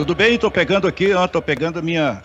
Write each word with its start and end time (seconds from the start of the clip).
Tudo 0.00 0.14
bem? 0.14 0.36
Estou 0.36 0.50
pegando 0.50 0.88
aqui, 0.88 1.10
estou 1.10 1.42
pegando 1.42 1.78
a 1.78 1.82
minha, 1.82 2.22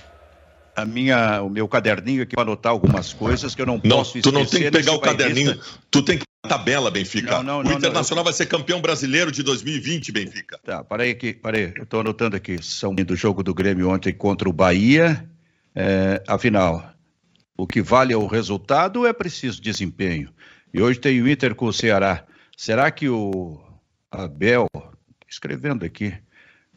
a 0.73 0.85
minha, 0.85 1.41
o 1.41 1.49
meu 1.49 1.67
caderninho 1.67 2.23
aqui 2.23 2.33
para 2.33 2.43
anotar 2.43 2.71
algumas 2.71 3.11
coisas 3.11 3.53
que 3.53 3.61
eu 3.61 3.65
não, 3.65 3.81
não 3.83 3.97
posso 3.97 4.21
Tu 4.21 4.31
não 4.31 4.45
tem 4.45 4.63
que 4.63 4.71
pegar 4.71 4.93
o 4.93 4.99
caderninho, 4.99 5.59
tu 5.91 6.01
tem 6.01 6.17
que 6.17 6.23
tabela, 6.47 6.89
Benfica. 6.89 7.43
Não, 7.43 7.63
não, 7.63 7.69
o 7.69 7.73
Internacional 7.73 8.23
não, 8.23 8.23
vai 8.23 8.31
ser 8.31 8.45
campeão 8.45 8.79
brasileiro 8.79 9.29
de 9.29 9.43
2020, 9.43 10.09
Benfica. 10.13 10.57
Tá, 10.63 10.85
parei 10.85 11.11
aqui, 11.11 11.33
parei. 11.33 11.73
Eu 11.75 11.83
estou 11.83 11.99
anotando 11.99 12.37
aqui. 12.37 12.63
São 12.63 12.95
do 12.95 13.13
jogo 13.13 13.43
do 13.43 13.53
Grêmio 13.53 13.89
ontem 13.89 14.13
contra 14.13 14.47
o 14.47 14.53
Bahia. 14.53 15.29
É, 15.75 16.23
afinal, 16.25 16.93
o 17.57 17.67
que 17.67 17.81
vale 17.81 18.13
é 18.13 18.17
o 18.17 18.25
resultado 18.25 19.05
é 19.05 19.11
preciso 19.11 19.61
desempenho. 19.61 20.29
E 20.73 20.81
hoje 20.81 20.97
tem 20.97 21.21
o 21.21 21.27
Inter 21.27 21.53
com 21.53 21.65
o 21.65 21.73
Ceará. 21.73 22.23
Será 22.55 22.89
que 22.89 23.09
o 23.09 23.59
Abel, 24.09 24.65
escrevendo 25.27 25.83
aqui, 25.83 26.13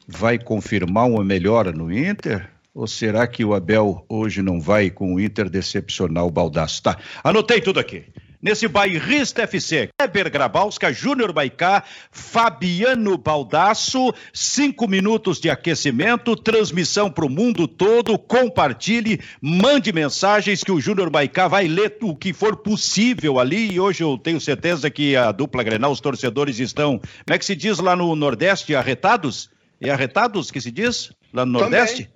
vai 0.08 0.38
confirmar 0.38 1.06
uma 1.06 1.22
melhora 1.22 1.70
no 1.70 1.92
Inter? 1.92 2.48
Ou 2.74 2.86
será 2.86 3.26
que 3.26 3.44
o 3.44 3.54
Abel 3.54 4.06
hoje 4.08 4.40
não 4.40 4.58
vai 4.60 4.88
com 4.88 5.14
o 5.14 5.20
Inter 5.20 5.50
decepcionar 5.50 6.24
o 6.24 6.30
Baldaço? 6.30 6.82
Tá, 6.82 6.96
anotei 7.22 7.60
tudo 7.60 7.78
aqui 7.78 8.06
nesse 8.40 8.68
bairrista 8.68 9.42
FC. 9.42 9.88
Kleber 9.98 10.30
Grabowska, 10.30 10.92
Júnior 10.92 11.32
Baicá, 11.32 11.82
Fabiano 12.10 13.18
Baldasso, 13.18 14.14
cinco 14.32 14.86
minutos 14.86 15.40
de 15.40 15.50
aquecimento, 15.50 16.36
transmissão 16.36 17.10
para 17.10 17.26
o 17.26 17.28
mundo 17.28 17.66
todo, 17.66 18.18
compartilhe, 18.18 19.20
mande 19.40 19.92
mensagens 19.92 20.62
que 20.62 20.72
o 20.72 20.80
Júnior 20.80 21.10
Baicá 21.10 21.48
vai 21.48 21.66
ler 21.66 21.96
o 22.02 22.14
que 22.14 22.32
for 22.32 22.56
possível 22.56 23.38
ali 23.38 23.72
e 23.72 23.80
hoje 23.80 24.02
eu 24.02 24.16
tenho 24.16 24.40
certeza 24.40 24.88
que 24.88 25.16
a 25.16 25.32
dupla 25.32 25.62
Grenal, 25.62 25.90
os 25.90 26.00
torcedores 26.00 26.60
estão, 26.60 26.98
como 26.98 27.34
é 27.34 27.38
que 27.38 27.44
se 27.44 27.56
diz 27.56 27.78
lá 27.78 27.96
no 27.96 28.14
Nordeste, 28.14 28.74
arretados? 28.74 29.50
É 29.80 29.90
arretados 29.90 30.50
que 30.50 30.60
se 30.60 30.70
diz? 30.70 31.12
Lá 31.32 31.46
no 31.46 31.52
Nordeste? 31.52 32.10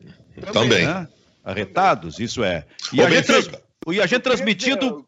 Também. 0.52 0.52
Também. 0.52 0.86
É? 0.86 1.08
Arretados, 1.44 2.18
isso 2.18 2.42
é. 2.42 2.66
E 2.92 3.00
Ô, 3.00 3.06
a, 3.06 3.10
gente, 3.10 3.50
e 3.88 4.00
a 4.00 4.06
gente 4.06 4.22
transmitindo 4.22 5.06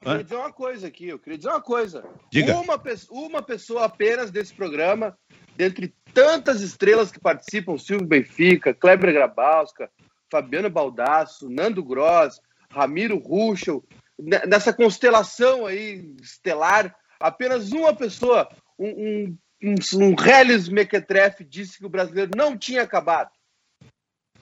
queria 0.00 0.22
dizer 0.22 0.36
uma 0.36 0.52
coisa 0.52 0.86
aqui, 0.86 1.08
eu 1.08 1.18
queria 1.18 1.38
dizer 1.38 1.50
uma 1.50 1.60
coisa. 1.60 2.04
Diga. 2.30 2.56
Uma, 2.56 2.80
uma 3.10 3.42
pessoa 3.42 3.84
apenas 3.84 4.30
desse 4.30 4.54
programa, 4.54 5.16
dentre 5.56 5.94
tantas 6.14 6.60
estrelas 6.60 7.10
que 7.10 7.18
participam, 7.18 7.76
Silvio 7.76 8.06
Benfica, 8.06 8.72
Kleber 8.74 9.12
Grabowska, 9.12 9.90
Fabiano 10.30 10.70
Baldasso, 10.70 11.48
Nando 11.48 11.82
Gross, 11.82 12.40
Ramiro 12.70 13.18
Ruschel, 13.18 13.84
nessa 14.18 14.72
constelação 14.72 15.66
aí 15.66 16.14
estelar, 16.22 16.94
apenas 17.18 17.72
uma 17.72 17.94
pessoa, 17.94 18.48
um, 18.78 18.88
um, 18.88 19.38
um, 19.62 20.14
Reles 20.14 20.68
Mequetrefe, 20.68 21.44
disse 21.44 21.78
que 21.78 21.86
o 21.86 21.90
brasileiro 21.90 22.32
não 22.36 22.56
tinha 22.56 22.82
acabado. 22.82 23.30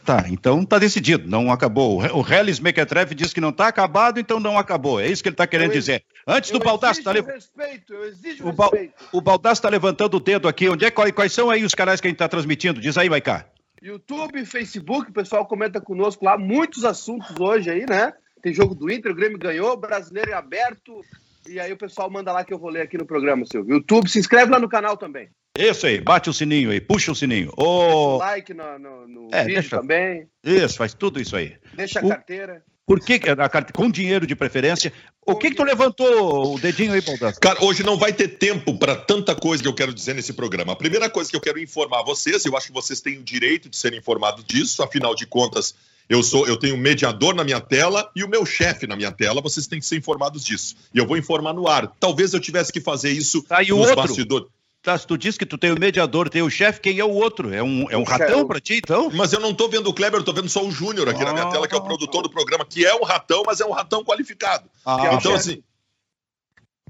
Tá, 0.05 0.27
então 0.29 0.67
tá 0.67 0.79
decidido, 0.79 1.27
não 1.27 1.51
acabou. 1.51 1.99
O 2.15 2.31
Hellis 2.31 2.61
Mequetrefe 2.61 3.15
diz 3.15 3.33
que 3.33 3.41
não 3.41 3.51
tá 3.51 3.69
acabado, 3.69 4.21
então 4.21 4.39
não 4.39 4.59
acabou. 4.59 5.01
É 5.01 5.09
isso 5.09 5.23
que 5.23 5.31
ele 5.31 5.37
tá 5.37 5.47
querendo 5.47 5.71
eu 5.71 5.79
dizer. 5.79 6.05
Antes 6.27 6.51
do 6.51 6.59
Baldasso 6.59 7.03
tá 7.03 7.11
levantando. 7.11 7.37
respeito, 7.37 7.95
eu 7.95 8.05
exijo 8.05 8.47
o 8.47 8.53
ba... 8.53 8.65
respeito. 8.65 8.95
O 9.11 9.21
Baldasso 9.23 9.63
tá 9.63 9.71
levantando 9.71 10.19
o 10.19 10.21
dedo 10.21 10.47
aqui. 10.47 10.69
Onde 10.69 10.85
é, 10.85 10.91
quais, 10.91 11.11
quais 11.13 11.33
são 11.33 11.49
aí 11.49 11.65
os 11.65 11.75
canais 11.75 12.03
que 12.03 12.07
a 12.07 12.11
gente 12.11 12.19
tá 12.19 12.29
transmitindo? 12.29 12.83
Diz 12.83 12.99
aí, 12.99 13.09
Maicá. 13.09 13.47
YouTube, 13.83 14.45
Facebook, 14.45 15.11
o 15.11 15.15
pessoal 15.15 15.47
comenta 15.47 15.81
conosco 15.81 16.23
lá. 16.23 16.37
Muitos 16.37 16.85
assuntos 16.85 17.35
hoje 17.41 17.71
aí, 17.71 17.87
né? 17.89 18.13
Tem 18.43 18.53
jogo 18.53 18.75
do 18.75 18.91
Inter, 18.91 19.11
o 19.11 19.15
Grêmio 19.15 19.39
ganhou, 19.39 19.75
brasileiro 19.75 20.33
é 20.33 20.35
aberto. 20.35 21.01
E 21.49 21.61
aí 21.61 21.73
o 21.73 21.77
pessoal 21.77 22.11
manda 22.11 22.33
lá 22.33 22.45
que 22.45 22.53
eu 22.53 22.59
vou 22.59 22.71
ler 22.71 22.83
aqui 22.83 22.97
no 22.97 23.07
programa, 23.07 23.45
Silvio. 23.45 23.77
YouTube, 23.77 24.09
se 24.09 24.19
inscreve 24.19 24.51
lá 24.51 24.59
no 24.59 24.69
canal 24.69 24.97
também. 24.97 25.29
Isso 25.57 25.87
aí, 25.87 26.01
bate 26.01 26.29
o 26.29 26.33
sininho 26.33 26.71
aí, 26.71 26.81
puxa 26.81 27.13
o 27.13 27.15
sininho. 27.15 27.53
Oh... 27.57 28.17
like 28.19 28.53
no, 28.53 28.79
no, 28.79 29.07
no 29.07 29.29
é, 29.33 29.45
vídeo 29.45 29.61
deixa... 29.61 29.81
também. 29.81 30.27
Isso, 30.43 30.77
faz 30.77 30.95
tudo 30.95 31.21
isso 31.21 31.37
aí. 31.37 31.57
Deixa 31.75 32.01
a 32.01 32.05
o... 32.05 32.09
carteira. 32.09 32.63
Por 32.87 33.01
que, 33.01 33.15
a 33.15 33.49
carta, 33.49 33.73
com 33.73 33.91
dinheiro 33.91 34.27
de 34.27 34.37
preferência? 34.37 34.93
O 35.27 35.37
que, 35.37 35.51
que 35.51 35.57
tu 35.57 35.63
levantou 35.63 36.55
o 36.55 36.61
dedinho 36.61 36.93
aí, 36.93 37.01
Baldasso? 37.01 37.41
Cara, 37.41 37.65
hoje 37.65 37.83
não 37.83 37.97
vai 37.97 38.13
ter 38.13 38.29
tempo 38.29 38.79
para 38.79 38.95
tanta 38.95 39.35
coisa 39.35 39.63
que 39.63 39.69
eu 39.69 39.75
quero 39.75 39.95
dizer 39.95 40.15
nesse 40.15 40.35
programa. 40.35 40.75
A 40.75 40.77
primeira 40.77 41.09
coisa 41.09 41.31
que 41.31 41.37
eu 41.37 41.41
quero 41.41 41.59
informar 41.59 42.03
vocês, 42.03 42.45
eu 42.45 42.55
acho 42.55 42.67
que 42.67 42.75
vocês 42.75 43.01
têm 43.01 43.19
o 43.19 43.23
direito 43.23 43.71
de 43.71 43.77
serem 43.77 44.01
informados 44.01 44.45
disso, 44.45 44.83
afinal 44.83 45.15
de 45.15 45.27
contas, 45.27 45.75
eu 46.09 46.23
sou, 46.23 46.47
eu 46.47 46.57
tenho 46.57 46.75
um 46.75 46.79
mediador 46.79 47.35
na 47.35 47.45
minha 47.45 47.61
tela 47.61 48.11
e 48.15 48.23
o 48.23 48.29
meu 48.29 48.45
chefe 48.45 48.87
na 48.87 48.97
minha 48.97 49.11
tela. 49.11 49.41
Vocês 49.41 49.67
têm 49.67 49.79
que 49.79 49.87
ser 49.87 49.97
informados 49.97 50.45
disso. 50.45 50.77
E 50.93 50.99
eu 50.99 51.07
vou 51.07 51.17
informar 51.17 51.53
no 51.53 51.67
ar. 51.67 51.91
Talvez 51.99 52.35
eu 52.35 52.41
tivesse 52.41 52.73
que 52.73 52.81
fazer 52.81 53.11
isso 53.11 53.43
tá, 53.43 53.63
e 53.63 53.69
nos 53.69 53.81
outro? 53.81 53.97
bastidores. 53.97 54.49
Tá, 54.85 54.99
se 54.99 55.07
tu 55.07 55.17
diz 55.17 55.39
que 55.39 55.47
tu 55.47 55.57
tem 55.57 55.73
o 55.73 55.81
mediador, 55.81 56.29
tem 56.29 56.43
o 56.43 56.51
chefe, 56.51 56.79
quem 56.79 56.99
é 56.99 57.05
o 57.05 57.11
outro? 57.11 57.55
É 57.55 57.63
um, 57.63 57.91
é 57.91 57.97
um 57.97 58.03
ratão 58.03 58.47
para 58.47 58.61
ti, 58.61 58.83
então? 58.85 59.11
Mas 59.15 59.33
eu 59.33 59.41
não 59.41 59.55
tô 59.55 59.67
vendo 59.67 59.89
o 59.89 59.95
Kleber, 59.95 60.21
eu 60.21 60.25
tô 60.25 60.33
vendo 60.35 60.49
só 60.51 60.63
o 60.63 60.71
Júnior 60.71 61.09
aqui 61.09 61.23
ah, 61.23 61.25
na 61.25 61.33
minha 61.33 61.47
tela, 61.47 61.67
que 61.67 61.75
é 61.75 61.79
o 61.79 61.83
produtor 61.83 62.23
do 62.23 62.29
programa, 62.29 62.67
que 62.67 62.85
é 62.85 62.95
um 62.95 63.03
ratão, 63.03 63.43
mas 63.47 63.63
é 63.63 63.65
um 63.65 63.71
ratão 63.71 64.05
qualificado. 64.05 64.69
Ah, 64.85 65.15
então, 65.15 65.35
assim. 65.35 65.63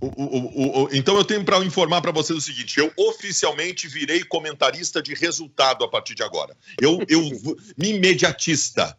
O, 0.01 0.07
o, 0.07 0.83
o, 0.83 0.89
então 0.93 1.17
eu 1.17 1.25
tenho 1.25 1.45
para 1.45 1.57
informar 1.59 2.03
para 2.03 2.11
vocês 2.11 2.37
o 2.37 2.43
seguinte: 2.43 2.81
eu 2.81 2.93
oficialmente 2.97 3.87
virei 3.87 4.25
comentarista 4.25 5.01
de 5.01 5.15
resultado 5.15 5.85
a 5.85 5.89
partir 5.89 6.17
de 6.17 6.25
agora. 6.25 6.57
Eu, 6.81 6.99
eu 7.09 7.21
me 7.79 7.91
imediatista. 7.91 8.99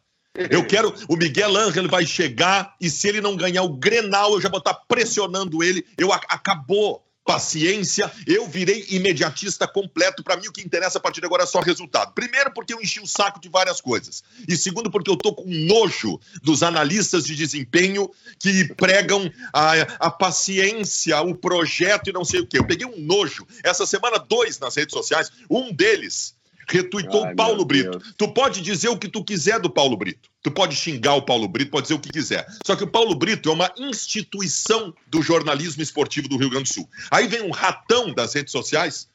Eu 0.49 0.65
quero. 0.65 0.93
O 1.07 1.15
Miguel 1.15 1.55
Ángel 1.55 1.87
vai 1.87 2.05
chegar 2.05 2.75
e 2.79 2.89
se 2.89 3.07
ele 3.07 3.21
não 3.21 3.35
ganhar 3.35 3.63
o 3.63 3.77
Grenal, 3.77 4.33
eu 4.33 4.41
já 4.41 4.49
vou 4.49 4.59
estar 4.59 4.73
pressionando 4.73 5.63
ele. 5.63 5.85
Eu 5.97 6.11
acabou 6.11 7.05
paciência, 7.25 8.09
eu 8.27 8.47
virei 8.47 8.85
imediatista 8.89 9.67
completo. 9.67 10.23
Para 10.23 10.37
mim, 10.37 10.47
o 10.47 10.51
que 10.51 10.61
interessa 10.61 10.99
a 10.99 11.01
partir 11.01 11.19
de 11.19 11.25
agora 11.25 11.43
é 11.43 11.47
só 11.47 11.59
resultado. 11.59 12.13
Primeiro, 12.13 12.53
porque 12.53 12.71
eu 12.71 12.79
enchi 12.79 12.99
o 12.99 13.07
saco 13.07 13.41
de 13.41 13.49
várias 13.49 13.81
coisas. 13.81 14.23
E 14.47 14.55
segundo, 14.55 14.91
porque 14.91 15.09
eu 15.09 15.17
tô 15.17 15.33
com 15.33 15.49
nojo 15.49 16.19
dos 16.43 16.61
analistas 16.61 17.25
de 17.25 17.35
desempenho 17.35 18.09
que 18.39 18.65
pregam 18.75 19.31
a, 19.51 19.73
a 19.99 20.11
paciência, 20.11 21.19
o 21.21 21.33
projeto 21.33 22.09
e 22.09 22.13
não 22.13 22.23
sei 22.23 22.41
o 22.41 22.47
quê. 22.47 22.59
Eu 22.59 22.67
peguei 22.67 22.85
um 22.85 23.01
nojo. 23.01 23.47
Essa 23.63 23.87
semana, 23.87 24.19
dois 24.19 24.59
nas 24.59 24.75
redes 24.75 24.93
sociais. 24.93 25.31
Um 25.49 25.73
deles 25.73 26.34
retuitou 26.67 27.25
o 27.25 27.35
Paulo 27.35 27.65
Brito. 27.65 27.91
Deus. 27.91 28.13
Tu 28.17 28.27
pode 28.33 28.61
dizer 28.61 28.89
o 28.89 28.97
que 28.97 29.07
tu 29.07 29.23
quiser 29.23 29.59
do 29.59 29.69
Paulo 29.69 29.97
Brito. 29.97 30.29
Tu 30.41 30.51
pode 30.51 30.75
xingar 30.75 31.15
o 31.15 31.21
Paulo 31.21 31.47
Brito, 31.47 31.71
pode 31.71 31.83
dizer 31.83 31.95
o 31.95 31.99
que 31.99 32.09
quiser. 32.09 32.45
Só 32.65 32.75
que 32.75 32.83
o 32.83 32.87
Paulo 32.87 33.15
Brito 33.15 33.49
é 33.49 33.53
uma 33.53 33.71
instituição 33.77 34.93
do 35.07 35.21
jornalismo 35.21 35.81
esportivo 35.81 36.27
do 36.27 36.37
Rio 36.37 36.49
Grande 36.49 36.69
do 36.69 36.73
Sul. 36.73 36.89
Aí 37.11 37.27
vem 37.27 37.41
um 37.41 37.51
ratão 37.51 38.13
das 38.13 38.33
redes 38.33 38.51
sociais 38.51 39.07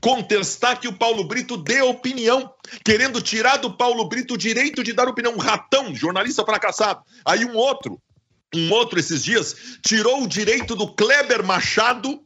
contestar 0.00 0.80
que 0.80 0.88
o 0.88 0.92
Paulo 0.92 1.24
Brito 1.24 1.56
dê 1.56 1.82
opinião, 1.82 2.52
querendo 2.84 3.20
tirar 3.20 3.58
do 3.58 3.70
Paulo 3.70 4.08
Brito 4.08 4.34
o 4.34 4.38
direito 4.38 4.82
de 4.82 4.92
dar 4.92 5.08
opinião. 5.08 5.34
Um 5.34 5.38
ratão, 5.38 5.94
jornalista 5.94 6.44
fracassado. 6.44 7.02
Aí 7.24 7.44
um 7.44 7.54
outro, 7.54 8.00
um 8.54 8.72
outro 8.72 8.98
esses 8.98 9.22
dias, 9.22 9.54
tirou 9.84 10.22
o 10.22 10.28
direito 10.28 10.74
do 10.74 10.88
Kleber 10.88 11.44
Machado 11.44 12.22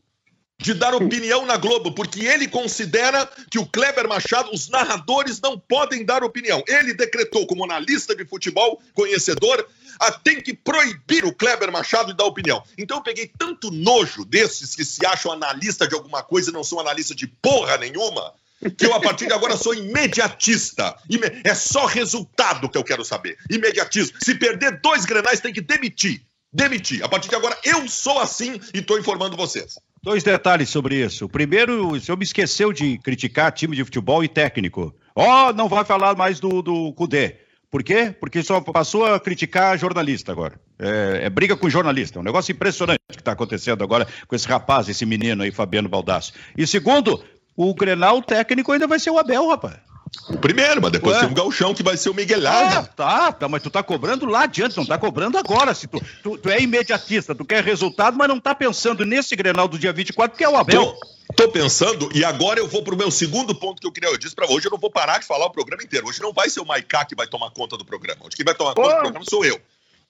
de 0.65 0.73
dar 0.73 0.95
opinião 0.95 1.45
na 1.45 1.59
Globo, 1.59 1.93
porque 1.93 2.25
ele 2.25 2.49
considera 2.49 3.31
que 3.51 3.59
o 3.59 3.67
Kleber 3.67 4.09
Machado, 4.09 4.51
os 4.51 4.67
narradores 4.71 5.39
não 5.39 5.59
podem 5.59 6.03
dar 6.03 6.25
opinião. 6.25 6.65
Ele 6.67 6.95
decretou, 6.95 7.47
como 7.47 7.65
analista 7.65 8.17
de 8.17 8.25
futebol, 8.25 8.81
conhecedor, 8.95 9.69
a, 10.01 10.11
tem 10.11 10.41
que 10.41 10.55
proibir 10.55 11.27
o 11.27 11.35
Kleber 11.35 11.71
Machado 11.71 12.13
de 12.13 12.17
dar 12.17 12.25
opinião. 12.25 12.65
Então 12.79 12.97
eu 12.97 13.03
peguei 13.03 13.31
tanto 13.39 13.71
nojo 13.71 14.25
desses 14.25 14.75
que 14.75 14.87
se 14.87 15.05
acham 15.05 15.33
analista 15.33 15.87
de 15.87 15.95
alguma 15.95 16.23
coisa 16.23 16.49
e 16.49 16.55
não 16.55 16.65
são 16.65 16.81
analista 16.81 17.15
de 17.15 17.27
porra 17.27 17.77
nenhuma, 17.77 18.33
que 18.79 18.87
eu 18.87 18.95
a 18.95 19.01
partir 19.01 19.27
de 19.27 19.35
agora 19.35 19.59
sou 19.59 19.75
imediatista. 19.75 20.97
É 21.45 21.55
só 21.55 21.85
resultado 21.85 22.71
que 22.71 22.79
eu 22.79 22.85
quero 22.85 23.05
saber. 23.05 23.37
Imediatismo. 23.51 24.17
Se 24.19 24.35
perder 24.35 24.81
dois 24.81 25.05
grenais, 25.05 25.41
tem 25.41 25.53
que 25.53 25.61
demitir. 25.61 26.23
Demitir. 26.51 27.05
A 27.05 27.09
partir 27.09 27.29
de 27.29 27.35
agora 27.35 27.59
eu 27.65 27.87
sou 27.87 28.19
assim 28.19 28.59
e 28.73 28.79
estou 28.79 28.99
informando 28.99 29.37
vocês. 29.37 29.79
Dois 30.05 30.23
detalhes 30.23 30.69
sobre 30.69 31.03
isso. 31.03 31.27
Primeiro, 31.31 31.93
o 31.93 31.99
senhor 31.99 32.19
me 32.19 32.25
esqueceu 32.25 32.75
de 32.75 32.99
criticar 32.99 33.51
time 33.51 33.75
de 33.75 33.83
futebol 33.83 34.23
e 34.23 34.29
técnico. 34.29 34.95
Ó, 35.17 35.49
oh, 35.49 35.53
não 35.55 35.67
vai 35.67 35.83
falar 35.83 36.15
mais 36.15 36.39
do, 36.39 36.61
do 36.61 36.93
Cudê. 36.93 37.37
Por 37.71 37.83
quê? 37.83 38.15
Porque 38.21 38.43
só 38.43 38.61
passou 38.61 39.07
a 39.07 39.19
criticar 39.19 39.79
jornalista 39.79 40.31
agora. 40.31 40.61
É, 40.79 41.21
é 41.23 41.31
briga 41.31 41.57
com 41.57 41.71
jornalista. 41.71 42.19
É 42.19 42.21
um 42.21 42.23
negócio 42.23 42.53
impressionante 42.53 43.01
que 43.09 43.19
está 43.19 43.33
acontecendo 43.33 43.83
agora 43.83 44.07
com 44.29 44.37
esse 44.37 44.47
rapaz, 44.47 44.91
esse 44.91 45.07
menino 45.07 45.43
aí, 45.43 45.51
Fabiano 45.51 45.89
Baldasso. 45.89 46.35
E 46.55 46.67
segundo, 46.67 47.25
o 47.57 47.75
Grenal 47.75 48.21
técnico 48.21 48.73
ainda 48.73 48.87
vai 48.87 48.99
ser 48.99 49.09
o 49.09 49.19
Abel, 49.19 49.49
rapaz. 49.49 49.79
O 50.29 50.39
primeiro, 50.39 50.81
mas 50.81 50.93
depois 50.93 51.17
Ué? 51.17 51.23
tem 51.23 51.31
o 51.31 51.35
Galchão 51.35 51.75
que 51.75 51.83
vai 51.83 51.97
ser 51.97 52.09
o 52.09 52.15
Miguelada. 52.15 52.79
Ah, 52.79 52.83
tá, 52.83 53.33
tá, 53.33 53.49
mas 53.49 53.63
tu 53.63 53.71
tá 53.71 53.83
cobrando 53.83 54.27
lá 54.27 54.45
adiante, 54.45 54.77
não 54.77 54.87
tá 54.87 54.97
cobrando 54.97 55.37
agora. 55.37 55.75
Se 55.75 55.87
tu, 55.87 56.01
tu, 56.23 56.39
tu, 56.39 56.51
é 56.51 56.61
imediatista, 56.61 57.35
tu 57.35 57.45
quer 57.45 57.63
resultado, 57.63 58.17
mas 58.17 58.29
não 58.29 58.41
tá 58.41 58.55
pensando 58.55 59.05
nesse 59.05 59.37
Grenal 59.37 59.69
do 59.69 59.79
dia 59.79 59.93
24, 59.93 60.37
que 60.37 60.45
é 60.45 60.49
o 60.49 60.57
Abel. 60.57 60.97
Tô, 61.37 61.45
tô 61.45 61.49
pensando, 61.51 62.09
e 62.15 62.25
agora 62.25 62.59
eu 62.59 62.69
vou 62.69 62.83
pro 62.83 62.97
meu 62.97 63.11
segundo 63.11 63.55
ponto 63.55 63.81
que 63.81 63.87
eu 63.87 63.93
queria. 63.93 64.11
Eu 64.11 64.19
disse 64.19 64.35
pra 64.35 64.47
hoje, 64.47 64.67
eu 64.67 64.71
não 64.71 64.79
vou 64.79 64.91
parar 64.91 65.19
de 65.19 65.27
falar 65.27 65.47
o 65.47 65.51
programa 65.51 65.83
inteiro. 65.83 66.07
Hoje 66.07 66.23
não 66.23 66.33
vai 66.33 66.49
ser 66.49 66.61
o 66.61 66.67
Maiká 66.67 67.05
que 67.05 67.15
vai 67.15 67.27
tomar 67.27 67.51
conta 67.51 67.77
do 67.77 67.85
programa. 67.85 68.21
Hoje 68.25 68.37
quem 68.37 68.45
vai 68.45 68.55
tomar 68.55 68.75
conta 68.75 68.89
do 68.89 69.01
programa 69.01 69.25
sou 69.29 69.45
eu. 69.45 69.61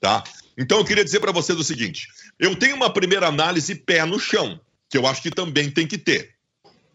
Tá? 0.00 0.22
Então 0.56 0.78
eu 0.78 0.84
queria 0.84 1.04
dizer 1.04 1.20
para 1.20 1.32
vocês 1.32 1.58
o 1.58 1.64
seguinte: 1.64 2.08
eu 2.38 2.54
tenho 2.56 2.76
uma 2.76 2.92
primeira 2.92 3.26
análise 3.26 3.74
pé 3.74 4.04
no 4.04 4.18
chão, 4.18 4.60
que 4.88 4.98
eu 4.98 5.06
acho 5.06 5.22
que 5.22 5.30
também 5.30 5.70
tem 5.70 5.86
que 5.86 5.96
ter 5.96 6.33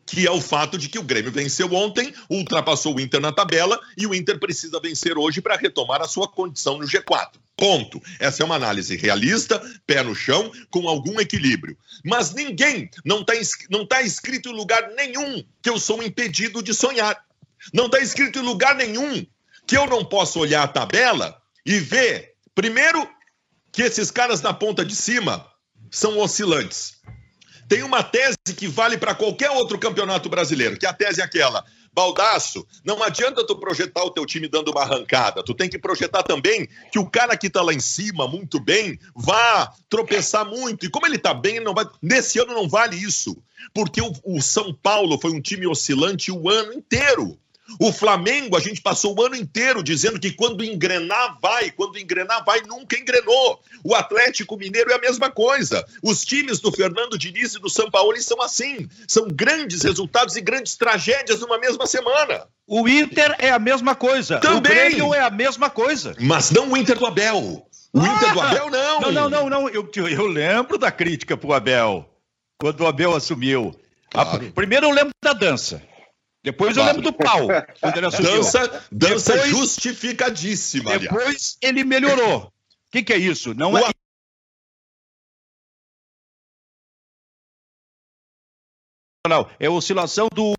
que 0.10 0.26
é 0.26 0.32
o 0.32 0.42
fato 0.42 0.76
de 0.76 0.90
que 0.90 0.98
o 0.98 1.04
Grêmio 1.04 1.32
venceu 1.32 1.72
ontem, 1.72 2.12
ultrapassou 2.28 2.96
o 2.96 3.00
Inter 3.00 3.22
na 3.22 3.32
tabela 3.32 3.80
e 3.96 4.08
o 4.08 4.16
Inter 4.16 4.40
precisa 4.40 4.80
vencer 4.80 5.18
hoje 5.18 5.40
para 5.40 5.56
retomar 5.56 6.02
a 6.02 6.08
sua 6.08 6.28
condição 6.28 6.80
no 6.80 6.88
G4. 6.88 7.34
Ponto. 7.56 8.02
Essa 8.20 8.42
é 8.42 8.46
uma 8.46 8.56
análise 8.56 8.96
realista, 8.96 9.62
pé 9.86 10.02
no 10.02 10.16
chão, 10.16 10.52
com 10.72 10.90
algum 10.90 11.20
equilíbrio. 11.20 11.78
Mas 12.04 12.34
ninguém 12.34 12.90
não 13.06 13.22
está 13.22 13.34
não 13.70 13.86
tá 13.86 14.02
escrito 14.02 14.50
em 14.50 14.54
lugar 14.54 14.90
nenhum 14.96 15.44
que 15.62 15.70
eu 15.70 15.78
sou 15.80 16.02
impedido 16.02 16.64
de 16.64 16.74
sonhar. 16.74 17.24
Não 17.72 17.86
está 17.86 18.00
escrito 18.00 18.40
em 18.40 18.44
lugar 18.44 18.76
nenhum 18.76 19.26
que 19.68 19.78
eu 19.78 19.86
não 19.86 20.04
posso 20.04 20.40
olhar 20.40 20.64
a 20.64 20.68
tabela 20.68 21.40
e 21.64 21.80
ver, 21.80 22.34
primeiro, 22.56 23.08
que 23.72 23.84
esses 23.84 24.10
caras 24.10 24.42
na 24.42 24.54
ponta 24.54 24.84
de 24.84 24.96
cima 24.96 25.46
são 25.92 26.18
oscilantes. 26.18 26.98
Tem 27.70 27.84
uma 27.84 28.04
tese 28.04 28.36
que 28.58 28.68
vale 28.68 28.98
para 28.98 29.14
qualquer 29.14 29.52
outro 29.52 29.78
campeonato 29.78 30.28
brasileiro, 30.28 30.76
que 30.76 30.88
a 30.88 30.94
tese 30.94 31.22
é 31.22 31.24
aquela. 31.24 31.64
Baldaço, 31.94 32.66
não 32.84 33.04
adianta 33.04 33.46
tu 33.46 33.56
projetar 33.56 34.04
o 34.04 34.10
teu 34.10 34.26
time 34.26 34.48
dando 34.48 34.72
uma 34.72 34.82
arrancada. 34.82 35.44
Tu 35.44 35.54
tem 35.54 35.70
que 35.70 35.78
projetar 35.78 36.24
também 36.24 36.68
que 36.92 36.98
o 36.98 37.08
cara 37.08 37.38
que 37.38 37.50
tá 37.50 37.62
lá 37.62 37.72
em 37.72 37.80
cima, 37.80 38.28
muito 38.28 38.60
bem, 38.60 38.98
vá 39.16 39.72
tropeçar 39.88 40.46
muito. 40.46 40.86
E 40.86 40.90
como 40.90 41.06
ele 41.06 41.20
tá 41.20 41.32
bem, 41.32 41.58
ele 41.58 41.66
não 41.66 41.76
vai. 41.76 41.86
Nesse 42.02 42.40
ano 42.40 42.56
não 42.56 42.68
vale 42.68 42.96
isso. 42.96 43.38
Porque 43.72 44.02
o, 44.02 44.12
o 44.24 44.42
São 44.42 44.74
Paulo 44.74 45.20
foi 45.20 45.32
um 45.32 45.42
time 45.42 45.68
oscilante 45.68 46.32
o 46.32 46.50
ano 46.50 46.74
inteiro. 46.74 47.38
O 47.80 47.92
Flamengo, 47.92 48.58
a 48.58 48.60
gente 48.60 48.82
passou 48.82 49.18
o 49.18 49.24
ano 49.24 49.36
inteiro 49.36 49.84
dizendo 49.84 50.20
que 50.20 50.32
quando 50.32 50.64
engrenar, 50.64 51.38
vai, 51.42 51.72
quando 51.72 52.00
engrenar, 52.00 52.44
vai, 52.46 52.62
nunca 52.62 52.98
engrenou. 52.98 53.60
O 53.84 53.94
Atlético 53.96 54.58
Mineiro 54.58 54.92
é 54.92 54.96
a 54.96 55.00
mesma 55.00 55.30
coisa. 55.30 55.86
Os 56.02 56.26
times 56.26 56.60
do 56.60 56.72
Fernando 56.72 57.18
Diniz 57.18 57.54
e 57.56 57.60
do 57.60 57.70
São 57.70 57.90
Paulo 57.92 58.20
são 58.22 58.42
assim. 58.42 58.88
São 59.08 59.28
grandes 59.28 59.84
resultados 59.84 60.36
e 60.36 60.42
grandes 60.42 60.76
tragédias 60.76 61.40
numa 61.40 61.58
mesma 61.58 61.86
semana. 61.86 62.48
O 62.68 62.88
Inter 62.88 63.36
é 63.40 63.52
a 63.52 63.60
mesma 63.60 63.96
coisa. 63.96 64.40
Também. 64.40 64.58
O 64.58 64.62
Grêmio 64.62 65.14
é 65.14 65.22
a 65.22 65.30
mesma 65.30 65.70
coisa. 65.70 66.16
Mas 66.20 66.52
não 66.52 66.72
o 66.72 66.78
Inter 66.78 66.98
do 66.98 67.06
Abel. 67.06 67.66
O 67.92 68.00
ah, 68.00 68.08
Inter 68.08 68.34
do 68.34 68.42
Abel, 68.42 68.70
não. 68.70 69.00
Não, 69.02 69.12
não, 69.12 69.30
não. 69.30 69.50
não. 69.50 69.70
Eu, 69.70 69.90
eu 69.96 70.28
lembro 70.28 70.78
da 70.78 70.92
crítica 70.92 71.36
pro 71.36 71.54
Abel, 71.54 72.08
quando 72.60 72.82
o 72.82 72.88
Abel 72.88 73.16
assumiu. 73.16 73.76
Claro. 74.12 74.48
A, 74.48 74.52
primeiro 74.52 74.88
eu 74.88 74.92
lembro 74.92 75.12
da 75.24 75.34
dança. 75.34 75.82
Depois 76.52 76.76
eu 76.76 76.84
lembro 76.84 77.04
do 77.04 77.14
pau. 77.14 77.48
dança 77.94 78.88
dança 78.92 79.34
depois, 79.34 79.50
justificadíssima. 79.50 80.98
Depois 80.98 81.22
aliás. 81.22 81.58
ele 81.62 81.84
melhorou. 81.84 82.46
O 82.46 82.52
que, 82.92 83.04
que, 83.04 83.14
é 83.14 83.18
isso? 83.18 83.54
Não 83.54 83.78
é. 83.78 83.84
Não, 89.28 89.48
é 89.60 89.70
oscilação 89.70 90.28
do. 90.34 90.54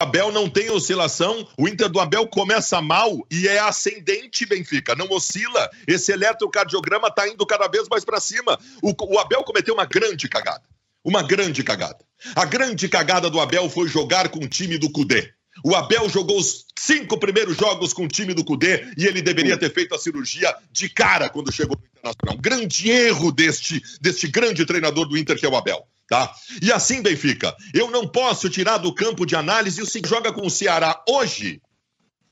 O 0.00 0.04
Abel 0.04 0.30
não 0.30 0.48
tem 0.48 0.70
oscilação, 0.70 1.48
o 1.58 1.66
Inter 1.66 1.88
do 1.88 1.98
Abel 1.98 2.28
começa 2.28 2.80
mal 2.80 3.26
e 3.28 3.48
é 3.48 3.58
ascendente, 3.58 4.46
Benfica, 4.46 4.94
não 4.94 5.10
oscila. 5.10 5.68
Esse 5.88 6.12
eletrocardiograma 6.12 7.08
está 7.08 7.26
indo 7.26 7.44
cada 7.44 7.66
vez 7.66 7.88
mais 7.88 8.04
para 8.04 8.20
cima. 8.20 8.56
O, 8.80 8.94
o 9.12 9.18
Abel 9.18 9.42
cometeu 9.42 9.74
uma 9.74 9.84
grande 9.84 10.28
cagada. 10.28 10.62
Uma 11.04 11.22
grande 11.22 11.62
cagada. 11.62 12.04
A 12.34 12.44
grande 12.44 12.88
cagada 12.88 13.30
do 13.30 13.40
Abel 13.40 13.70
foi 13.70 13.88
jogar 13.88 14.28
com 14.28 14.40
o 14.40 14.48
time 14.48 14.78
do 14.78 14.90
Cudê. 14.90 15.32
O 15.64 15.74
Abel 15.74 16.08
jogou 16.08 16.38
os 16.38 16.66
cinco 16.78 17.18
primeiros 17.18 17.56
jogos 17.56 17.92
com 17.92 18.04
o 18.04 18.08
time 18.08 18.32
do 18.32 18.44
Cudê 18.44 18.92
e 18.96 19.06
ele 19.06 19.20
deveria 19.20 19.58
ter 19.58 19.72
feito 19.72 19.94
a 19.94 19.98
cirurgia 19.98 20.54
de 20.70 20.88
cara 20.88 21.28
quando 21.28 21.52
chegou 21.52 21.76
no 21.76 21.86
Internacional. 21.86 22.38
Grande 22.38 22.90
erro 22.90 23.32
deste, 23.32 23.82
deste 24.00 24.28
grande 24.28 24.64
treinador 24.64 25.06
do 25.08 25.16
Inter, 25.16 25.38
que 25.38 25.46
é 25.46 25.48
o 25.48 25.56
Abel. 25.56 25.86
Tá? 26.08 26.32
E 26.62 26.72
assim, 26.72 27.02
Benfica, 27.02 27.54
eu 27.74 27.90
não 27.90 28.08
posso 28.08 28.48
tirar 28.48 28.78
do 28.78 28.94
campo 28.94 29.26
de 29.26 29.36
análise 29.36 29.82
o 29.82 29.86
se 29.86 30.00
joga 30.04 30.32
com 30.32 30.46
o 30.46 30.50
Ceará 30.50 31.02
hoje. 31.08 31.60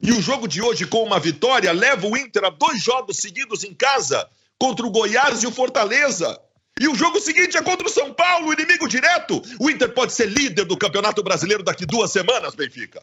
E 0.00 0.12
o 0.12 0.20
jogo 0.20 0.46
de 0.46 0.62
hoje, 0.62 0.86
com 0.86 1.02
uma 1.02 1.18
vitória, 1.18 1.72
leva 1.72 2.06
o 2.06 2.16
Inter 2.16 2.44
a 2.44 2.50
dois 2.50 2.82
jogos 2.82 3.18
seguidos 3.18 3.64
em 3.64 3.74
casa 3.74 4.26
contra 4.58 4.86
o 4.86 4.90
Goiás 4.90 5.42
e 5.42 5.46
o 5.46 5.52
Fortaleza. 5.52 6.38
E 6.78 6.86
o 6.88 6.94
jogo 6.94 7.18
seguinte 7.20 7.56
é 7.56 7.62
contra 7.62 7.86
o 7.86 7.90
São 7.90 8.12
Paulo, 8.12 8.52
inimigo 8.52 8.86
direto. 8.86 9.40
O 9.58 9.70
Inter 9.70 9.92
pode 9.94 10.12
ser 10.12 10.26
líder 10.26 10.66
do 10.66 10.76
Campeonato 10.76 11.22
Brasileiro 11.22 11.62
daqui 11.62 11.86
duas 11.86 12.12
semanas, 12.12 12.54
Benfica. 12.54 13.02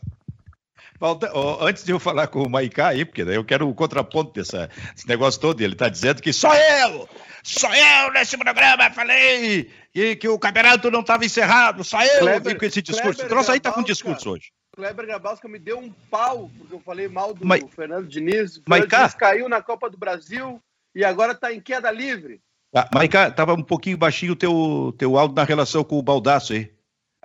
antes 1.60 1.84
de 1.84 1.92
eu 1.92 2.00
falar 2.00 2.28
com 2.28 2.44
o 2.44 2.50
Maicá 2.50 2.90
aí, 2.90 3.04
porque 3.04 3.24
eu 3.24 3.44
quero 3.44 3.68
o 3.68 3.74
contraponto 3.74 4.32
desse 4.32 5.08
negócio 5.08 5.42
todo, 5.42 5.60
ele 5.60 5.74
está 5.74 5.90
dizendo 5.90 6.22
que 6.22 6.32
só 6.32 6.54
eu, 6.54 7.10
só 7.42 7.68
eu 7.74 8.12
nesse 8.14 8.38
programa 8.38 8.92
falei 8.92 9.72
e 9.94 10.16
que 10.18 10.30
o 10.30 10.38
campeonato 10.38 10.92
não 10.92 11.02
estava 11.02 11.26
encerrado, 11.26 11.84
só 11.84 12.04
eu 12.04 12.20
Kleber, 12.20 12.58
com 12.60 12.66
esse 12.66 12.82
discurso. 12.82 13.22
Kleber 13.22 13.26
o 13.26 13.30
troço 13.30 13.52
aí 13.52 13.60
tá 13.60 13.72
com 13.72 13.82
discurso 13.82 14.30
hoje. 14.30 14.52
Kleber 14.76 15.08
Grabowska 15.08 15.48
me 15.48 15.58
deu 15.58 15.80
um 15.80 15.92
pau, 16.12 16.50
porque 16.60 16.76
eu 16.76 16.80
falei 16.80 17.08
mal 17.08 17.34
do 17.34 17.44
Ma... 17.44 17.58
Fernando 17.76 18.08
Diniz. 18.08 18.58
O 18.58 18.64
Fernando 18.64 18.88
Diniz 18.88 19.14
caiu 19.16 19.50
na 19.50 19.64
Copa 19.64 19.90
do 19.90 19.98
Brasil 19.98 20.62
e 20.96 21.04
agora 21.04 21.32
está 21.32 21.52
em 21.52 21.60
queda 21.60 21.90
livre. 21.90 22.40
Ah, 22.76 22.90
Maica, 22.94 23.32
tava 23.32 23.54
um 23.54 23.64
pouquinho 23.64 23.98
baixinho 23.98 24.34
o 24.34 24.36
teu, 24.36 24.94
teu 24.98 25.18
áudio 25.18 25.36
na 25.36 25.44
relação 25.44 25.84
com 25.84 25.98
o 25.98 26.02
Baldaço 26.02 26.54
aí. 26.54 26.72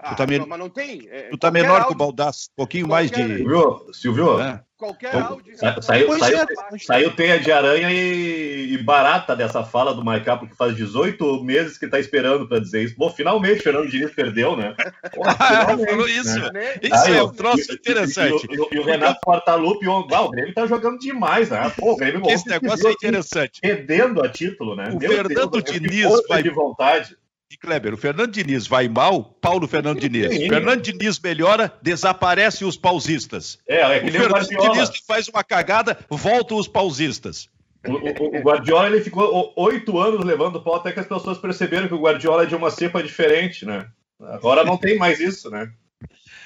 Ah, 0.01 0.15
tu 0.15 0.19
tá 0.19 0.27
men... 0.27 0.47
mas 0.47 0.59
não 0.59 0.69
tem. 0.69 1.09
É, 1.11 1.29
tu 1.31 1.37
tá 1.37 1.51
menor 1.51 1.81
áudio, 1.81 1.89
que 1.89 1.93
o 1.95 1.97
Baldaço, 1.97 2.49
um 2.53 2.57
pouquinho 2.57 2.87
mais 2.87 3.11
de. 3.11 3.17
Silvio, 3.17 3.87
Silvio 3.93 4.41
é. 4.41 4.63
Qualquer 4.79 5.13
áudio. 5.17 5.59
Sa 5.59 5.83
saiu, 5.83 6.17
saiu, 6.21 6.39
é, 6.39 6.47
saiu 6.79 7.17
teia 7.17 7.41
de 7.41 7.51
aranha 7.51 7.91
e, 7.91 8.75
e, 8.75 8.79
barata 8.79 9.35
dessa 9.35 9.65
fala 9.65 9.93
do 9.93 10.05
Maicá, 10.05 10.37
porque 10.37 10.55
faz 10.55 10.77
18 10.77 11.43
meses 11.43 11.77
que 11.77 11.89
tá 11.89 11.99
esperando 11.99 12.47
para 12.47 12.61
dizer 12.61 12.85
isso. 12.85 12.95
Bom, 12.97 13.11
finalmente 13.11 13.59
o 13.59 13.63
Fernando 13.65 13.91
Diniz 13.91 14.13
perdeu, 14.13 14.57
né? 14.57 14.77
Porra, 15.13 15.35
ah, 15.41 15.77
falou 15.77 16.09
isso. 16.09 16.39
Né? 16.53 16.77
Isso 16.81 16.95
Aí, 16.95 17.17
é 17.17 17.23
um 17.25 17.31
troço 17.31 17.73
interessante. 17.73 18.47
E, 18.49 18.55
e, 18.55 18.77
e 18.77 18.79
o 18.79 18.85
Renato 18.85 19.19
Portaluppi, 19.21 19.89
o, 19.89 20.07
ah, 20.13 20.23
o 20.23 20.31
Grêmio 20.31 20.55
tá 20.55 20.65
jogando 20.65 21.01
demais, 21.01 21.51
né? 21.51 21.73
Pô, 21.77 21.95
o 21.95 21.97
Grêmio 21.97 22.23
Esse 22.31 22.49
negócio 22.49 22.87
é 22.87 22.93
interessante. 22.93 23.61
Perdendo 23.61 24.23
a 24.23 24.29
título, 24.29 24.77
né? 24.77 24.91
O 24.93 24.99
Meu 24.99 25.11
Fernando 25.11 25.61
Deus, 25.61 25.65
Diniz 25.65 26.23
vai. 26.29 26.41
De 26.41 26.51
vontade. 26.51 27.17
E 27.51 27.57
Kleber, 27.57 27.95
o 27.95 27.97
Fernando 27.97 28.31
Diniz 28.31 28.67
vai 28.67 28.89
mal, 28.89 29.25
Paulo 29.41 29.67
Fernando 29.67 29.99
Diniz. 29.99 30.35
Sim. 30.35 30.49
Fernando 30.51 30.83
Diniz 30.83 31.19
melhora, 31.19 31.73
desaparece 31.81 32.63
os 32.63 32.77
pausistas. 32.77 33.59
É, 33.67 33.81
é 33.81 34.01
que 34.01 34.11
o 34.11 34.13
Fernando 34.13 34.45
o 34.45 34.71
Diniz 34.71 34.91
faz 35.07 35.29
uma 35.29 35.43
cagada, 35.43 35.99
volta 36.11 36.55
os 36.55 36.69
pausistas. 36.69 37.49
O, 37.87 37.93
o, 37.93 38.39
o, 38.39 38.43
Guardiola 38.43 38.89
ele 38.89 39.01
ficou 39.01 39.55
oito 39.57 39.99
anos 39.99 40.25
levando 40.25 40.57
o 40.57 40.63
pau 40.63 40.75
até 40.75 40.93
que 40.93 41.01
as 41.01 41.07
pessoas 41.07 41.39
perceberam 41.39 41.89
que 41.89 41.95
o 41.95 42.01
Guardiola 42.01 42.43
é 42.43 42.47
de 42.47 42.55
uma 42.55 42.71
cepa 42.71 43.03
diferente, 43.03 43.65
né? 43.65 43.87
Agora 44.21 44.63
não 44.63 44.77
tem 44.77 44.99
mais 44.99 45.19
isso, 45.19 45.49
né? 45.49 45.71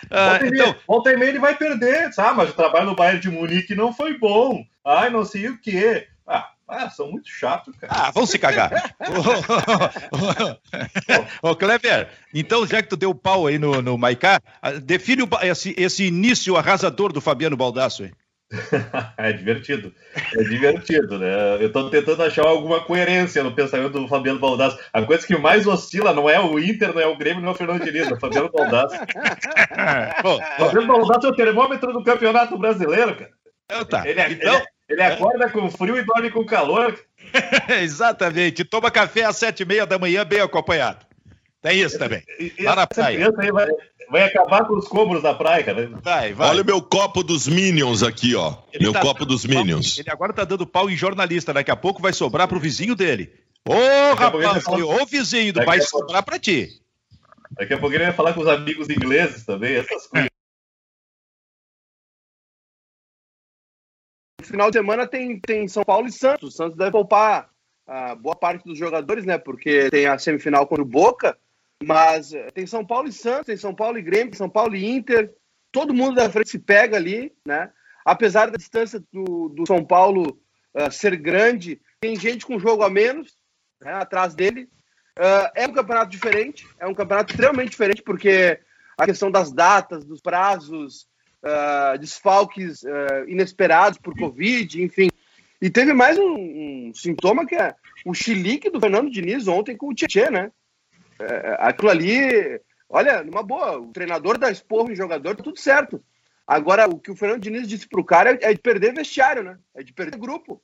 Ah, 0.08 0.30
volta, 0.30 0.46
então... 0.46 0.76
volta 0.86 1.12
e 1.12 1.16
meia 1.16 1.30
ele 1.30 1.38
vai 1.38 1.56
perder, 1.56 2.12
sabe? 2.12 2.36
Mas 2.36 2.50
o 2.50 2.54
trabalho 2.54 2.86
no 2.86 2.94
Bayern 2.94 3.20
de 3.20 3.30
Munique 3.30 3.74
não 3.74 3.92
foi 3.92 4.16
bom. 4.16 4.64
Ai, 4.84 5.10
não 5.10 5.24
sei 5.24 5.48
o 5.48 5.58
quê. 5.58 6.06
Ah, 6.26 6.50
ah, 6.72 6.90
são 6.90 7.10
muito 7.10 7.28
chatos, 7.28 7.76
cara. 7.76 7.92
Ah, 7.94 8.10
vão 8.10 8.24
se 8.24 8.38
cagar. 8.38 8.94
Ô, 11.42 11.54
Kleber, 11.54 12.08
então, 12.32 12.66
já 12.66 12.82
que 12.82 12.88
tu 12.88 12.96
deu 12.96 13.14
pau 13.14 13.46
aí 13.46 13.58
no, 13.58 13.82
no 13.82 13.98
Maicá, 13.98 14.40
ah, 14.62 14.72
define 14.72 15.22
o, 15.22 15.28
esse, 15.42 15.74
esse 15.76 16.04
início 16.04 16.56
arrasador 16.56 17.12
do 17.12 17.20
Fabiano 17.20 17.56
Baldasso 17.56 18.04
aí. 18.04 18.12
é 19.16 19.32
divertido. 19.32 19.92
É 20.34 20.42
divertido, 20.44 21.18
né? 21.18 21.56
Eu 21.60 21.66
estou 21.66 21.90
tentando 21.90 22.22
achar 22.22 22.46
alguma 22.46 22.80
coerência 22.80 23.42
no 23.42 23.54
pensamento 23.54 23.92
do 23.92 24.08
Fabiano 24.08 24.38
Baldasso. 24.38 24.78
A 24.92 25.02
coisa 25.02 25.26
que 25.26 25.36
mais 25.36 25.66
oscila 25.66 26.12
não 26.12 26.28
é 26.28 26.40
o 26.40 26.58
Inter, 26.58 26.94
não 26.94 27.00
é 27.00 27.06
o 27.06 27.16
Grêmio, 27.16 27.42
não 27.42 27.50
é 27.50 27.52
o 27.52 27.56
Fernando 27.56 27.84
Diniz, 27.84 28.10
é 28.10 28.14
o 28.14 28.20
Fabiano 28.20 28.50
Baldasso. 28.50 28.96
o 30.24 30.64
Fabiano 30.64 30.86
Baldasso 30.86 31.26
é 31.26 31.30
o 31.30 31.36
termômetro 31.36 31.92
do 31.92 32.02
Campeonato 32.02 32.58
Brasileiro, 32.58 33.14
cara. 33.14 33.30
Então, 33.64 33.84
tá. 33.86 34.06
Ele, 34.06 34.20
é, 34.20 34.32
então, 34.32 34.54
ele, 34.54 34.66
ele 34.92 35.02
acorda 35.02 35.48
com 35.48 35.70
frio 35.70 35.96
e 35.96 36.04
dorme 36.04 36.30
com 36.30 36.44
calor. 36.44 36.98
Exatamente. 37.80 38.64
Toma 38.64 38.90
café 38.90 39.24
às 39.24 39.36
sete 39.36 39.62
e 39.62 39.66
meia 39.66 39.86
da 39.86 39.98
manhã 39.98 40.24
bem 40.24 40.40
acompanhado. 40.40 41.06
Tem 41.60 41.80
isso 41.80 41.98
também. 41.98 42.22
Lá 42.60 42.74
na 42.74 42.86
praia. 42.86 43.30
Vai, 43.30 43.68
vai, 44.10 44.24
acabar 44.24 44.64
com 44.64 44.74
os 44.74 44.88
cômodos 44.88 45.22
da 45.22 45.32
praia, 45.32 45.62
cara. 45.62 45.88
Vai, 46.02 46.32
vai. 46.32 46.50
Olha 46.50 46.62
o 46.62 46.66
meu 46.66 46.82
copo 46.82 47.22
dos 47.22 47.46
Minions 47.46 48.02
aqui, 48.02 48.34
ó. 48.34 48.56
Ele 48.72 48.84
meu 48.84 48.92
tá 48.92 49.00
copo 49.00 49.24
dos 49.24 49.44
Minions. 49.44 49.98
Ele 49.98 50.10
agora 50.10 50.32
tá 50.32 50.44
dando 50.44 50.66
pau 50.66 50.90
em 50.90 50.96
jornalista. 50.96 51.52
Daqui 51.52 51.70
a 51.70 51.76
pouco 51.76 52.02
vai 52.02 52.12
sobrar 52.12 52.48
pro 52.48 52.58
vizinho 52.58 52.96
dele. 52.96 53.32
Ô, 53.66 53.74
oh, 53.74 54.14
rapaz, 54.14 54.66
ô 54.66 55.06
vizinho, 55.06 55.54
vai 55.64 55.80
sobrar 55.80 56.24
pra 56.24 56.36
ti. 56.36 56.68
Daqui 57.52 57.74
a 57.74 57.78
pouco 57.78 57.94
ele 57.94 58.04
vai 58.04 58.12
falar 58.12 58.32
com 58.32 58.40
os 58.40 58.48
amigos 58.48 58.88
ingleses 58.88 59.44
também, 59.44 59.76
essas 59.76 60.06
coisas. 60.08 60.31
Final 64.52 64.70
de 64.70 64.76
semana 64.76 65.06
tem, 65.06 65.40
tem 65.40 65.66
São 65.66 65.82
Paulo 65.82 66.06
e 66.06 66.12
Santos. 66.12 66.50
O 66.50 66.56
Santos 66.56 66.76
deve 66.76 66.90
poupar 66.90 67.48
a 67.86 68.14
boa 68.14 68.36
parte 68.36 68.64
dos 68.64 68.78
jogadores, 68.78 69.24
né? 69.24 69.38
Porque 69.38 69.88
tem 69.90 70.06
a 70.06 70.18
semifinal 70.18 70.66
contra 70.66 70.82
o 70.82 70.86
Boca. 70.86 71.36
Mas 71.82 72.32
eh, 72.34 72.50
tem 72.50 72.66
São 72.66 72.84
Paulo 72.84 73.08
e 73.08 73.12
Santos, 73.12 73.46
tem 73.46 73.56
São 73.56 73.74
Paulo 73.74 73.98
e 73.98 74.02
Grêmio, 74.02 74.36
São 74.36 74.50
Paulo 74.50 74.76
e 74.76 74.84
Inter. 74.84 75.34
Todo 75.72 75.94
mundo 75.94 76.16
da 76.16 76.30
frente 76.30 76.50
se 76.50 76.58
pega 76.58 76.98
ali, 76.98 77.32
né? 77.46 77.72
Apesar 78.04 78.50
da 78.50 78.58
distância 78.58 79.02
do, 79.10 79.48
do 79.48 79.66
São 79.66 79.82
Paulo 79.82 80.38
uh, 80.74 80.92
ser 80.92 81.16
grande, 81.16 81.80
tem 82.00 82.14
gente 82.14 82.44
com 82.44 82.58
jogo 82.58 82.82
a 82.82 82.90
menos 82.90 83.34
né, 83.80 83.94
atrás 83.94 84.34
dele. 84.34 84.68
Uh, 85.18 85.48
é 85.54 85.66
um 85.66 85.72
campeonato 85.72 86.10
diferente, 86.10 86.66
é 86.78 86.86
um 86.86 86.94
campeonato 86.94 87.32
extremamente 87.32 87.70
diferente, 87.70 88.02
porque 88.02 88.60
a 88.98 89.06
questão 89.06 89.30
das 89.30 89.52
datas, 89.52 90.04
dos 90.04 90.20
prazos, 90.20 91.06
uh, 91.42 91.98
desfalques 91.98 92.82
uh, 92.82 93.28
inesperados 93.28 93.98
por 93.98 94.16
Covid, 94.16 94.82
enfim. 94.82 95.08
E 95.60 95.70
teve 95.70 95.92
mais 95.92 96.18
um, 96.18 96.34
um, 96.34 96.92
sintoma 96.94 97.46
que 97.46 97.54
é 97.54 97.74
o 98.04 98.14
chilique 98.14 98.70
do 98.70 98.80
Fernando 98.80 99.10
Diniz 99.10 99.46
ontem 99.46 99.76
com 99.76 99.88
o 99.88 99.94
Tietchan, 99.94 100.30
né? 100.30 100.52
Uh, 101.20 101.56
aquilo 101.58 101.90
ali, 101.90 102.60
olha, 102.88 103.22
numa 103.22 103.42
boa, 103.42 103.78
o 103.78 103.92
treinador 103.92 104.38
dá 104.38 104.50
esporro 104.50 104.90
em 104.90 104.96
jogador, 104.96 105.36
tá 105.36 105.42
tudo 105.42 105.58
certo. 105.58 106.02
Agora, 106.46 106.88
o 106.88 106.98
que 106.98 107.10
o 107.10 107.16
Fernando 107.16 107.42
Diniz 107.42 107.68
disse 107.68 107.88
pro 107.88 108.04
cara 108.04 108.32
é, 108.32 108.38
é 108.42 108.52
de 108.52 108.60
perder 108.60 108.92
vestiário, 108.92 109.42
né? 109.42 109.58
É 109.74 109.82
de 109.82 109.92
perder 109.92 110.18
grupo. 110.18 110.60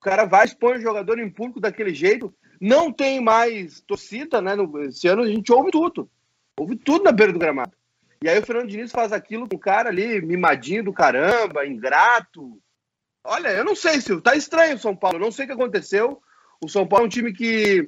O 0.00 0.04
cara 0.04 0.24
vai 0.24 0.44
expor 0.44 0.76
o 0.76 0.80
jogador 0.80 1.18
em 1.18 1.30
público 1.30 1.60
daquele 1.60 1.94
jeito. 1.94 2.34
Não 2.60 2.92
tem 2.92 3.20
mais 3.20 3.80
torcida, 3.80 4.42
né? 4.42 4.54
Esse 4.88 5.08
ano 5.08 5.22
a 5.22 5.28
gente 5.28 5.52
ouve 5.52 5.70
tudo. 5.70 6.10
Ouve 6.58 6.76
tudo 6.76 7.04
na 7.04 7.12
beira 7.12 7.32
do 7.32 7.38
gramado. 7.38 7.72
E 8.24 8.28
aí 8.30 8.38
o 8.38 8.42
Fernando 8.42 8.70
Diniz 8.70 8.90
faz 8.90 9.12
aquilo 9.12 9.46
com 9.46 9.56
o 9.56 9.60
cara 9.60 9.90
ali, 9.90 10.18
mimadinho 10.22 10.82
do 10.82 10.94
caramba, 10.94 11.66
ingrato. 11.66 12.58
Olha, 13.22 13.48
eu 13.48 13.62
não 13.62 13.76
sei, 13.76 14.00
se 14.00 14.18
Tá 14.22 14.34
estranho 14.34 14.76
o 14.76 14.78
São 14.78 14.96
Paulo. 14.96 15.18
Eu 15.18 15.20
não 15.20 15.30
sei 15.30 15.44
o 15.44 15.48
que 15.48 15.52
aconteceu. 15.52 16.22
O 16.58 16.66
São 16.66 16.86
Paulo 16.86 17.04
é 17.04 17.06
um 17.06 17.10
time 17.10 17.34
que. 17.34 17.86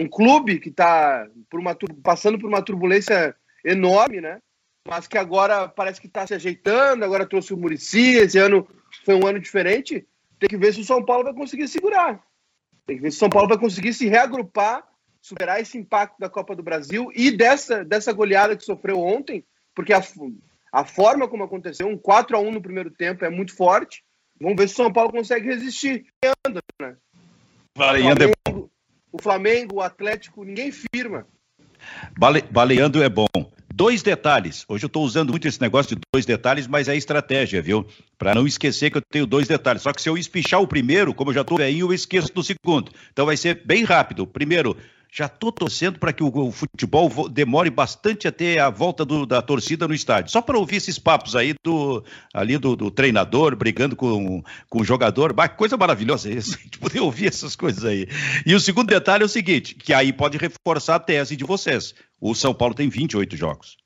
um 0.00 0.08
clube 0.08 0.58
que 0.58 0.70
está 0.70 1.24
por 1.48 1.60
uma, 1.60 1.76
passando 2.02 2.36
por 2.36 2.48
uma 2.48 2.60
turbulência 2.60 3.36
enorme, 3.64 4.20
né? 4.20 4.40
Mas 4.88 5.06
que 5.06 5.16
agora 5.16 5.68
parece 5.68 6.00
que 6.00 6.08
está 6.08 6.26
se 6.26 6.34
ajeitando. 6.34 7.04
Agora 7.04 7.28
trouxe 7.28 7.54
o 7.54 7.56
Murici. 7.56 8.16
Esse 8.16 8.38
ano 8.38 8.66
foi 9.04 9.14
um 9.14 9.24
ano 9.24 9.38
diferente. 9.38 10.04
Tem 10.40 10.48
que 10.48 10.56
ver 10.56 10.74
se 10.74 10.80
o 10.80 10.84
São 10.84 11.04
Paulo 11.04 11.22
vai 11.22 11.32
conseguir 11.32 11.68
segurar. 11.68 12.20
Tem 12.84 12.96
que 12.96 13.02
ver 13.02 13.12
se 13.12 13.18
o 13.18 13.20
São 13.20 13.30
Paulo 13.30 13.48
vai 13.48 13.56
conseguir 13.56 13.94
se 13.94 14.08
reagrupar 14.08 14.84
superar 15.26 15.60
esse 15.60 15.76
impacto 15.76 16.18
da 16.20 16.30
Copa 16.30 16.54
do 16.54 16.62
Brasil 16.62 17.10
e 17.12 17.32
dessa, 17.32 17.84
dessa 17.84 18.12
goleada 18.12 18.56
que 18.56 18.64
sofreu 18.64 19.00
ontem, 19.00 19.44
porque 19.74 19.92
a, 19.92 20.00
a 20.72 20.84
forma 20.84 21.26
como 21.26 21.42
aconteceu, 21.42 21.88
um 21.88 21.98
4 21.98 22.36
a 22.36 22.40
1 22.40 22.52
no 22.52 22.62
primeiro 22.62 22.92
tempo 22.92 23.24
é 23.24 23.28
muito 23.28 23.54
forte. 23.54 24.04
Vamos 24.40 24.56
ver 24.56 24.68
se 24.68 24.74
o 24.74 24.76
São 24.76 24.92
Paulo 24.92 25.10
consegue 25.10 25.48
resistir. 25.48 26.06
Anda, 26.46 26.60
né? 26.80 26.96
O 27.74 27.78
Flamengo, 27.78 28.70
o 29.10 29.22
Flamengo, 29.22 29.76
o 29.76 29.80
Atlético, 29.80 30.44
ninguém 30.44 30.70
firma. 30.70 31.26
Bale, 32.16 32.42
baleando 32.42 33.02
é 33.02 33.08
bom. 33.08 33.26
Dois 33.74 34.02
detalhes. 34.02 34.64
Hoje 34.68 34.84
eu 34.84 34.88
estou 34.88 35.04
usando 35.04 35.30
muito 35.30 35.48
esse 35.48 35.60
negócio 35.60 35.94
de 35.94 36.00
dois 36.14 36.24
detalhes, 36.24 36.66
mas 36.66 36.88
é 36.88 36.96
estratégia, 36.96 37.60
viu? 37.60 37.84
Para 38.16 38.34
não 38.34 38.46
esquecer 38.46 38.90
que 38.90 38.96
eu 38.96 39.02
tenho 39.02 39.26
dois 39.26 39.48
detalhes. 39.48 39.82
Só 39.82 39.92
que 39.92 40.00
se 40.00 40.08
eu 40.08 40.16
espichar 40.16 40.62
o 40.62 40.68
primeiro, 40.68 41.12
como 41.12 41.30
eu 41.30 41.34
já 41.34 41.40
estou 41.42 41.58
velhinho, 41.58 41.88
eu 41.88 41.92
esqueço 41.92 42.32
do 42.32 42.42
segundo. 42.42 42.90
Então 43.12 43.26
vai 43.26 43.36
ser 43.36 43.62
bem 43.66 43.84
rápido. 43.84 44.26
Primeiro, 44.26 44.76
já 45.16 45.24
estou 45.24 45.50
torcendo 45.50 45.98
para 45.98 46.12
que 46.12 46.22
o, 46.22 46.26
o, 46.26 46.52
futebol 46.52 47.26
demore 47.26 47.70
bastante 47.70 48.28
até 48.28 48.60
a 48.60 48.68
volta 48.68 49.02
do, 49.02 49.24
da 49.24 49.40
torcida 49.40 49.88
no 49.88 49.94
estádio. 49.94 50.30
Só 50.30 50.42
para 50.42 50.58
ouvir 50.58 50.76
esses 50.76 50.98
papos 50.98 51.34
aí 51.34 51.54
do, 51.64 52.04
ali 52.34 52.58
do, 52.58 52.76
do, 52.76 52.90
treinador 52.90 53.56
brigando 53.56 53.96
com, 53.96 54.44
com 54.68 54.80
o 54.82 54.84
jogador. 54.84 55.32
Bah, 55.32 55.48
coisa 55.48 55.74
maravilhosa 55.74 56.28
é 56.28 56.34
isso, 56.34 56.58
de 56.70 56.78
poder 56.78 57.00
ouvir 57.00 57.28
essas 57.28 57.56
coisas 57.56 57.82
aí. 57.82 58.06
E 58.44 58.54
o 58.54 58.60
segundo 58.60 58.88
detalhe 58.88 59.22
é 59.22 59.26
o 59.26 59.28
seguinte, 59.28 59.74
que 59.74 59.94
aí 59.94 60.12
pode 60.12 60.36
reforçar 60.36 60.96
a 60.96 61.00
tese 61.00 61.34
de 61.34 61.44
vocês. 61.44 61.94
O 62.20 62.34
São 62.34 62.52
Paulo 62.52 62.74
tem 62.74 62.90
28 62.90 63.36
jogos. 63.36 63.78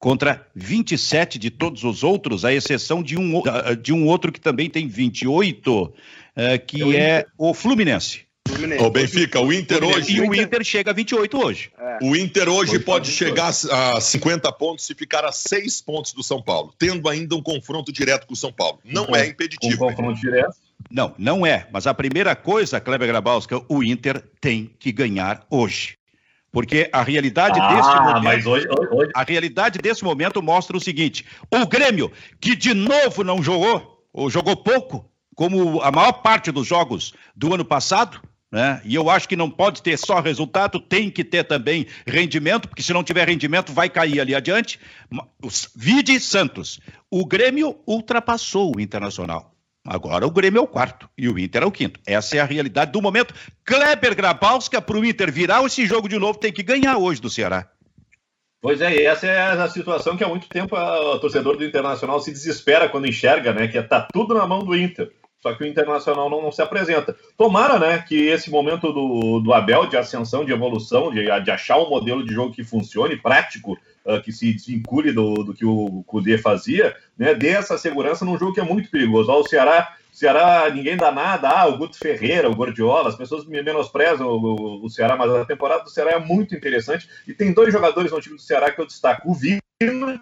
Contra 0.00 0.44
27 0.56 1.38
de 1.38 1.50
todos 1.50 1.84
os 1.84 2.02
outros, 2.02 2.44
à 2.44 2.52
exceção 2.52 3.00
de 3.00 3.16
um, 3.16 3.42
de 3.80 3.92
um 3.92 4.06
outro 4.06 4.32
que 4.32 4.40
também 4.40 4.68
tem 4.68 4.88
28, 4.88 5.94
eh, 6.36 6.58
que 6.58 6.96
é 6.96 7.24
o 7.38 7.54
Fluminense. 7.54 8.23
O 8.80 8.90
Benfica, 8.90 9.40
o 9.40 9.52
Inter 9.52 9.82
hoje. 9.82 10.16
E 10.16 10.20
o 10.20 10.34
Inter 10.34 10.62
chega 10.62 10.90
a 10.90 10.94
28 10.94 11.42
hoje. 11.42 11.72
É. 11.78 11.98
O 12.02 12.14
Inter 12.14 12.48
hoje 12.48 12.78
pode 12.78 13.10
chegar 13.10 13.48
a 13.48 14.00
50 14.00 14.52
pontos 14.52 14.88
e 14.90 14.94
ficar 14.94 15.24
a 15.24 15.32
6 15.32 15.80
pontos 15.82 16.12
do 16.12 16.22
São 16.22 16.42
Paulo, 16.42 16.74
tendo 16.78 17.08
ainda 17.08 17.34
um 17.34 17.42
confronto 17.42 17.92
direto 17.92 18.26
com 18.26 18.34
o 18.34 18.36
São 18.36 18.52
Paulo. 18.52 18.78
Não 18.84 19.06
um, 19.10 19.16
é 19.16 19.26
impeditivo. 19.26 19.86
Um 19.86 19.88
confronto 19.88 20.20
direto? 20.20 20.54
Não, 20.90 21.14
não 21.18 21.46
é. 21.46 21.66
Mas 21.72 21.86
a 21.86 21.94
primeira 21.94 22.36
coisa, 22.36 22.80
Kleber 22.80 23.08
Grabowska, 23.08 23.62
o 23.68 23.82
Inter 23.82 24.22
tem 24.40 24.70
que 24.78 24.92
ganhar 24.92 25.46
hoje. 25.50 25.96
Porque 26.52 26.88
a 26.92 27.02
realidade 27.02 27.58
ah, 27.60 27.74
desse 27.74 28.14
momento. 28.14 28.50
Hoje, 28.50 28.66
hoje... 28.92 29.10
A 29.14 29.24
realidade 29.24 29.78
desse 29.78 30.04
momento 30.04 30.40
mostra 30.40 30.76
o 30.76 30.80
seguinte: 30.80 31.24
o 31.50 31.66
Grêmio, 31.66 32.12
que 32.40 32.54
de 32.54 32.72
novo 32.72 33.24
não 33.24 33.42
jogou, 33.42 34.04
ou 34.12 34.30
jogou 34.30 34.56
pouco, 34.56 35.10
como 35.34 35.80
a 35.82 35.90
maior 35.90 36.12
parte 36.12 36.52
dos 36.52 36.66
jogos 36.66 37.12
do 37.34 37.52
ano 37.52 37.64
passado, 37.64 38.20
né? 38.54 38.80
E 38.84 38.94
eu 38.94 39.10
acho 39.10 39.28
que 39.28 39.34
não 39.34 39.50
pode 39.50 39.82
ter 39.82 39.98
só 39.98 40.20
resultado, 40.20 40.78
tem 40.78 41.10
que 41.10 41.24
ter 41.24 41.42
também 41.42 41.88
rendimento, 42.06 42.68
porque 42.68 42.84
se 42.84 42.92
não 42.92 43.02
tiver 43.02 43.26
rendimento 43.26 43.72
vai 43.72 43.90
cair 43.90 44.20
ali 44.20 44.32
adiante. 44.32 44.78
Vide 45.74 46.20
Santos. 46.20 46.78
O 47.10 47.26
Grêmio 47.26 47.76
ultrapassou 47.84 48.76
o 48.76 48.80
Internacional. 48.80 49.52
Agora 49.84 50.24
o 50.24 50.30
Grêmio 50.30 50.60
é 50.60 50.62
o 50.62 50.68
quarto 50.68 51.10
e 51.18 51.28
o 51.28 51.36
Inter 51.36 51.64
é 51.64 51.66
o 51.66 51.72
quinto. 51.72 51.98
Essa 52.06 52.36
é 52.36 52.40
a 52.40 52.44
realidade 52.44 52.92
do 52.92 53.02
momento. 53.02 53.34
Kleber 53.64 54.14
Grabowska 54.14 54.80
para 54.80 54.96
o 54.96 55.04
Inter 55.04 55.32
virar 55.32 55.64
esse 55.64 55.84
jogo 55.84 56.08
de 56.08 56.16
novo 56.16 56.38
tem 56.38 56.52
que 56.52 56.62
ganhar 56.62 56.96
hoje 56.96 57.20
do 57.20 57.28
Ceará. 57.28 57.68
Pois 58.62 58.80
é, 58.80 58.94
e 58.94 59.04
essa 59.04 59.26
é 59.26 59.50
a 59.50 59.68
situação 59.68 60.16
que 60.16 60.22
há 60.22 60.28
muito 60.28 60.48
tempo 60.48 60.76
o 60.76 61.18
torcedor 61.18 61.56
do 61.56 61.64
Internacional 61.64 62.20
se 62.20 62.30
desespera 62.30 62.88
quando 62.88 63.08
enxerga, 63.08 63.52
né? 63.52 63.66
Que 63.66 63.78
está 63.78 64.00
tudo 64.00 64.32
na 64.32 64.46
mão 64.46 64.60
do 64.60 64.76
Inter. 64.76 65.12
Só 65.44 65.52
que 65.52 65.62
o 65.62 65.66
Internacional 65.66 66.30
não, 66.30 66.40
não, 66.40 66.50
se 66.50 66.62
apresenta. 66.62 67.14
Tomara, 67.36 67.78
né, 67.78 67.98
que 67.98 68.28
esse 68.28 68.50
momento 68.50 68.90
do, 68.90 69.40
do 69.40 69.52
Abel 69.52 69.84
de 69.84 69.94
ascensão, 69.94 70.42
de 70.42 70.52
evolução, 70.52 71.12
de, 71.12 71.22
de 71.42 71.50
achar 71.50 71.76
um 71.76 71.90
modelo 71.90 72.24
de 72.24 72.32
jogo 72.32 72.54
que 72.54 72.64
funcione, 72.64 73.18
prático, 73.18 73.78
uh, 74.06 74.22
que 74.22 74.32
se 74.32 74.54
desvincule 74.54 75.12
do, 75.12 75.34
do 75.44 75.52
que 75.52 75.66
o 75.66 76.02
Cudê 76.06 76.38
fazia, 76.38 76.96
né, 77.18 77.34
dê 77.34 77.48
essa 77.48 77.76
segurança 77.76 78.24
num 78.24 78.38
jogo 78.38 78.54
que 78.54 78.60
é 78.60 78.64
muito 78.64 78.90
perigoso. 78.90 79.30
Ó, 79.30 79.40
o 79.40 79.46
Ceará 79.46 79.94
Ceará, 80.10 80.70
ninguém 80.70 80.96
dá 80.96 81.12
nada. 81.12 81.50
Ah, 81.50 81.66
o 81.66 81.76
Guto 81.76 81.98
Ferreira, 81.98 82.48
o 82.48 82.54
Gordiola, 82.54 83.08
as 83.10 83.16
pessoas 83.16 83.44
menosprezam 83.44 84.28
o, 84.28 84.38
o, 84.38 84.84
o, 84.86 84.88
Ceará, 84.88 85.16
mas 85.16 85.28
a 85.28 85.44
temporada 85.44 85.82
do 85.82 85.90
Ceará 85.90 86.12
é 86.12 86.18
muito 86.20 86.54
interessante. 86.54 87.08
E 87.26 87.34
tem 87.34 87.52
dois 87.52 87.72
jogadores 87.72 88.12
no 88.12 88.20
time 88.20 88.36
do 88.36 88.40
Ceará 88.40 88.70
que 88.70 88.80
eu 88.80 88.86
destaco: 88.86 89.28
o 89.28 89.34
Vina. 89.34 89.63
Né? 89.82 90.20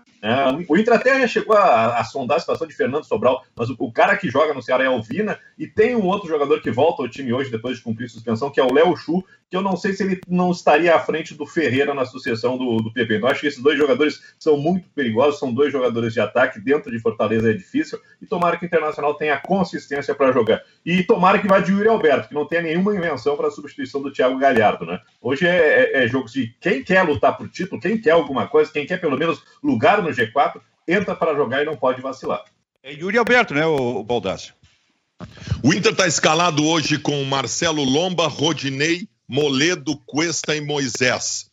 O 0.68 0.76
Inter 0.76 0.94
até 0.94 1.20
já 1.20 1.26
chegou 1.26 1.56
a, 1.56 1.98
a, 1.98 2.04
sondar 2.04 2.36
a 2.36 2.40
situação 2.40 2.66
de 2.66 2.74
Fernando 2.74 3.04
Sobral, 3.04 3.44
mas 3.56 3.68
o, 3.68 3.76
o, 3.78 3.92
cara 3.92 4.16
que 4.16 4.30
joga 4.30 4.54
no 4.54 4.62
Ceará 4.62 4.84
é 4.84 4.88
o 4.88 5.02
Vina. 5.02 5.38
E 5.58 5.66
tem 5.66 5.96
um 5.96 6.06
outro 6.06 6.28
jogador 6.28 6.62
que 6.62 6.70
volta 6.70 7.02
ao 7.02 7.08
time 7.08 7.32
hoje, 7.32 7.50
depois 7.50 7.76
de 7.76 7.82
cumprir 7.82 8.08
suspensão, 8.08 8.50
que 8.50 8.60
é 8.60 8.64
o 8.64 8.72
Léo 8.72 8.96
Chu, 8.96 9.24
que 9.50 9.56
eu 9.56 9.60
não 9.60 9.76
sei 9.76 9.92
se 9.92 10.02
ele 10.02 10.18
não 10.26 10.50
estaria 10.50 10.94
à 10.94 10.98
frente 10.98 11.34
do 11.34 11.44
Ferreira 11.44 11.92
na 11.92 12.06
sucessão 12.06 12.56
do, 12.56 12.78
do 12.78 12.90
PP. 12.90 13.16
Então, 13.16 13.28
acho 13.28 13.42
que 13.42 13.48
esses 13.48 13.62
dois 13.62 13.76
jogadores 13.76 14.34
são 14.38 14.56
muito 14.56 14.88
perigosos, 14.90 15.38
são 15.38 15.52
dois 15.52 15.70
jogadores 15.70 16.14
de 16.14 16.20
ataque, 16.20 16.58
dentro 16.58 16.90
de 16.90 16.98
Fortaleza 16.98 17.50
é 17.50 17.52
difícil, 17.52 17.98
e 18.20 18.24
tomara 18.24 18.56
que 18.56 18.64
o 18.64 18.66
Internacional 18.66 19.12
tenha 19.14 19.36
consistência 19.38 20.14
para 20.14 20.32
jogar. 20.32 20.62
E 20.86 21.02
tomara 21.02 21.38
que 21.38 21.46
vá 21.46 21.58
de 21.58 21.70
Yuri 21.70 21.88
Alberto, 21.88 22.28
que 22.28 22.34
não 22.34 22.46
tenha 22.46 22.62
nenhuma 22.62 22.96
invenção 22.96 23.36
para 23.36 23.48
a 23.48 23.50
substituição 23.50 24.00
do 24.00 24.10
Thiago 24.10 24.38
Galhardo, 24.38 24.86
né? 24.86 25.00
Hoje 25.20 25.46
é, 25.46 26.00
é, 26.00 26.04
é 26.04 26.08
jogos 26.08 26.32
de 26.32 26.54
quem 26.58 26.82
quer 26.82 27.02
lutar 27.02 27.36
por 27.36 27.46
título, 27.48 27.80
quem 27.80 28.00
quer 28.00 28.12
alguma 28.12 28.48
coisa, 28.48 28.72
quem 28.72 28.86
quer 28.86 28.98
pelo 28.98 29.18
menos 29.18 29.41
lugar 29.62 30.02
no 30.02 30.10
G4, 30.10 30.60
entra 30.86 31.14
para 31.14 31.34
jogar 31.34 31.62
e 31.62 31.66
não 31.66 31.76
pode 31.76 32.00
vacilar. 32.00 32.44
É 32.82 32.92
Yuri 32.92 33.18
Alberto, 33.18 33.54
né, 33.54 33.64
o 33.64 34.02
Baldassio? 34.02 34.54
O 35.62 35.72
Inter 35.72 35.92
está 35.92 36.06
escalado 36.06 36.66
hoje 36.66 36.98
com 36.98 37.22
Marcelo 37.24 37.84
Lomba, 37.84 38.26
Rodinei, 38.26 39.08
Moledo, 39.28 39.96
Cuesta 40.04 40.56
e 40.56 40.60
Moisés. 40.60 41.46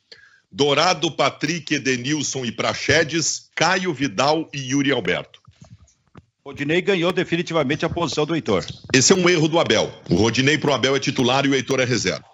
Dourado, 0.52 1.12
Patrick, 1.12 1.76
Edenilson 1.76 2.44
e 2.44 2.52
Praxedes, 2.52 3.50
Caio 3.56 3.94
Vidal 3.94 4.50
e 4.52 4.72
Yuri 4.72 4.92
Alberto. 4.92 5.40
Rodinei 6.44 6.82
ganhou 6.82 7.12
definitivamente 7.12 7.86
a 7.86 7.90
posição 7.90 8.26
do 8.26 8.34
Heitor. 8.34 8.66
Esse 8.92 9.14
é 9.14 9.16
um 9.16 9.30
erro 9.30 9.48
do 9.48 9.60
Abel. 9.60 9.92
O 10.10 10.16
Rodinei 10.16 10.58
pro 10.58 10.74
Abel 10.74 10.96
é 10.96 11.00
titular 11.00 11.46
e 11.46 11.50
o 11.50 11.54
Heitor 11.54 11.80
é 11.80 11.86
reserva. 11.86 12.26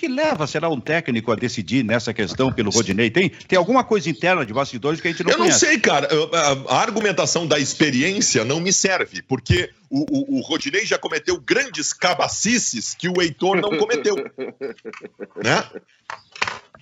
O 0.00 0.02
que 0.02 0.08
leva, 0.08 0.46
será, 0.46 0.66
um 0.70 0.80
técnico 0.80 1.30
a 1.30 1.36
decidir 1.36 1.84
nessa 1.84 2.14
questão 2.14 2.50
pelo 2.50 2.70
Rodinei? 2.70 3.10
Tem, 3.10 3.28
tem 3.28 3.58
alguma 3.58 3.84
coisa 3.84 4.08
interna 4.08 4.46
de 4.46 4.52
bastidores 4.54 4.98
que 4.98 5.08
a 5.08 5.10
gente 5.10 5.22
não 5.22 5.32
Eu 5.32 5.36
conhece? 5.36 5.66
Eu 5.66 5.68
não 5.68 5.74
sei, 5.74 5.78
cara. 5.78 6.08
A, 6.32 6.74
a, 6.74 6.80
argumentação 6.80 7.46
da 7.46 7.58
experiência 7.58 8.42
não 8.42 8.60
me 8.60 8.72
serve, 8.72 9.20
porque 9.20 9.70
o, 9.90 10.06
o, 10.10 10.38
o 10.38 10.40
Rodinei 10.40 10.86
já 10.86 10.96
cometeu 10.96 11.38
grandes 11.38 11.92
cabacices 11.92 12.94
que 12.94 13.10
o 13.10 13.20
Heitor 13.20 13.60
não 13.60 13.76
cometeu. 13.76 14.14
né? 15.44 15.70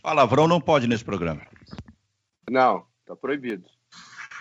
Palavrão 0.01 0.47
não 0.47 0.61
pode 0.61 0.87
nesse 0.87 1.05
programa. 1.05 1.43
Não, 2.49 2.85
tá 3.05 3.17
proibido. 3.17 3.65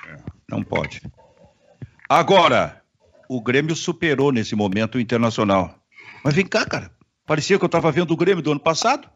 É, 0.08 0.18
não 0.48 0.62
pode. 0.62 1.02
Agora, 2.08 2.80
o 3.28 3.42
Grêmio 3.42 3.76
superou 3.76 4.32
nesse 4.32 4.56
momento 4.56 5.00
o 5.00 5.02
Internacional. 5.02 5.74
Mas 6.24 6.36
vem 6.36 6.46
cá, 6.46 6.64
cara. 6.64 6.96
Parecia 7.28 7.60
que 7.60 7.66
eu 7.66 7.68
estava 7.68 7.92
vendo 7.92 8.12
o 8.12 8.18
Grêmio 8.18 8.42
do 8.42 8.52
ano 8.52 8.60
passado. 8.60 9.10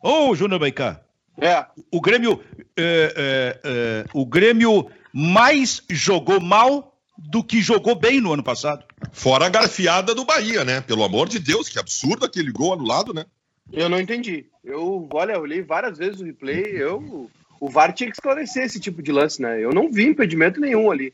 Ô, 0.00 0.28
oh, 0.28 0.34
Júnior 0.36 0.60
Baicá. 0.60 1.00
É. 1.36 1.66
O 1.90 2.00
Grêmio, 2.00 2.40
é, 2.76 3.12
é, 3.16 3.60
é, 3.64 4.04
o 4.14 4.24
Grêmio 4.24 4.88
mais 5.12 5.82
jogou 5.90 6.40
mal 6.40 6.96
do 7.18 7.42
que 7.42 7.60
jogou 7.60 7.96
bem 7.96 8.20
no 8.20 8.32
ano 8.32 8.44
passado. 8.44 8.84
Fora 9.10 9.46
a 9.46 9.48
garfiada 9.48 10.14
do 10.14 10.24
Bahia, 10.24 10.64
né? 10.64 10.80
Pelo 10.80 11.02
amor 11.02 11.28
de 11.28 11.40
Deus, 11.40 11.68
que 11.68 11.80
absurdo 11.80 12.24
aquele 12.24 12.52
gol 12.52 12.72
anulado, 12.72 13.12
né? 13.12 13.26
Eu 13.72 13.88
não 13.88 14.00
entendi. 14.00 14.46
Eu, 14.64 15.08
olha, 15.12 15.32
eu 15.32 15.40
olhei 15.40 15.60
várias 15.60 15.98
vezes 15.98 16.20
o 16.20 16.24
replay, 16.24 16.62
eu, 16.66 17.28
o 17.60 17.68
VAR 17.68 17.92
tinha 17.92 18.08
que 18.08 18.16
esclarecer 18.16 18.62
esse 18.62 18.78
tipo 18.78 19.02
de 19.02 19.10
lance, 19.10 19.42
né? 19.42 19.60
Eu 19.60 19.70
não 19.70 19.90
vi 19.90 20.06
impedimento 20.06 20.60
nenhum 20.60 20.88
ali. 20.88 21.12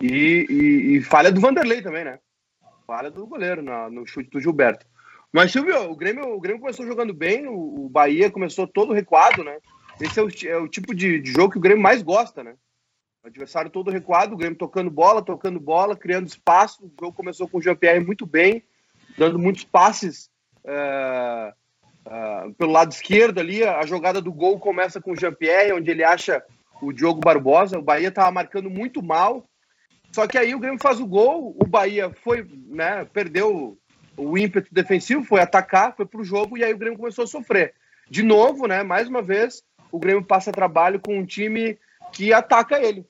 E, 0.00 0.46
e, 0.48 0.96
e 0.96 1.02
falha 1.02 1.32
do 1.32 1.40
Vanderlei 1.40 1.82
também, 1.82 2.04
né? 2.04 2.20
Falha 2.86 3.10
do 3.10 3.26
goleiro 3.26 3.62
na, 3.62 3.90
no 3.90 4.06
chute 4.06 4.30
do 4.30 4.40
Gilberto. 4.40 4.86
Mas, 5.32 5.52
Silvio, 5.52 5.90
o 5.90 5.96
Grêmio, 5.96 6.34
o 6.34 6.40
Grêmio 6.40 6.60
começou 6.60 6.84
jogando 6.84 7.14
bem, 7.14 7.46
o, 7.46 7.88
Bahia 7.88 8.30
começou 8.30 8.66
todo 8.66 8.92
recuado, 8.92 9.44
né? 9.44 9.58
Esse 10.00 10.18
é 10.18 10.22
o, 10.22 10.28
é 10.28 10.56
o 10.56 10.68
tipo 10.68 10.94
de, 10.94 11.20
de, 11.20 11.32
jogo 11.32 11.52
que 11.52 11.58
o 11.58 11.60
Grêmio 11.60 11.82
mais 11.82 12.02
gosta, 12.02 12.42
né? 12.42 12.54
O 13.22 13.28
adversário 13.28 13.70
todo 13.70 13.90
recuado, 13.90 14.34
o 14.34 14.36
Grêmio 14.36 14.58
tocando 14.58 14.90
bola, 14.90 15.22
tocando 15.22 15.60
bola, 15.60 15.96
criando 15.96 16.26
espaço. 16.26 16.84
O 16.84 16.92
jogo 16.98 17.16
começou 17.16 17.48
com 17.48 17.58
o 17.58 17.62
Jean-Pierre 17.62 18.04
muito 18.04 18.26
bem, 18.26 18.64
dando 19.16 19.38
muitos 19.38 19.62
passes 19.62 20.30
uh, 20.64 21.52
uh, 22.06 22.54
pelo 22.54 22.72
lado 22.72 22.92
esquerdo 22.92 23.38
ali. 23.38 23.62
A 23.62 23.84
jogada 23.84 24.20
do 24.20 24.32
gol 24.32 24.58
começa 24.58 25.00
com 25.00 25.12
o 25.12 25.16
Jean-Pierre, 25.16 25.72
onde 25.72 25.90
ele 25.90 26.02
acha 26.02 26.42
o 26.80 26.92
Diogo 26.92 27.20
Barbosa. 27.20 27.78
O 27.78 27.82
Bahia 27.82 28.08
estava 28.08 28.32
marcando 28.32 28.70
muito 28.70 29.02
mal. 29.02 29.46
Só 30.12 30.26
que 30.26 30.38
aí 30.38 30.54
o 30.54 30.58
Grêmio 30.58 30.80
faz 30.80 30.98
o 30.98 31.06
gol, 31.06 31.54
o 31.60 31.66
Bahia 31.66 32.10
foi, 32.10 32.44
né, 32.66 33.04
perdeu 33.12 33.78
o 34.20 34.36
ímpeto 34.36 34.72
defensivo, 34.72 35.24
foi 35.24 35.40
atacar, 35.40 35.96
foi 35.96 36.04
pro 36.04 36.22
jogo 36.22 36.56
e 36.56 36.62
aí 36.62 36.72
o 36.72 36.78
Grêmio 36.78 36.98
começou 36.98 37.24
a 37.24 37.26
sofrer. 37.26 37.74
De 38.08 38.22
novo, 38.22 38.66
né, 38.66 38.82
mais 38.82 39.08
uma 39.08 39.22
vez, 39.22 39.62
o 39.90 39.98
Grêmio 39.98 40.22
passa 40.22 40.52
trabalho 40.52 41.00
com 41.00 41.18
um 41.18 41.24
time 41.24 41.78
que 42.12 42.32
ataca 42.32 42.80
ele. 42.80 43.06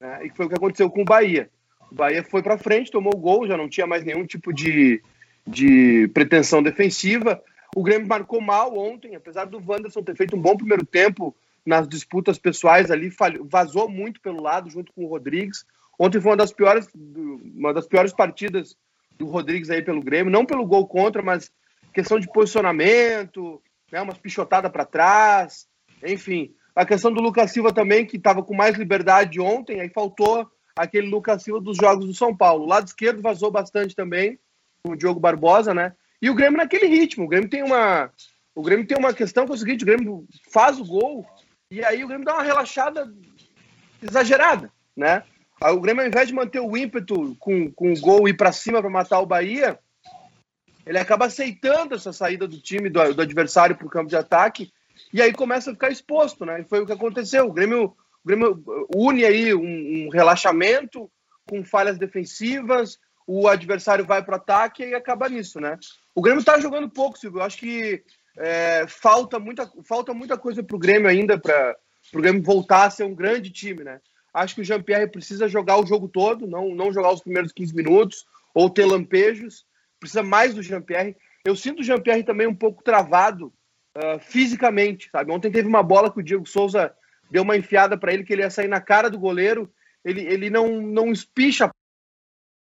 Né, 0.00 0.26
e 0.26 0.30
foi 0.30 0.46
o 0.46 0.48
que 0.48 0.54
aconteceu 0.54 0.90
com 0.90 1.02
o 1.02 1.04
Bahia. 1.04 1.50
O 1.90 1.94
Bahia 1.94 2.24
foi 2.24 2.42
para 2.42 2.58
frente, 2.58 2.90
tomou 2.90 3.14
o 3.14 3.18
gol, 3.18 3.46
já 3.46 3.56
não 3.56 3.68
tinha 3.68 3.86
mais 3.86 4.04
nenhum 4.04 4.24
tipo 4.24 4.52
de, 4.52 5.02
de 5.46 6.08
pretensão 6.14 6.62
defensiva. 6.62 7.42
O 7.76 7.82
Grêmio 7.82 8.08
marcou 8.08 8.40
mal 8.40 8.76
ontem, 8.76 9.14
apesar 9.14 9.44
do 9.44 9.62
Wanderson 9.64 10.02
ter 10.02 10.16
feito 10.16 10.34
um 10.34 10.40
bom 10.40 10.56
primeiro 10.56 10.86
tempo 10.86 11.36
nas 11.66 11.88
disputas 11.88 12.38
pessoais 12.38 12.90
ali, 12.90 13.10
vazou 13.42 13.88
muito 13.88 14.20
pelo 14.20 14.42
lado 14.42 14.70
junto 14.70 14.92
com 14.92 15.04
o 15.04 15.08
Rodrigues. 15.08 15.64
Ontem 15.98 16.20
foi 16.20 16.32
uma 16.32 16.36
das 16.36 16.52
piores, 16.52 16.88
uma 16.94 17.72
das 17.72 17.86
piores 17.86 18.12
partidas 18.12 18.76
do 19.18 19.26
Rodrigues 19.26 19.70
aí 19.70 19.82
pelo 19.82 20.02
Grêmio, 20.02 20.32
não 20.32 20.44
pelo 20.44 20.66
gol 20.66 20.86
contra, 20.86 21.22
mas 21.22 21.50
questão 21.92 22.18
de 22.18 22.30
posicionamento, 22.30 23.62
né, 23.90 24.00
umas 24.00 24.18
pichotadas 24.18 24.70
para 24.70 24.84
trás, 24.84 25.66
enfim. 26.04 26.54
A 26.74 26.84
questão 26.84 27.12
do 27.12 27.22
Lucas 27.22 27.52
Silva 27.52 27.72
também, 27.72 28.04
que 28.04 28.16
estava 28.16 28.42
com 28.42 28.54
mais 28.54 28.76
liberdade 28.76 29.40
ontem, 29.40 29.80
aí 29.80 29.88
faltou 29.88 30.48
aquele 30.76 31.08
Lucas 31.08 31.42
Silva 31.42 31.60
dos 31.60 31.76
jogos 31.76 32.06
do 32.06 32.14
São 32.14 32.36
Paulo. 32.36 32.64
O 32.64 32.68
lado 32.68 32.86
esquerdo 32.86 33.22
vazou 33.22 33.50
bastante 33.50 33.94
também, 33.94 34.38
o 34.84 34.96
Diogo 34.96 35.20
Barbosa, 35.20 35.72
né? 35.72 35.94
E 36.20 36.28
o 36.28 36.34
Grêmio 36.34 36.58
naquele 36.58 36.86
ritmo. 36.86 37.24
O 37.24 37.28
Grêmio 37.28 37.48
tem 37.48 37.62
uma, 37.62 38.10
o 38.54 38.62
Grêmio 38.62 38.86
tem 38.86 38.98
uma 38.98 39.14
questão 39.14 39.44
que 39.44 39.52
é 39.52 39.54
o 39.54 39.58
seguinte: 39.58 39.84
o 39.84 39.86
Grêmio 39.86 40.26
faz 40.50 40.78
o 40.80 40.84
gol 40.84 41.24
e 41.70 41.84
aí 41.84 42.02
o 42.02 42.08
Grêmio 42.08 42.24
dá 42.24 42.34
uma 42.34 42.42
relaxada 42.42 43.12
exagerada, 44.02 44.72
né? 44.96 45.22
O 45.60 45.80
Grêmio, 45.80 46.02
ao 46.02 46.08
invés 46.08 46.28
de 46.28 46.34
manter 46.34 46.60
o 46.60 46.76
ímpeto 46.76 47.36
com, 47.38 47.70
com 47.72 47.92
o 47.92 48.00
gol 48.00 48.26
e 48.26 48.32
ir 48.32 48.34
para 48.34 48.52
cima 48.52 48.80
para 48.80 48.90
matar 48.90 49.20
o 49.20 49.26
Bahia, 49.26 49.78
ele 50.86 50.98
acaba 50.98 51.26
aceitando 51.26 51.94
essa 51.94 52.12
saída 52.12 52.46
do 52.46 52.60
time, 52.60 52.90
do, 52.90 53.14
do 53.14 53.22
adversário 53.22 53.76
para 53.76 53.86
o 53.86 53.90
campo 53.90 54.10
de 54.10 54.16
ataque, 54.16 54.72
e 55.12 55.22
aí 55.22 55.32
começa 55.32 55.70
a 55.70 55.74
ficar 55.74 55.90
exposto, 55.90 56.44
né? 56.44 56.60
E 56.60 56.64
foi 56.64 56.80
o 56.80 56.86
que 56.86 56.92
aconteceu. 56.92 57.46
O 57.46 57.52
Grêmio, 57.52 57.84
o 57.84 58.26
Grêmio 58.26 58.62
une 58.94 59.24
aí 59.24 59.54
um, 59.54 60.06
um 60.06 60.08
relaxamento 60.10 61.10
com 61.48 61.64
falhas 61.64 61.98
defensivas, 61.98 62.98
o 63.26 63.48
adversário 63.48 64.04
vai 64.04 64.22
para 64.22 64.32
o 64.32 64.36
ataque 64.36 64.84
e 64.84 64.94
acaba 64.94 65.28
nisso, 65.28 65.60
né? 65.60 65.78
O 66.14 66.20
Grêmio 66.20 66.40
está 66.40 66.58
jogando 66.60 66.90
pouco, 66.90 67.18
Silvio. 67.18 67.40
Eu 67.40 67.44
acho 67.44 67.58
que 67.58 68.02
é, 68.36 68.86
falta, 68.86 69.38
muita, 69.38 69.70
falta 69.86 70.12
muita 70.12 70.36
coisa 70.36 70.62
para 70.62 70.76
o 70.76 70.78
Grêmio 70.78 71.08
ainda, 71.08 71.38
para 71.38 71.76
o 72.12 72.20
Grêmio 72.20 72.42
voltar 72.42 72.84
a 72.84 72.90
ser 72.90 73.04
um 73.04 73.14
grande 73.14 73.50
time, 73.50 73.82
né? 73.84 74.00
Acho 74.34 74.56
que 74.56 74.62
o 74.62 74.64
Jean-Pierre 74.64 75.08
precisa 75.08 75.46
jogar 75.46 75.78
o 75.78 75.86
jogo 75.86 76.08
todo, 76.08 76.44
não, 76.44 76.74
não 76.74 76.92
jogar 76.92 77.12
os 77.12 77.22
primeiros 77.22 77.52
15 77.52 77.72
minutos 77.72 78.26
ou 78.52 78.68
ter 78.68 78.84
lampejos. 78.84 79.64
Precisa 80.00 80.24
mais 80.24 80.52
do 80.52 80.62
Jean-Pierre. 80.62 81.16
Eu 81.44 81.54
sinto 81.54 81.80
o 81.80 81.84
Jean-Pierre 81.84 82.24
também 82.24 82.48
um 82.48 82.54
pouco 82.54 82.82
travado 82.82 83.52
uh, 83.96 84.18
fisicamente, 84.18 85.08
sabe? 85.10 85.30
Ontem 85.30 85.52
teve 85.52 85.68
uma 85.68 85.84
bola 85.84 86.12
que 86.12 86.18
o 86.18 86.22
Diego 86.22 86.44
Souza 86.46 86.92
deu 87.30 87.44
uma 87.44 87.56
enfiada 87.56 87.96
para 87.96 88.12
ele 88.12 88.24
que 88.24 88.32
ele 88.32 88.42
ia 88.42 88.50
sair 88.50 88.66
na 88.66 88.80
cara 88.80 89.08
do 89.08 89.20
goleiro. 89.20 89.72
Ele, 90.04 90.22
ele 90.22 90.50
não, 90.50 90.80
não 90.82 91.12
espicha, 91.12 91.70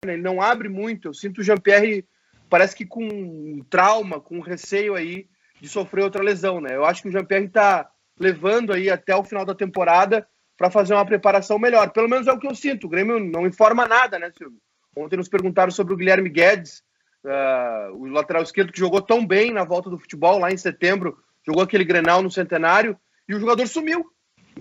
ele 0.04 0.22
não 0.22 0.40
abre 0.40 0.70
muito. 0.70 1.08
Eu 1.08 1.14
sinto 1.16 1.42
o 1.42 1.44
Jean-Pierre, 1.44 2.06
parece 2.48 2.76
que 2.76 2.86
com 2.86 3.64
trauma, 3.72 4.22
com 4.22 4.40
receio 4.40 4.94
aí 4.94 5.28
de 5.60 5.68
sofrer 5.68 6.04
outra 6.04 6.24
lesão, 6.24 6.62
né? 6.62 6.76
Eu 6.76 6.86
acho 6.86 7.02
que 7.02 7.08
o 7.08 7.12
Jean-Pierre 7.12 7.48
está 7.48 7.90
levando 8.20 8.72
aí 8.72 8.88
até 8.88 9.16
o 9.16 9.24
final 9.24 9.44
da 9.44 9.56
temporada 9.56 10.28
para 10.58 10.70
fazer 10.70 10.94
uma 10.94 11.06
preparação 11.06 11.60
melhor. 11.60 11.90
Pelo 11.92 12.10
menos 12.10 12.28
é 12.28 12.32
o 12.32 12.40
que 12.40 12.48
eu 12.48 12.56
sinto. 12.56 12.86
O 12.88 12.90
Grêmio 12.90 13.20
não 13.20 13.46
informa 13.46 13.88
nada, 13.88 14.18
né, 14.18 14.32
Silvio? 14.38 14.60
Ontem 14.96 15.18
nos 15.18 15.28
perguntaram 15.28 15.72
sobre 15.72 15.94
o 15.94 15.98
Guilherme 15.98 16.30
Guedes, 16.30 16.82
uh, 17.26 17.94
o 17.96 18.06
lateral 18.06 18.44
esquerdo 18.44 18.72
que 18.72 18.80
jogou 18.80 19.02
tão 19.02 19.26
bem 19.26 19.52
na 19.52 19.66
volta 19.66 19.90
do 19.90 19.98
futebol 19.98 20.40
lá 20.40 20.52
em 20.52 20.58
setembro, 20.58 21.18
jogou 21.46 21.64
aquele 21.64 21.84
Grenal 21.84 22.22
no 22.22 22.32
Centenário 22.32 22.98
e 23.28 23.36
o 23.36 23.40
jogador 23.40 23.68
sumiu. 23.68 24.10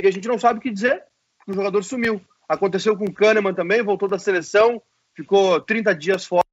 E 0.03 0.07
a 0.07 0.11
gente 0.11 0.27
não 0.27 0.39
sabe 0.39 0.59
o 0.59 0.63
que 0.63 0.73
dizer, 0.73 1.05
porque 1.39 1.53
o 1.53 1.55
jogador 1.55 1.83
sumiu. 1.85 2.21
Aconteceu 2.49 2.97
com 2.97 3.05
o 3.05 3.13
Kahneman 3.13 3.55
também, 3.55 3.83
voltou 3.83 4.09
da 4.09 4.19
seleção, 4.19 4.83
ficou 5.15 5.61
30 5.61 5.95
dias 5.95 6.27
fora. 6.27 6.45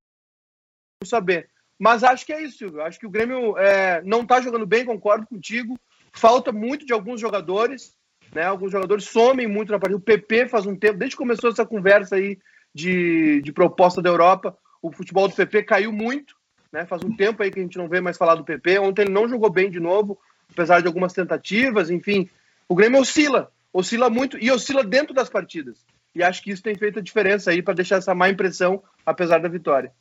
Não 1.02 1.10
saber. 1.10 1.50
Mas 1.80 2.04
acho 2.04 2.26
que 2.26 2.32
é 2.32 2.44
isso, 2.44 2.60
Silvio. 2.60 2.82
Acho 2.82 3.00
que 3.00 3.08
o 3.08 3.10
Grêmio 3.10 3.58
é, 3.58 4.04
não 4.04 4.22
está 4.22 4.40
jogando 4.40 4.68
bem, 4.68 4.86
concordo 4.86 5.26
contigo. 5.26 5.80
Falta 6.14 6.52
muito 6.52 6.86
de 6.86 6.94
alguns 6.94 7.20
jogadores. 7.20 7.98
Né? 8.34 8.44
Alguns 8.44 8.72
jogadores 8.72 9.06
somem 9.06 9.48
muito 9.48 9.72
na 9.72 9.80
partida. 9.80 9.98
O 9.98 10.02
PP 10.02 10.48
faz 10.48 10.66
um 10.66 10.76
tempo, 10.76 10.98
desde 10.98 11.16
que 11.16 11.22
começou 11.22 11.50
essa 11.50 11.66
conversa 11.66 12.16
aí 12.16 12.38
de, 12.74 13.42
de 13.42 13.52
proposta 13.52 14.02
da 14.02 14.10
Europa, 14.10 14.58
o 14.82 14.92
futebol 14.92 15.28
do 15.28 15.36
PP 15.36 15.64
caiu 15.64 15.92
muito. 15.92 16.36
Né? 16.72 16.86
Faz 16.86 17.04
um 17.04 17.16
tempo 17.16 17.44
aí 17.44 17.52
que 17.52 17.60
a 17.60 17.64
gente 17.64 17.78
não 17.78 17.90
vê 17.90 18.00
mais 18.00 18.18
falar 18.18 18.36
do 18.36 18.46
PP. 18.46 18.80
Ontem 18.80 19.04
ele 19.04 19.12
não 19.12 19.28
jogou 19.28 19.50
bem 19.50 19.70
de 19.70 19.80
novo, 19.80 20.18
apesar 20.52 20.82
de 20.82 20.88
algumas 20.88 21.14
tentativas. 21.14 21.90
Enfim, 21.90 22.30
o 22.68 22.76
Grêmio 22.76 23.00
oscila, 23.00 23.52
oscila 23.74 24.10
muito 24.10 24.38
e 24.38 24.50
oscila 24.50 24.84
dentro 24.84 25.14
das 25.14 25.30
partidas. 25.30 25.86
E 26.16 26.24
acho 26.24 26.42
que 26.42 26.52
isso 26.52 26.64
tem 26.64 26.76
feito 26.76 27.00
a 27.00 27.02
diferença 27.02 27.52
aí 27.52 27.62
para 27.62 27.74
deixar 27.74 27.98
essa 27.98 28.16
má 28.16 28.30
impressão, 28.30 28.84
apesar 29.06 29.40
da 29.40 29.50
vitória. 29.50 29.92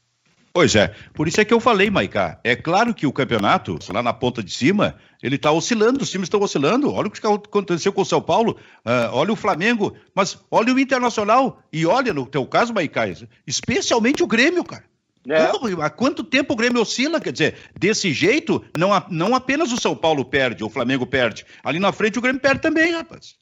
Pois 0.52 0.74
é, 0.74 0.88
por 1.14 1.28
isso 1.28 1.40
é 1.40 1.44
que 1.44 1.54
eu 1.54 1.60
falei, 1.60 1.90
Maicá. 1.90 2.40
É 2.42 2.56
claro 2.56 2.92
que 2.92 3.06
o 3.06 3.12
campeonato, 3.12 3.78
lá 3.92 4.02
na 4.02 4.12
ponta 4.12 4.42
de 4.42 4.52
cima, 4.52 4.96
ele 5.22 5.36
está 5.36 5.52
oscilando, 5.52 6.02
os 6.02 6.10
times 6.10 6.26
estão 6.26 6.40
oscilando. 6.40 6.92
Olha 6.92 7.06
o 7.06 7.10
que 7.10 7.24
aconteceu 7.24 7.92
com 7.92 8.02
o 8.02 8.06
São 8.06 8.20
Paulo, 8.20 8.56
uh, 8.84 9.12
olha 9.12 9.32
o 9.32 9.36
Flamengo, 9.36 9.96
mas 10.12 10.38
olha 10.50 10.74
o 10.74 10.78
Internacional 10.80 11.62
e 11.72 11.86
olha, 11.86 12.12
no 12.12 12.26
teu 12.26 12.44
caso, 12.46 12.74
Maicá, 12.74 13.04
especialmente 13.46 14.24
o 14.24 14.26
Grêmio, 14.26 14.64
cara. 14.64 14.84
É. 15.28 15.82
Há 15.82 15.90
quanto 15.90 16.24
tempo 16.24 16.54
o 16.54 16.56
Grêmio 16.56 16.80
oscila? 16.80 17.20
Quer 17.20 17.32
dizer, 17.32 17.54
desse 17.78 18.12
jeito, 18.12 18.64
não, 18.76 18.90
não 19.10 19.34
apenas 19.34 19.70
o 19.70 19.76
São 19.76 19.94
Paulo 19.94 20.24
perde, 20.24 20.64
o 20.64 20.70
Flamengo 20.70 21.06
perde. 21.06 21.44
Ali 21.62 21.78
na 21.78 21.92
frente 21.92 22.18
o 22.18 22.22
Grêmio 22.22 22.40
perde 22.40 22.60
também, 22.60 22.92
rapaz. 22.92 23.36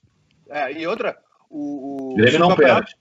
É, 0.51 0.73
e 0.73 0.87
outra, 0.87 1.17
o. 1.49 2.13
O 2.13 2.17
Grêmio 2.17 2.41
não 2.41 2.57
perde. 2.57 2.95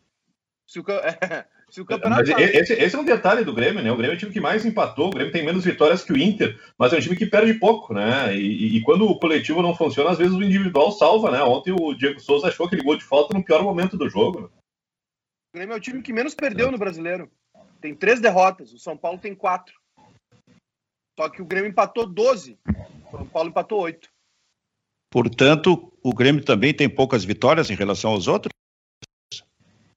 Se 0.65 0.79
o, 0.79 0.85
se 1.77 1.81
o 1.81 1.85
campeonato. 1.85 2.31
Mas 2.31 2.39
esse, 2.55 2.73
esse, 2.73 2.95
é 2.95 2.99
um 2.99 3.05
detalhe 3.05 3.43
do 3.43 3.53
Grêmio, 3.53 3.83
né? 3.83 3.91
O 3.91 3.95
Grêmio 3.95 4.13
é 4.13 4.15
o 4.15 4.19
time 4.19 4.31
que 4.31 4.41
mais 4.41 4.65
empatou, 4.65 5.07
o 5.07 5.11
Grêmio 5.11 5.31
tem 5.31 5.45
menos 5.45 5.63
vitórias 5.63 6.03
que 6.03 6.11
o 6.11 6.17
Inter, 6.17 6.59
mas 6.77 6.91
é 6.91 6.97
um 6.97 6.99
time 6.99 7.15
que 7.15 7.25
perde 7.25 7.53
pouco, 7.53 7.93
né? 7.93 8.35
E, 8.35 8.77
e, 8.77 8.81
quando 8.81 9.05
o 9.05 9.19
coletivo 9.19 9.61
não 9.61 9.75
funciona, 9.75 10.09
às 10.09 10.17
vezes 10.17 10.33
o 10.33 10.43
individual 10.43 10.91
salva, 10.91 11.29
né? 11.29 11.41
Ontem 11.43 11.71
o 11.71 11.93
Diego 11.93 12.19
Souza 12.19 12.47
achou 12.47 12.65
aquele 12.65 12.81
gol 12.81 12.97
de 12.97 13.03
falta 13.03 13.37
no 13.37 13.43
pior 13.43 13.61
momento 13.61 13.95
do 13.95 14.09
jogo. 14.09 14.41
Né? 14.41 14.47
O 14.47 15.57
Grêmio 15.57 15.73
é 15.73 15.77
o 15.77 15.81
time 15.81 16.01
que 16.01 16.11
menos 16.11 16.33
perdeu 16.33 16.69
é. 16.69 16.71
no 16.71 16.77
brasileiro. 16.77 17.29
Tem 17.79 17.93
três 17.93 18.19
derrotas, 18.19 18.73
o 18.73 18.79
São 18.79 18.97
Paulo 18.97 19.19
tem 19.19 19.35
quatro. 19.35 19.75
Só 21.19 21.29
que 21.29 21.41
o 21.41 21.45
Grêmio 21.45 21.69
empatou 21.69 22.07
12, 22.07 22.57
o 23.07 23.11
São 23.11 23.25
Paulo 23.27 23.49
empatou 23.49 23.81
8. 23.81 24.09
Portanto, 25.11 25.93
o 26.03 26.13
Grêmio 26.13 26.43
também 26.43 26.73
tem 26.73 26.89
poucas 26.89 27.23
vitórias 27.23 27.69
em 27.69 27.75
relação 27.75 28.11
aos 28.11 28.27
outros? 28.27 28.56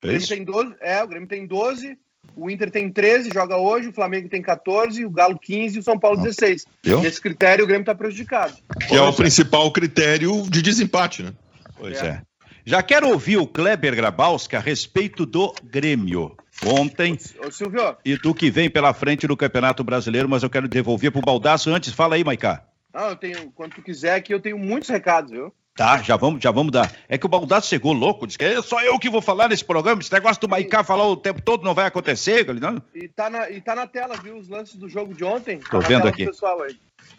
O 0.03 0.07
Grêmio 0.07 0.27
tem 0.27 0.45
12, 0.45 0.75
é, 0.81 1.03
o 1.03 1.07
Grêmio 1.07 1.29
tem 1.29 1.47
12, 1.47 1.99
o 2.35 2.51
Inter 2.51 2.71
tem 2.71 2.91
13, 2.91 3.31
joga 3.33 3.57
hoje, 3.57 3.89
o 3.89 3.93
Flamengo 3.93 4.29
tem 4.29 4.41
14, 4.41 5.05
o 5.05 5.11
Galo 5.11 5.39
15 5.39 5.77
e 5.77 5.79
o 5.81 5.83
São 5.83 5.99
Paulo 5.99 6.23
16. 6.23 6.65
Viu? 6.83 7.01
Nesse 7.03 7.21
critério, 7.21 7.65
o 7.65 7.67
Grêmio 7.67 7.83
está 7.83 7.95
prejudicado. 7.95 8.55
Que 8.89 8.97
é 8.97 9.03
o 9.03 9.13
principal 9.13 9.71
critério 9.73 10.43
de 10.49 10.63
desempate, 10.63 11.23
né? 11.23 11.33
Pois 11.77 12.03
é. 12.03 12.07
é. 12.07 12.23
Já 12.65 12.83
quero 12.83 13.09
ouvir 13.09 13.37
o 13.37 13.47
Kleber 13.47 13.95
Grabowski 13.95 14.57
a 14.57 14.61
respeito 14.61 15.27
do 15.27 15.55
Grêmio. 15.65 16.37
Ontem 16.65 17.19
ô, 17.43 17.49
ô, 17.49 17.51
Silvio. 17.51 17.97
e 18.05 18.17
do 18.17 18.35
que 18.35 18.51
vem 18.51 18.69
pela 18.69 18.93
frente 18.93 19.27
no 19.27 19.37
Campeonato 19.37 19.83
Brasileiro, 19.83 20.29
mas 20.29 20.43
eu 20.43 20.51
quero 20.51 20.69
devolver 20.69 21.11
para 21.11 21.19
o 21.19 21.25
Baldaço 21.25 21.71
antes. 21.71 21.93
Fala 21.93 22.17
aí, 22.17 22.25
Maicá. 22.25 22.65
Não, 22.93 23.09
eu 23.09 23.17
tenho, 23.17 23.51
quando 23.53 23.75
tu 23.75 23.83
quiser 23.83 24.15
aqui, 24.15 24.35
eu 24.35 24.41
tenho 24.41 24.59
muitos 24.59 24.89
recados, 24.89 25.31
viu? 25.31 25.55
Tá, 25.81 26.03
já 26.03 26.15
vamos, 26.15 26.43
já 26.43 26.51
vamos 26.51 26.71
dar. 26.71 26.95
É 27.09 27.17
que 27.17 27.25
o 27.25 27.29
Baldasso 27.31 27.67
chegou 27.67 27.95
louco, 27.95 28.27
disse 28.27 28.37
que 28.37 28.45
é 28.45 28.61
só 28.61 28.83
eu 28.83 28.99
que 28.99 29.09
vou 29.09 29.23
falar 29.23 29.49
nesse 29.49 29.65
programa, 29.65 30.03
esse 30.03 30.13
negócio 30.13 30.39
do 30.39 30.47
Maicá 30.47 30.85
falar 30.85 31.07
o 31.07 31.17
tempo 31.17 31.41
todo 31.41 31.65
não 31.65 31.73
vai 31.73 31.87
acontecer. 31.87 32.47
Não? 32.61 32.83
E, 32.95 33.09
tá 33.09 33.31
na, 33.31 33.49
e 33.49 33.63
tá 33.63 33.75
na 33.75 33.87
tela, 33.87 34.15
viu, 34.23 34.37
os 34.37 34.47
lances 34.47 34.77
do 34.77 34.91
jogo 34.91 35.15
de 35.15 35.25
ontem? 35.25 35.59
Tô 35.59 35.81
tá 35.81 35.89
vendo 35.89 36.07
aqui. 36.07 36.29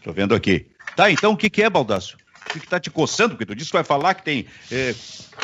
Tô 0.04 0.13
vendo 0.13 0.36
aqui. 0.36 0.67
Tá, 0.95 1.10
então 1.10 1.32
o 1.32 1.38
que, 1.38 1.50
que 1.50 1.63
é, 1.63 1.71
Baldasso? 1.71 2.17
O 2.45 2.54
que, 2.54 2.60
que 2.60 2.67
tá 2.67 2.80
te 2.80 2.91
coçando? 2.91 3.30
Porque 3.30 3.47
tu 3.47 3.56
disse 3.56 3.71
que 3.71 3.78
vai 3.78 3.84
falar 3.84 4.13
que 4.13 4.24
tem 4.24 4.45
é, 4.71 4.93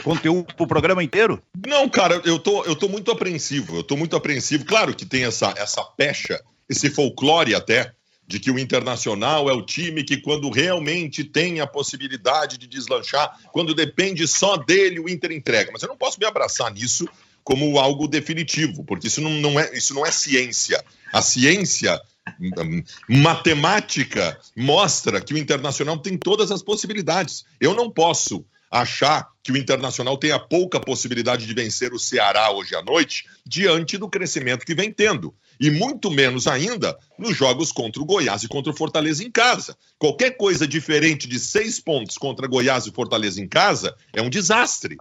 conteúdo 0.04 0.54
pro 0.54 0.68
programa 0.68 1.04
inteiro? 1.04 1.42
Não, 1.66 1.90
cara, 1.90 2.22
eu 2.24 2.38
tô, 2.38 2.66
eu 2.66 2.76
tô 2.76 2.88
muito 2.88 3.10
apreensivo. 3.10 3.78
Eu 3.78 3.84
tô 3.84 3.98
muito 3.98 4.16
apreensivo. 4.16 4.64
Claro 4.64 4.94
que 4.94 5.08
tem 5.08 5.24
essa, 5.24 5.56
essa 5.58 5.84
pecha, 5.84 6.40
esse 6.70 6.92
folclore 6.92 7.56
até, 7.56 7.94
de 8.28 8.40
que 8.40 8.52
o 8.52 8.60
Internacional 8.60 9.50
é 9.50 9.54
o 9.54 9.66
time 9.66 10.04
que, 10.04 10.18
quando 10.18 10.50
realmente 10.50 11.24
tem 11.24 11.62
a 11.62 11.66
possibilidade 11.66 12.58
de 12.58 12.68
deslanchar, 12.68 13.40
quando 13.54 13.74
depende 13.74 14.28
só 14.28 14.58
dele, 14.58 15.00
o 15.00 15.08
Inter 15.08 15.32
entrega. 15.32 15.72
Mas 15.72 15.82
eu 15.82 15.88
não 15.88 15.98
posso 15.98 16.20
me 16.20 16.26
abraçar 16.26 16.72
nisso 16.72 17.08
como 17.42 17.80
algo 17.80 18.10
definitivo, 18.10 18.84
porque 18.84 19.08
isso 19.08 19.22
não, 19.22 19.30
não, 19.30 19.58
é, 19.58 19.76
isso 19.78 19.94
não 19.94 20.06
é 20.06 20.12
ciência. 20.12 20.84
A 21.14 21.22
ciência 21.22 22.02
hum, 22.38 22.84
matemática 23.08 24.38
mostra 24.54 25.22
que 25.22 25.34
o 25.34 25.38
Internacional 25.38 25.98
tem 25.98 26.18
todas 26.18 26.52
as 26.52 26.62
possibilidades. 26.62 27.46
Eu 27.62 27.74
não 27.74 27.90
posso 27.90 28.46
achar 28.70 29.28
que 29.44 29.52
o 29.52 29.58
Internacional 29.58 30.18
tenha 30.18 30.38
pouca 30.38 30.80
possibilidade 30.80 31.46
de 31.46 31.54
vencer 31.54 31.94
o 31.94 32.00
Ceará 32.00 32.52
hoje 32.52 32.76
à 32.76 32.82
noite, 32.82 33.26
diante 33.46 33.98
do 33.98 34.10
crescimento 34.10 34.66
que 34.66 34.76
vem 34.76 34.92
tendo. 34.92 35.34
E 35.60 35.72
muito 35.72 36.12
menos 36.12 36.48
ainda 36.48 36.98
nos 37.18 37.36
jogos 37.36 37.72
contra 37.72 38.02
o 38.02 38.06
Goiás 38.06 38.44
e 38.44 38.48
contra 38.48 38.72
o 38.72 38.76
Fortaleza 38.76 39.24
em 39.24 39.32
casa. 39.32 39.78
Qualquer 39.98 40.32
coisa 40.38 40.68
diferente 40.68 41.28
de 41.28 41.40
seis 41.40 41.80
pontos 41.80 42.18
contra 42.18 42.48
Goiás 42.48 42.86
e 42.86 42.92
Fortaleza 42.92 43.42
em 43.42 43.48
casa 43.48 43.96
é 44.14 44.22
um 44.22 44.30
desastre. 44.30 44.98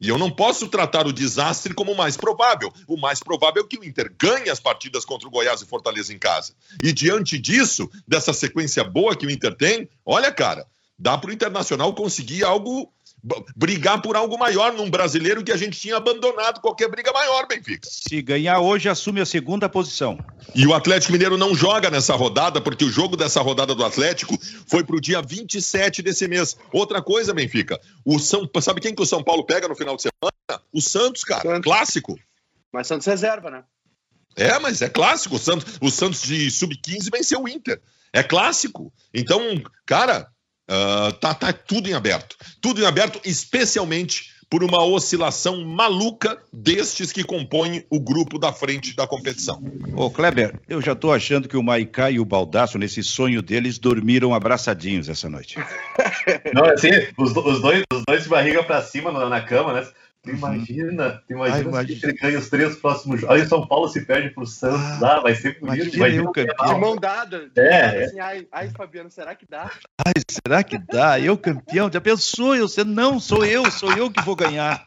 E 0.00 0.08
eu 0.08 0.18
não 0.18 0.30
posso 0.30 0.68
tratar 0.68 1.06
o 1.06 1.12
desastre 1.12 1.72
como 1.72 1.92
o 1.92 1.96
mais 1.96 2.16
provável. 2.16 2.72
O 2.86 2.96
mais 2.96 3.20
provável 3.20 3.62
é 3.62 3.66
que 3.66 3.78
o 3.78 3.84
Inter 3.84 4.12
ganhe 4.18 4.50
as 4.50 4.60
partidas 4.60 5.04
contra 5.04 5.26
o 5.26 5.30
Goiás 5.30 5.62
e 5.62 5.66
Fortaleza 5.66 6.12
em 6.12 6.18
casa. 6.18 6.52
E 6.82 6.92
diante 6.92 7.38
disso, 7.38 7.88
dessa 8.06 8.32
sequência 8.32 8.84
boa 8.84 9.16
que 9.16 9.24
o 9.24 9.30
Inter 9.30 9.54
tem, 9.54 9.88
olha, 10.04 10.32
cara, 10.32 10.66
dá 10.98 11.16
para 11.16 11.30
o 11.30 11.32
Internacional 11.32 11.94
conseguir 11.94 12.44
algo 12.44 12.92
brigar 13.56 14.02
por 14.02 14.16
algo 14.16 14.38
maior 14.38 14.72
num 14.72 14.90
brasileiro 14.90 15.42
que 15.42 15.50
a 15.50 15.56
gente 15.56 15.80
tinha 15.80 15.96
abandonado 15.96 16.60
qualquer 16.60 16.88
briga 16.88 17.10
maior, 17.12 17.46
Benfica. 17.46 17.88
Se 17.90 18.20
ganhar 18.20 18.60
hoje, 18.60 18.88
assume 18.88 19.20
a 19.20 19.26
segunda 19.26 19.68
posição. 19.68 20.18
E 20.54 20.66
o 20.66 20.74
Atlético 20.74 21.12
Mineiro 21.12 21.38
não 21.38 21.54
joga 21.54 21.90
nessa 21.90 22.14
rodada, 22.14 22.60
porque 22.60 22.84
o 22.84 22.90
jogo 22.90 23.16
dessa 23.16 23.40
rodada 23.40 23.74
do 23.74 23.84
Atlético 23.84 24.38
foi 24.66 24.84
para 24.84 24.96
o 24.96 25.00
dia 25.00 25.22
27 25.22 26.02
desse 26.02 26.28
mês. 26.28 26.56
Outra 26.70 27.00
coisa, 27.00 27.32
Benfica, 27.32 27.80
o 28.04 28.18
São, 28.18 28.48
sabe 28.60 28.80
quem 28.80 28.94
que 28.94 29.02
o 29.02 29.06
São 29.06 29.22
Paulo 29.22 29.44
pega 29.44 29.66
no 29.66 29.74
final 29.74 29.96
de 29.96 30.02
semana? 30.02 30.62
O 30.72 30.82
Santos, 30.82 31.24
cara, 31.24 31.42
Santos. 31.42 31.62
clássico. 31.62 32.18
Mas 32.70 32.86
Santos 32.86 33.06
reserva, 33.06 33.50
né? 33.50 33.64
É, 34.36 34.58
mas 34.58 34.82
é 34.82 34.88
clássico. 34.88 35.36
O 35.36 35.38
Santos, 35.38 35.78
o 35.80 35.90
Santos 35.90 36.22
de 36.22 36.50
sub-15 36.50 37.08
venceu 37.10 37.42
o 37.42 37.48
Inter. 37.48 37.80
É 38.12 38.22
clássico. 38.22 38.92
Então, 39.12 39.40
cara, 39.86 40.28
Uh, 40.70 41.12
tá, 41.14 41.34
tá 41.34 41.52
tudo 41.52 41.88
em 41.88 41.94
aberto. 41.94 42.36
Tudo 42.60 42.80
em 42.80 42.86
aberto, 42.86 43.20
especialmente 43.24 44.34
por 44.48 44.62
uma 44.62 44.84
oscilação 44.84 45.64
maluca 45.64 46.38
destes 46.52 47.10
que 47.10 47.24
compõem 47.24 47.84
o 47.90 47.98
grupo 47.98 48.38
da 48.38 48.52
frente 48.52 48.94
da 48.94 49.06
competição. 49.06 49.62
Ô, 49.96 50.10
Kleber, 50.10 50.60
eu 50.68 50.80
já 50.80 50.94
tô 50.94 51.12
achando 51.12 51.48
que 51.48 51.56
o 51.56 51.62
Maicá 51.62 52.10
e 52.10 52.20
o 52.20 52.24
Baldaço, 52.24 52.78
nesse 52.78 53.02
sonho 53.02 53.42
deles, 53.42 53.78
dormiram 53.78 54.32
abraçadinhos 54.32 55.08
essa 55.08 55.28
noite. 55.28 55.58
Não, 56.54 56.66
assim, 56.66 56.90
os, 57.18 57.36
os 57.36 57.60
dois, 57.60 57.82
os 57.92 58.02
dois 58.06 58.22
de 58.22 58.28
barriga 58.28 58.62
para 58.62 58.82
cima 58.82 59.10
na, 59.10 59.28
na 59.28 59.40
cama, 59.40 59.72
né? 59.72 59.86
Tu 60.24 60.30
imagina, 60.30 61.22
tu 61.26 61.34
imagina, 61.34 61.56
Ai, 61.56 61.62
imagina. 61.62 62.00
se 62.00 62.06
ele 62.06 62.12
ganha 62.14 62.38
os 62.38 62.48
três 62.48 62.76
próximos 62.76 63.20
jogos. 63.20 63.36
Aí 63.36 63.42
o 63.42 63.48
São 63.48 63.66
Paulo 63.66 63.88
se 63.88 64.06
perde 64.06 64.30
pro 64.30 64.46
Santos 64.46 65.02
ah, 65.02 65.20
vai 65.20 65.34
ser 65.34 65.60
bonito. 65.60 65.94
Imagina, 65.94 65.96
imagina 65.96 66.32
campeão. 66.32 66.74
De 66.74 66.80
mão 66.80 66.96
dada. 66.96 67.50
É. 67.56 68.04
Assim, 68.04 68.20
ai, 68.20 68.46
ai, 68.50 68.70
Fabiano, 68.70 69.10
será 69.10 69.34
que 69.34 69.44
dá? 69.46 69.70
Ai, 70.02 70.14
será 70.30 70.64
que 70.64 70.78
dá? 70.78 71.20
Eu 71.20 71.36
campeão? 71.36 71.90
Já 71.92 72.00
pensou? 72.00 72.56
Eu, 72.56 72.66
você, 72.66 72.84
não, 72.84 73.20
sou 73.20 73.44
eu, 73.44 73.70
sou 73.70 73.92
eu 73.92 74.10
que 74.10 74.22
vou 74.22 74.34
ganhar. 74.34 74.82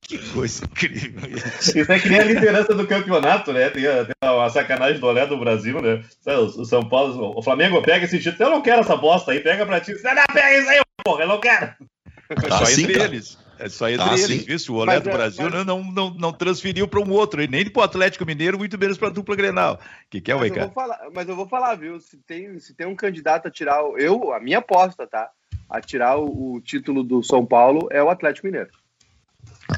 Que 0.00 0.16
coisa 0.32 0.64
incrível. 0.64 1.28
Isso 1.28 1.92
é 1.92 1.98
que 1.98 2.08
nem 2.08 2.20
a 2.20 2.24
liderança 2.24 2.74
do 2.74 2.86
campeonato, 2.86 3.52
né? 3.52 3.68
Tem 3.68 3.86
a, 3.86 4.04
tem 4.06 4.14
a 4.22 4.48
sacanagem 4.48 4.98
do 4.98 5.06
Olé 5.06 5.26
do 5.26 5.38
Brasil, 5.38 5.80
né? 5.82 6.02
O, 6.26 6.64
São 6.64 6.88
Paulo, 6.88 7.34
o 7.36 7.42
Flamengo 7.42 7.82
pega 7.82 8.06
esse 8.06 8.18
título. 8.18 8.48
Eu 8.48 8.54
não 8.54 8.62
quero 8.62 8.80
essa 8.80 8.96
bosta 8.96 9.32
aí, 9.32 9.40
pega 9.40 9.66
pra 9.66 9.80
ti. 9.80 9.92
Você 9.92 10.14
não 10.14 10.24
pega 10.32 10.58
isso 10.58 10.70
aí, 10.70 10.80
porra, 11.04 11.24
eu 11.24 11.28
não 11.28 11.40
quero. 11.40 11.74
Só 12.48 12.62
assim, 12.62 12.84
entre 12.84 12.94
cara. 12.94 13.04
eles. 13.04 13.47
É 13.58 13.68
só 13.68 13.88
entre 13.88 14.08
ah, 14.08 14.14
eles, 14.14 14.44
viu? 14.44 14.74
O 14.74 14.78
Olé 14.78 15.00
do 15.00 15.10
é, 15.10 15.12
Brasil 15.12 15.50
mas... 15.50 15.66
não, 15.66 15.82
não, 15.82 16.10
não 16.10 16.32
transferiu 16.32 16.86
para 16.86 17.00
um 17.00 17.10
outro, 17.10 17.44
nem 17.48 17.68
para 17.68 17.80
o 17.80 17.84
Atlético 17.84 18.24
Mineiro, 18.24 18.58
muito 18.58 18.78
menos 18.78 18.96
para 18.96 19.08
a 19.08 19.10
dupla 19.10 19.34
Grenal. 19.34 19.80
que, 20.08 20.20
que 20.20 20.30
é 20.30 20.34
o 20.34 20.38
mas, 20.38 20.56
eu 20.56 20.72
mas 21.12 21.28
eu 21.28 21.36
vou 21.36 21.48
falar, 21.48 21.74
viu? 21.74 21.98
Se 22.00 22.16
tem, 22.18 22.58
se 22.60 22.72
tem 22.74 22.86
um 22.86 22.94
candidato 22.94 23.48
a 23.48 23.50
tirar. 23.50 23.82
Eu, 23.96 24.32
a 24.32 24.40
minha 24.40 24.58
aposta, 24.58 25.06
tá? 25.06 25.30
A 25.68 25.80
tirar 25.80 26.18
o, 26.18 26.54
o 26.54 26.60
título 26.60 27.02
do 27.02 27.22
São 27.22 27.44
Paulo 27.44 27.88
é 27.90 28.02
o 28.02 28.08
Atlético 28.08 28.46
Mineiro. 28.46 28.70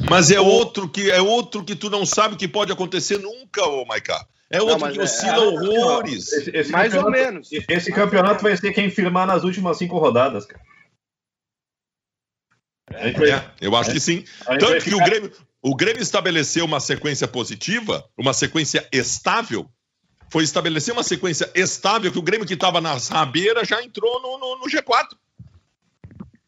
Mas 0.09 0.31
é 0.31 0.41
outro 0.41 0.89
que 0.89 1.11
é 1.11 1.21
outro 1.21 1.65
que 1.65 1.75
tu 1.75 1.91
não 1.91 2.07
sabe 2.07 2.37
que 2.37 2.47
pode 2.47 2.71
acontecer 2.71 3.19
nunca, 3.19 3.65
ô 3.67 3.85
Maiká. 3.85 4.25
É 4.51 4.61
outro 4.61 4.87
não, 4.87 4.93
que 4.93 5.01
é, 5.01 5.03
oscila 5.03 5.37
é, 5.37 5.39
horrores. 5.39 6.33
Esse, 6.33 6.51
esse 6.57 6.73
Mais 6.73 6.95
ou 6.95 7.11
menos. 7.11 7.49
Esse 7.69 7.93
campeonato 7.93 8.43
vai 8.43 8.57
ser 8.57 8.73
quem 8.73 8.91
firmar 8.91 9.27
nas 9.27 9.45
últimas 9.45 9.79
cinco 9.79 9.99
rodadas, 9.99 10.45
cara. 10.45 10.63
É, 12.93 13.45
eu 13.61 13.75
acho 13.77 13.93
que 13.93 14.01
sim. 14.01 14.25
Tanto 14.45 14.85
que 14.85 14.95
o 14.95 14.99
Grêmio, 14.99 15.33
o 15.63 15.75
Grêmio 15.75 16.03
estabeleceu 16.03 16.65
uma 16.65 16.81
sequência 16.81 17.29
positiva, 17.29 18.05
uma 18.17 18.33
sequência 18.33 18.87
estável. 18.93 19.69
Foi 20.31 20.45
estabelecer 20.45 20.93
uma 20.93 21.03
sequência 21.03 21.51
estável 21.55 22.11
que 22.11 22.19
o 22.19 22.23
Grêmio 22.23 22.47
que 22.47 22.55
estava 22.55 22.81
nas 22.81 23.09
rabeiras 23.09 23.69
já 23.69 23.83
entrou 23.83 24.21
no, 24.23 24.39
no, 24.39 24.59
no 24.59 24.67
G4. 24.67 25.17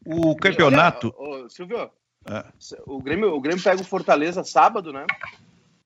O 0.05 0.35
campeonato. 0.35 1.13
Olha, 1.17 1.45
ô, 1.45 1.49
Silvio, 1.49 1.89
é. 2.25 2.45
o, 2.85 3.01
Grêmio, 3.01 3.33
o 3.33 3.41
Grêmio 3.41 3.63
pega 3.63 3.81
o 3.81 3.85
Fortaleza 3.85 4.43
sábado, 4.43 4.91
né? 4.91 5.05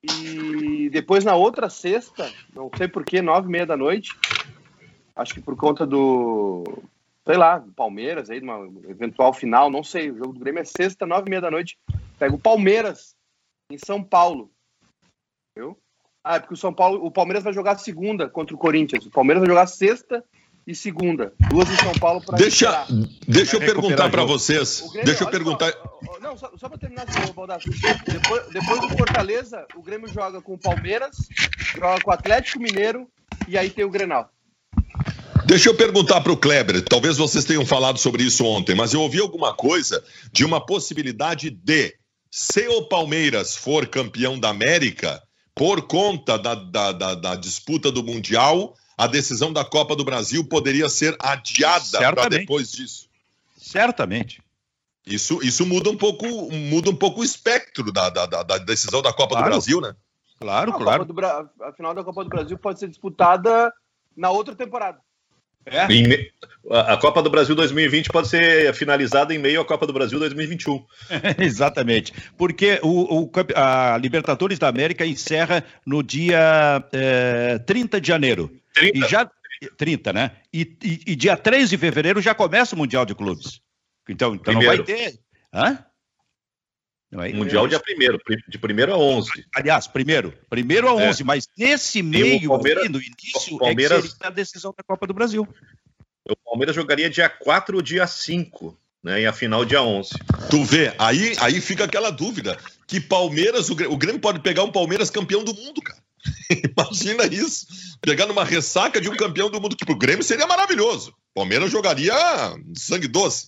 E 0.03 0.89
depois 0.91 1.25
na 1.25 1.35
outra 1.35 1.69
sexta, 1.69 2.31
não 2.53 2.69
sei 2.77 2.87
porquê, 2.87 3.21
nove 3.21 3.47
e 3.47 3.51
meia 3.51 3.65
da 3.65 3.75
noite, 3.75 4.15
acho 5.15 5.33
que 5.33 5.41
por 5.41 5.55
conta 5.55 5.85
do 5.85 6.63
sei 7.27 7.37
lá, 7.37 7.61
Palmeiras 7.75 8.29
aí, 8.29 8.39
numa 8.39 8.65
eventual 8.89 9.33
final, 9.33 9.69
não 9.69 9.83
sei. 9.83 10.09
O 10.09 10.17
jogo 10.17 10.33
do 10.33 10.39
Grêmio 10.39 10.61
é 10.61 10.65
sexta, 10.65 11.05
nove 11.05 11.27
e 11.27 11.29
meia 11.29 11.41
da 11.41 11.51
noite. 11.51 11.77
Pega 12.17 12.33
o 12.33 12.39
Palmeiras 12.39 13.15
em 13.69 13.77
São 13.77 14.01
Paulo. 14.01 14.49
Viu? 15.57 15.77
Ah, 16.23 16.37
é 16.37 16.39
porque 16.39 16.53
o 16.53 16.57
São 16.57 16.73
Paulo, 16.73 17.05
o 17.05 17.11
Palmeiras 17.11 17.43
vai 17.43 17.51
jogar 17.51 17.77
segunda 17.77 18.29
contra 18.29 18.55
o 18.55 18.57
Corinthians. 18.57 19.05
O 19.05 19.11
Palmeiras 19.11 19.41
vai 19.41 19.49
jogar 19.49 19.67
sexta 19.67 20.23
e 20.65 20.73
segunda. 20.73 21.33
Duas 21.49 21.69
em 21.69 21.75
São 21.75 21.93
Paulo 21.99 22.21
para 22.25 22.37
Deixa, 22.37 22.87
deixa 23.27 23.57
eu 23.57 23.59
perguntar 23.59 24.09
para 24.09 24.23
vocês. 24.23 24.79
Grêmio, 24.79 25.05
deixa 25.05 25.23
eu 25.25 25.29
perguntar. 25.29 25.73
Só, 25.73 26.19
não, 26.21 26.37
só, 26.37 26.51
só 26.57 26.69
para 26.69 26.77
terminar, 26.77 27.05
Baldassi. 27.35 27.69
Depois, 28.05 28.47
depois 28.47 28.81
do 28.81 28.89
Fortaleza, 28.97 29.67
o 29.75 29.81
Grêmio 29.81 30.07
joga 30.07 30.41
com 30.41 30.53
o 30.53 30.57
Palmeiras, 30.57 31.17
joga 31.75 32.01
com 32.01 32.09
o 32.09 32.13
Atlético 32.13 32.61
Mineiro 32.61 33.05
e 33.49 33.57
aí 33.57 33.69
tem 33.69 33.83
o 33.83 33.89
Grenal. 33.89 34.31
Deixa 35.47 35.69
eu 35.69 35.73
perguntar 35.73 36.19
para 36.19 36.33
o 36.33 36.35
Kleber, 36.35 36.83
talvez 36.83 37.15
vocês 37.15 37.45
tenham 37.45 37.65
falado 37.65 37.97
sobre 37.97 38.21
isso 38.21 38.43
ontem, 38.43 38.75
mas 38.75 38.93
eu 38.93 38.99
ouvi 38.99 39.21
alguma 39.21 39.53
coisa 39.53 40.03
de 40.29 40.43
uma 40.43 40.59
possibilidade 40.59 41.49
de, 41.49 41.95
se 42.29 42.67
o 42.67 42.83
Palmeiras 42.83 43.55
for 43.55 43.87
campeão 43.87 44.37
da 44.37 44.49
América, 44.49 45.23
por 45.55 45.83
conta 45.83 46.37
da, 46.37 46.53
da, 46.53 46.91
da, 46.91 47.15
da 47.15 47.35
disputa 47.35 47.89
do 47.89 48.03
Mundial, 48.03 48.75
a 48.97 49.07
decisão 49.07 49.53
da 49.53 49.63
Copa 49.63 49.95
do 49.95 50.03
Brasil 50.03 50.43
poderia 50.43 50.89
ser 50.89 51.15
adiada 51.17 51.97
para 51.97 52.27
depois 52.27 52.69
disso. 52.69 53.07
Certamente. 53.55 54.41
Isso, 55.05 55.39
isso 55.41 55.65
muda 55.65 55.89
um 55.89 55.95
pouco, 55.95 56.25
muda 56.51 56.89
um 56.89 56.95
pouco 56.95 57.21
o 57.21 57.23
espectro 57.23 57.89
da, 57.93 58.09
da, 58.09 58.25
da 58.25 58.57
decisão 58.57 59.01
da 59.01 59.13
Copa 59.13 59.35
claro. 59.35 59.45
do 59.45 59.49
Brasil, 59.51 59.79
né? 59.79 59.95
Claro, 60.41 60.73
a 60.73 60.77
claro. 60.77 61.05
Bra... 61.05 61.49
A 61.61 61.71
final 61.71 61.93
da 61.93 62.03
Copa 62.03 62.25
do 62.25 62.29
Brasil 62.29 62.57
pode 62.57 62.81
ser 62.81 62.89
disputada 62.89 63.71
na 64.13 64.29
outra 64.29 64.53
temporada. 64.53 65.06
É? 65.69 65.91
Em, 65.91 66.29
a 66.69 66.97
Copa 66.97 67.21
do 67.21 67.29
Brasil 67.29 67.55
2020 67.55 68.09
pode 68.09 68.27
ser 68.27 68.73
finalizada 68.73 69.33
em 69.33 69.37
meio 69.37 69.61
à 69.61 69.65
Copa 69.65 69.85
do 69.85 69.93
Brasil 69.93 70.19
2021. 70.19 70.85
Exatamente. 71.39 72.13
Porque 72.37 72.79
o, 72.81 73.23
o, 73.23 73.31
a 73.55 73.97
Libertadores 73.97 74.59
da 74.59 74.67
América 74.67 75.05
encerra 75.05 75.63
no 75.85 76.03
dia 76.03 76.83
é, 76.91 77.59
30 77.59 78.01
de 78.01 78.07
janeiro. 78.07 78.51
30? 78.73 78.97
E 78.97 79.09
já, 79.09 79.29
30, 79.77 80.13
né? 80.13 80.31
E, 80.53 80.77
e, 80.83 81.01
e, 81.07 81.15
dia 81.15 81.37
3 81.37 81.69
de 81.69 81.77
fevereiro 81.77 82.21
já 82.21 82.33
começa 82.33 82.75
o 82.75 82.77
Mundial 82.77 83.05
de 83.05 83.15
Clubes. 83.15 83.61
Então, 84.07 84.35
então 84.35 84.53
não 84.53 84.61
vai 84.61 84.83
ter. 84.83 85.19
Hã? 85.53 85.79
É, 87.11 87.31
mundial 87.31 87.67
dia 87.67 87.79
primeiro, 87.79 88.19
de 88.47 88.57
primeiro 88.57 88.93
a 88.93 88.97
11. 88.97 89.29
Aliás, 89.55 89.87
primeiro, 89.87 90.33
primeiro 90.49 90.89
a 90.89 90.93
11, 90.93 91.21
é. 91.21 91.25
mas 91.25 91.47
nesse 91.57 92.03
meio, 92.03 92.49
Palmeiras, 92.49 92.89
no 92.89 93.01
início, 93.01 93.57
Palmeiras, 93.57 93.99
é 93.99 94.01
que 94.01 94.09
seria 94.09 94.27
a 94.27 94.29
decisão 94.29 94.73
da 94.77 94.83
Copa 94.83 95.07
do 95.07 95.13
Brasil. 95.13 95.47
O 96.29 96.35
Palmeiras 96.35 96.75
jogaria 96.75 97.09
dia 97.09 97.29
4 97.29 97.77
ou 97.77 97.81
dia 97.81 98.05
5 98.05 98.77
né? 99.03 99.21
E 99.21 99.25
a 99.25 99.31
final 99.31 99.63
dia 99.63 99.81
11. 99.81 100.09
Tu 100.49 100.63
vê, 100.65 100.93
aí, 100.97 101.35
aí 101.39 101.61
fica 101.61 101.85
aquela 101.85 102.11
dúvida, 102.11 102.57
que 102.85 102.99
Palmeiras, 102.99 103.69
o 103.69 103.75
Grêmio, 103.75 103.95
o 103.95 103.97
Grêmio 103.97 104.19
pode 104.19 104.39
pegar 104.39 104.63
um 104.63 104.71
Palmeiras 104.71 105.09
campeão 105.09 105.43
do 105.43 105.53
mundo, 105.53 105.81
cara. 105.81 105.99
Imagina 106.77 107.25
isso. 107.25 107.67
Pegar 108.01 108.25
numa 108.25 108.43
ressaca 108.43 108.99
de 108.99 109.09
um 109.09 109.15
campeão 109.15 109.49
do 109.49 109.61
mundo, 109.61 109.75
que 109.75 109.85
pro 109.85 109.97
Grêmio 109.97 110.23
seria 110.23 110.45
maravilhoso. 110.45 111.13
Palmeiras 111.33 111.71
jogaria 111.71 112.13
sangue 112.75 113.07
doce. 113.07 113.47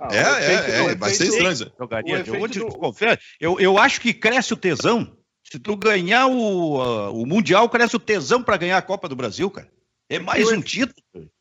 Ah, 0.00 0.08
é, 0.12 0.20
efeito, 0.20 0.70
é, 0.70 0.92
é, 0.92 0.94
vai 0.94 1.10
ser 1.10 1.24
estranho. 1.24 1.72
Jogaria 1.78 2.22
de 2.22 2.30
onde, 2.30 2.60
do... 2.60 2.94
eu, 3.40 3.58
eu 3.58 3.78
acho 3.78 4.00
que 4.00 4.14
cresce 4.14 4.54
o 4.54 4.56
tesão. 4.56 5.16
Se 5.42 5.58
tu 5.58 5.76
ganhar 5.76 6.26
o, 6.26 6.76
uh, 6.76 7.22
o 7.22 7.26
Mundial, 7.26 7.68
cresce 7.68 7.96
o 7.96 8.00
tesão 8.00 8.42
para 8.42 8.56
ganhar 8.56 8.76
a 8.76 8.82
Copa 8.82 9.08
do 9.08 9.16
Brasil, 9.16 9.50
cara. 9.50 9.70
É 10.08 10.18
mais 10.18 10.50
um 10.52 10.60
título 10.60 10.94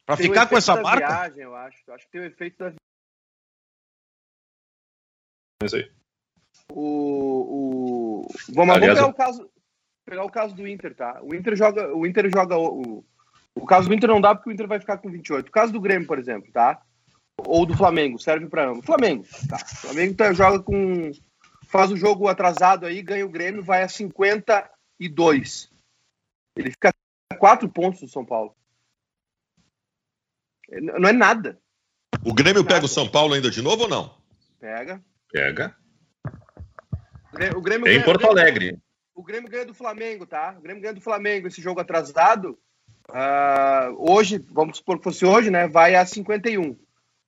para 0.06 0.18
ficar 0.18 0.48
com 0.48 0.58
essa 0.58 0.82
marca. 0.82 1.08
Viagem, 1.08 1.44
eu 1.44 1.56
acho. 1.56 1.78
Eu 1.88 1.94
acho 1.94 2.06
que 2.06 2.12
tem 2.12 2.22
o 2.22 2.26
efeito 2.26 2.58
da 2.58 2.74
isso 5.64 5.76
aí. 5.76 5.90
O, 6.72 8.26
o... 8.26 8.28
Vamos, 8.54 8.76
Aliás, 8.76 9.00
vamos 9.00 9.16
pegar, 9.16 9.30
o 9.30 9.32
caso, 9.32 9.50
pegar 10.06 10.24
o 10.24 10.30
caso 10.30 10.56
do 10.56 10.68
Inter, 10.68 10.96
tá? 10.96 11.20
O 11.24 11.34
Inter 11.34 11.56
joga. 11.56 11.96
O 11.96 12.06
Inter 12.06 12.30
joga. 12.30 12.58
O, 12.58 13.04
o 13.56 13.66
caso 13.66 13.88
do 13.88 13.94
Inter 13.96 14.10
não 14.10 14.22
dá 14.22 14.36
porque 14.36 14.50
o 14.50 14.54
Inter 14.54 14.68
vai 14.68 14.80
ficar 14.80 14.98
com 14.98 15.10
28. 15.10 15.48
O 15.48 15.52
caso 15.52 15.74
do 15.74 15.82
Grêmio, 15.82 16.08
por 16.08 16.20
exemplo, 16.20 16.52
tá? 16.52 16.82
Ou 17.46 17.66
do 17.66 17.78
Flamengo, 17.78 18.20
serve 18.20 18.48
para 18.48 18.70
ambos. 18.70 18.86
Flamengo, 18.86 19.26
tá. 19.48 19.58
O 19.58 19.76
Flamengo 19.78 20.16
tá, 20.16 20.34
joga 20.34 20.60
com. 20.62 21.12
Faz 21.68 21.92
o 21.92 21.98
jogo 21.98 22.28
atrasado 22.28 22.86
aí, 22.86 23.02
ganha 23.02 23.26
o 23.26 23.30
Grêmio, 23.30 23.64
vai 23.64 23.84
a 23.84 23.90
52. 23.90 25.70
Ele 26.56 26.72
fica 26.72 26.94
a 27.32 27.36
4 27.36 27.70
pontos 27.70 28.02
do 28.02 28.08
São 28.08 28.26
Paulo. 28.26 28.56
Não 30.70 31.10
é 31.10 31.14
nada. 31.14 31.60
O 32.26 32.34
Grêmio 32.34 32.66
pega 32.66 32.86
o 32.86 32.90
São 32.90 33.08
Paulo 33.08 33.34
ainda 33.34 33.50
de 33.50 33.62
novo 33.62 33.84
ou 33.84 33.90
não? 33.90 34.18
Pega. 34.60 35.04
Pega. 35.32 35.76
O 37.56 37.62
Grêmio 37.62 37.88
é 37.88 37.94
em 37.94 38.04
Porto 38.04 38.28
Alegre. 38.28 38.78
O 39.14 39.24
Grêmio 39.24 39.50
ganha 39.50 39.66
do 39.66 39.74
Flamengo, 39.74 40.26
tá? 40.26 40.56
O 40.58 40.62
Grêmio 40.62 40.82
ganha 40.82 40.94
do 40.94 41.02
Flamengo 41.02 41.48
esse 41.48 41.62
jogo 41.62 41.80
atrasado. 41.80 42.58
Uh, 43.10 44.12
hoje, 44.12 44.38
vamos 44.52 44.78
supor 44.78 44.98
que 44.98 45.04
fosse 45.04 45.26
hoje, 45.26 45.50
né? 45.50 45.68
Vai 45.68 45.96
a 45.96 46.06
51. 46.06 46.78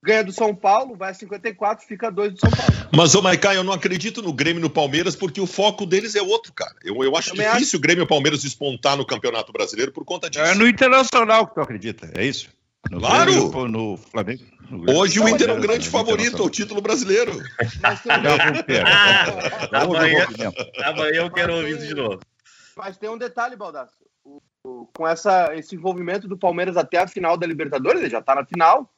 Ganha 0.02 0.24
do 0.24 0.32
São 0.32 0.56
Paulo, 0.56 0.96
vai 0.96 1.12
a 1.12 1.14
54, 1.14 1.86
fica 1.86 2.10
2 2.10 2.34
do 2.34 2.40
São 2.40 2.50
Paulo. 2.50 2.90
Mas, 2.96 3.16
ô 3.16 3.22
Maicá, 3.22 3.54
eu 3.54 3.64
não 3.64 3.74
acredito 3.74 4.22
no 4.22 4.32
Grêmio 4.32 4.60
e 4.60 4.64
no 4.64 4.70
Palmeiras 4.70 5.16
porque 5.16 5.42
o 5.42 5.46
foco 5.46 5.86
deles 5.86 6.16
é 6.16 6.22
outro, 6.22 6.54
cara. 6.54 6.74
Eu, 6.84 7.04
eu 7.04 7.16
acho 7.18 7.34
difícil 7.34 7.56
acho... 7.56 7.78
o 7.78 7.80
Grêmio 7.80 8.04
e 8.04 8.06
o 8.06 8.08
Palmeiras 8.08 8.42
despontar 8.42 8.96
no 8.96 9.06
Campeonato 9.06 9.52
Brasileiro 9.52 9.92
por 9.92 10.06
conta 10.06 10.30
disso. 10.30 10.46
É 10.46 10.56
no 10.56 10.68
Internacional 10.68 11.48
que 11.48 11.56
tu 11.56 11.62
acredita, 11.62 12.10
é 12.16 12.26
isso? 12.26 12.50
No 12.90 13.00
claro! 13.00 13.32
Grêmio, 13.32 13.68
no 13.68 13.98
Flamengo. 13.98 14.44
Hoje 14.88 15.20
o 15.20 15.28
Inter 15.28 15.50
é 15.50 15.54
um 15.54 15.60
grande 15.60 15.90
favorito 15.90 16.42
ao 16.42 16.50
título 16.50 16.80
brasileiro. 16.80 17.34
amanhã, 19.74 20.28
amanhã 20.86 21.24
eu 21.24 21.32
quero 21.32 21.56
ouvir 21.56 21.78
isso 21.78 21.88
de 21.88 21.96
novo. 21.96 22.20
Mas 22.78 22.98
tem 22.98 23.10
um 23.10 23.18
detalhe, 23.18 23.58
Baldasso. 23.58 23.96
com 24.94 25.08
essa, 25.08 25.54
esse 25.56 25.76
envolvimento 25.76 26.28
do 26.28 26.38
Palmeiras 26.38 26.78
até 26.78 27.00
a 27.00 27.08
final 27.08 27.36
da 27.36 27.48
Libertadores, 27.48 28.00
ele 28.00 28.10
já 28.10 28.20
está 28.20 28.36
na 28.36 28.46
final, 28.46 28.90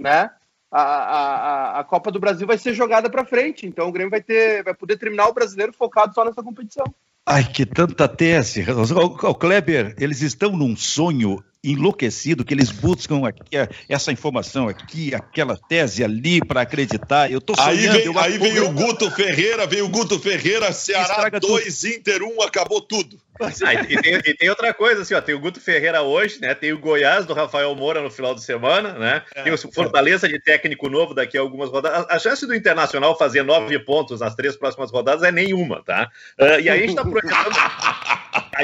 né? 0.00 0.30
A, 0.70 0.82
a, 0.82 1.80
a 1.80 1.84
Copa 1.84 2.10
do 2.10 2.18
Brasil 2.18 2.46
vai 2.46 2.58
ser 2.58 2.74
jogada 2.74 3.08
para 3.08 3.24
frente, 3.24 3.66
então 3.66 3.88
o 3.88 3.92
Grêmio 3.92 4.10
vai 4.10 4.20
ter, 4.20 4.64
vai 4.64 4.74
poder 4.74 4.98
terminar 4.98 5.28
o 5.28 5.32
brasileiro 5.32 5.72
focado 5.72 6.12
só 6.12 6.24
nessa 6.24 6.42
competição. 6.42 6.84
Ai, 7.24 7.44
que 7.44 7.66
tanta 7.66 8.06
tese. 8.06 8.64
O 8.68 9.34
Kleber, 9.34 9.94
eles 9.98 10.22
estão 10.22 10.56
num 10.56 10.76
sonho 10.76 11.42
enlouquecido 11.72 12.44
que 12.44 12.54
eles 12.54 12.70
buscam 12.70 13.26
aqui, 13.26 13.42
essa 13.88 14.12
informação 14.12 14.68
aqui, 14.68 15.14
aquela 15.14 15.56
tese 15.56 16.04
ali 16.04 16.40
para 16.40 16.62
acreditar. 16.62 17.30
Eu 17.30 17.40
tô 17.40 17.54
sonhando. 17.54 17.70
Aí 17.70 17.88
vem, 17.88 18.04
eu 18.04 18.18
aí 18.18 18.38
vem 18.38 18.60
o 18.60 18.72
Guto 18.72 19.10
Ferreira, 19.10 19.66
vem 19.66 19.82
o 19.82 19.88
Guto 19.88 20.18
Ferreira, 20.18 20.72
Ceará 20.72 21.28
2, 21.28 21.84
Inter 21.84 22.22
1, 22.22 22.26
um, 22.26 22.42
acabou 22.42 22.80
tudo. 22.80 23.18
Ah, 23.40 23.74
e, 23.74 24.00
tem, 24.00 24.14
e, 24.14 24.34
tem, 24.34 24.48
outra 24.48 24.72
coisa, 24.72 25.02
assim, 25.02 25.14
ó, 25.14 25.20
tem 25.20 25.34
o 25.34 25.40
Guto 25.40 25.60
Ferreira 25.60 26.00
hoje, 26.02 26.40
né? 26.40 26.54
Tem 26.54 26.72
o 26.72 26.78
Goiás 26.78 27.26
do 27.26 27.34
Rafael 27.34 27.74
Moura 27.74 28.00
no 28.00 28.10
final 28.10 28.34
de 28.34 28.42
semana, 28.42 28.94
né? 28.94 29.22
É, 29.34 29.42
tem 29.42 29.52
o 29.52 29.58
Fortaleza 29.58 30.26
de 30.28 30.40
técnico 30.40 30.88
novo 30.88 31.12
daqui 31.12 31.36
a 31.36 31.40
algumas 31.40 31.70
rodadas. 31.70 32.06
A, 32.08 32.16
a, 32.16 32.18
chance 32.18 32.46
do 32.46 32.54
Internacional 32.54 33.16
fazer 33.18 33.42
nove 33.42 33.78
pontos 33.78 34.20
nas 34.20 34.34
três 34.34 34.56
próximas 34.56 34.90
rodadas 34.90 35.22
é 35.22 35.30
nenhuma, 35.30 35.82
tá? 35.84 36.10
Uh, 36.40 36.60
e 36.60 36.70
aí 36.70 36.70
a 36.70 36.76
gente 36.76 36.90
está 36.90 37.04
projetando, 37.04 37.54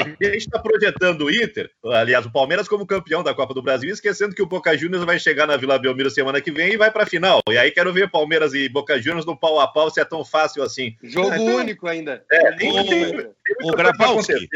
a 0.01 0.31
gente 0.31 0.49
tá 0.49 0.59
projetando 0.59 1.25
o 1.25 1.31
Inter, 1.31 1.69
aliás, 1.85 2.25
o 2.25 2.31
Palmeiras 2.31 2.67
como 2.67 2.85
campeão 2.85 3.23
da 3.23 3.33
Copa 3.33 3.53
do 3.53 3.61
Brasil, 3.61 3.89
esquecendo 3.89 4.35
que 4.35 4.41
o 4.41 4.45
Boca 4.45 4.75
Juniors 4.77 5.05
vai 5.05 5.19
chegar 5.19 5.45
na 5.45 5.57
Vila 5.57 5.77
Belmiro 5.77 6.09
semana 6.09 6.41
que 6.41 6.51
vem 6.51 6.73
e 6.73 6.77
vai 6.77 6.91
para 6.91 7.03
a 7.03 7.07
final. 7.07 7.41
E 7.49 7.57
aí 7.57 7.71
quero 7.71 7.93
ver 7.93 8.09
Palmeiras 8.09 8.53
e 8.53 8.67
Boca 8.69 8.99
Juniors 9.01 9.25
no 9.25 9.37
pau 9.37 9.59
a 9.59 9.67
pau 9.67 9.89
se 9.89 9.99
é 9.99 10.05
tão 10.05 10.25
fácil 10.25 10.63
assim. 10.63 10.95
Jogo 11.03 11.33
então, 11.33 11.55
único 11.55 11.87
ainda. 11.87 12.23
É, 12.31 12.51
tem, 12.53 12.73
tem, 12.73 12.85
tem, 12.85 13.13
tem 13.17 13.33
o 13.63 13.71
Grabowski, 13.71 14.47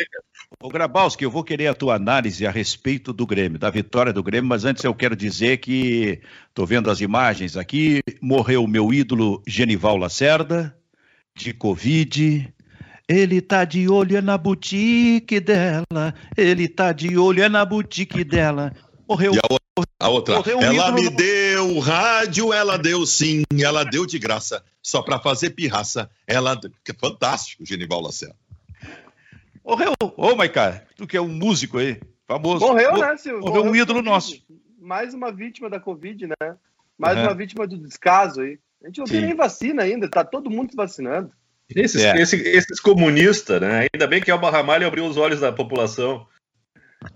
o 0.62 0.70
Grabowski, 0.70 1.24
eu 1.24 1.32
vou 1.32 1.44
querer 1.44 1.68
a 1.68 1.74
tua 1.74 1.96
análise 1.96 2.48
a 2.48 2.52
respeito 2.52 3.12
do 3.14 3.26
Grêmio, 3.26 3.60
da 3.60 3.70
vitória 3.70 4.14
do 4.14 4.24
Grêmio, 4.24 4.50
mas 4.50 4.66
antes 4.66 4.84
eu 4.84 4.94
quero 4.94 5.16
dizer 5.16 5.58
que 5.58 6.22
estou 6.50 6.66
vendo 6.66 6.90
as 6.90 7.02
imagens 7.02 7.58
aqui, 7.58 8.02
morreu 8.22 8.64
o 8.64 8.68
meu 8.68 8.94
ídolo 8.94 9.42
Genival 9.46 9.98
Lacerda, 9.98 10.76
de 11.36 11.54
Covid, 11.54 12.54
ele 13.08 13.42
tá 13.42 13.64
de 13.64 13.88
olho 13.88 14.22
na 14.22 14.38
boutique 14.38 15.40
dela. 15.40 16.14
Ele 16.36 16.68
tá 16.68 16.92
de 16.92 17.18
olho 17.18 17.48
na 17.50 17.64
boutique 17.64 18.24
dela. 18.24 18.74
Morreu. 19.08 19.34
E 19.34 19.38
a 19.38 19.48
outra, 19.50 19.94
a 20.00 20.10
outra. 20.10 20.36
Morreu 20.36 20.62
ela 20.62 20.92
me 20.92 21.04
no... 21.04 21.12
deu 21.12 21.80
rádio, 21.80 22.52
ela 22.52 22.78
deu 22.78 23.06
sim, 23.06 23.44
ela 23.64 23.86
deu 23.86 24.06
de 24.06 24.20
graça, 24.20 24.62
só 24.82 25.02
para 25.02 25.20
fazer 25.20 25.52
pirraça. 25.52 26.10
Ela, 26.28 26.60
que 26.84 26.94
fantástico, 26.94 27.66
Genival 27.66 28.02
Lacerda. 28.02 28.36
Morreu. 29.64 29.94
Ô, 30.02 30.14
oh, 30.18 30.36
Maiká, 30.36 30.84
tu 30.98 31.08
que 31.08 31.16
é 31.16 31.22
um 31.22 31.30
músico 31.30 31.78
aí, 31.78 32.02
famoso. 32.28 32.66
Morreu, 32.66 32.98
né, 32.98 33.16
Silvio? 33.16 33.40
Morreu, 33.40 33.64
morreu 33.64 33.72
um 33.72 33.76
ídolo 33.76 34.02
nosso. 34.02 34.42
Mais 34.80 35.14
uma 35.14 35.32
vítima 35.32 35.70
da 35.70 35.80
Covid, 35.80 36.28
né? 36.28 36.56
Mais 36.98 37.18
uhum. 37.18 37.24
uma 37.24 37.34
vítima 37.34 37.66
do 37.66 37.78
descaso 37.78 38.42
aí. 38.42 38.60
A 38.84 38.88
gente 38.88 39.00
não 39.00 39.08
Sim. 39.08 39.14
tem 39.14 39.22
nem 39.22 39.36
vacina 39.36 39.84
ainda, 39.84 40.10
tá 40.10 40.24
todo 40.24 40.50
mundo 40.50 40.72
se 40.72 40.76
vacinando. 40.76 41.32
Esses, 41.76 42.02
é. 42.02 42.22
esses, 42.22 42.46
esses 42.46 42.80
comunistas, 42.80 43.60
né? 43.60 43.88
Ainda 43.94 44.08
bem 44.08 44.22
que 44.22 44.32
Alba 44.32 44.50
Ramalho 44.50 44.88
abriu 44.88 45.06
os 45.06 45.18
olhos 45.18 45.40
da 45.40 45.52
população. 45.52 46.26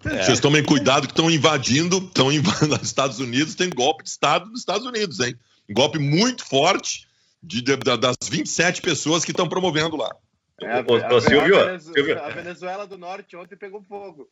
É. 0.05 0.23
Vocês 0.23 0.39
tomem 0.39 0.63
cuidado 0.63 1.07
que 1.07 1.13
estão 1.13 1.31
invadindo, 1.31 1.97
estão 1.97 2.31
invadindo 2.31 2.75
os 2.75 2.81
Estados 2.81 3.19
Unidos, 3.19 3.55
tem 3.55 3.69
golpe 3.69 4.03
de 4.03 4.09
Estado 4.09 4.49
nos 4.49 4.59
Estados 4.59 4.85
Unidos, 4.85 5.19
hein? 5.19 5.35
Um 5.69 5.73
golpe 5.73 5.97
muito 5.97 6.45
forte 6.45 7.07
de, 7.41 7.61
de, 7.61 7.77
de 7.77 7.97
das 7.97 8.17
27 8.29 8.81
pessoas 8.81 9.23
que 9.23 9.31
estão 9.31 9.47
promovendo 9.47 9.95
lá. 9.95 10.13
É, 10.61 10.67
a, 10.67 10.77
a, 10.77 11.17
a, 11.17 11.21
Silvio, 11.21 11.79
Silvio, 11.79 12.21
a, 12.21 12.29
Venezuela 12.29 12.85
do 12.85 12.97
Norte 12.97 13.35
ontem 13.35 13.55
pegou 13.55 13.81
fogo. 13.81 14.29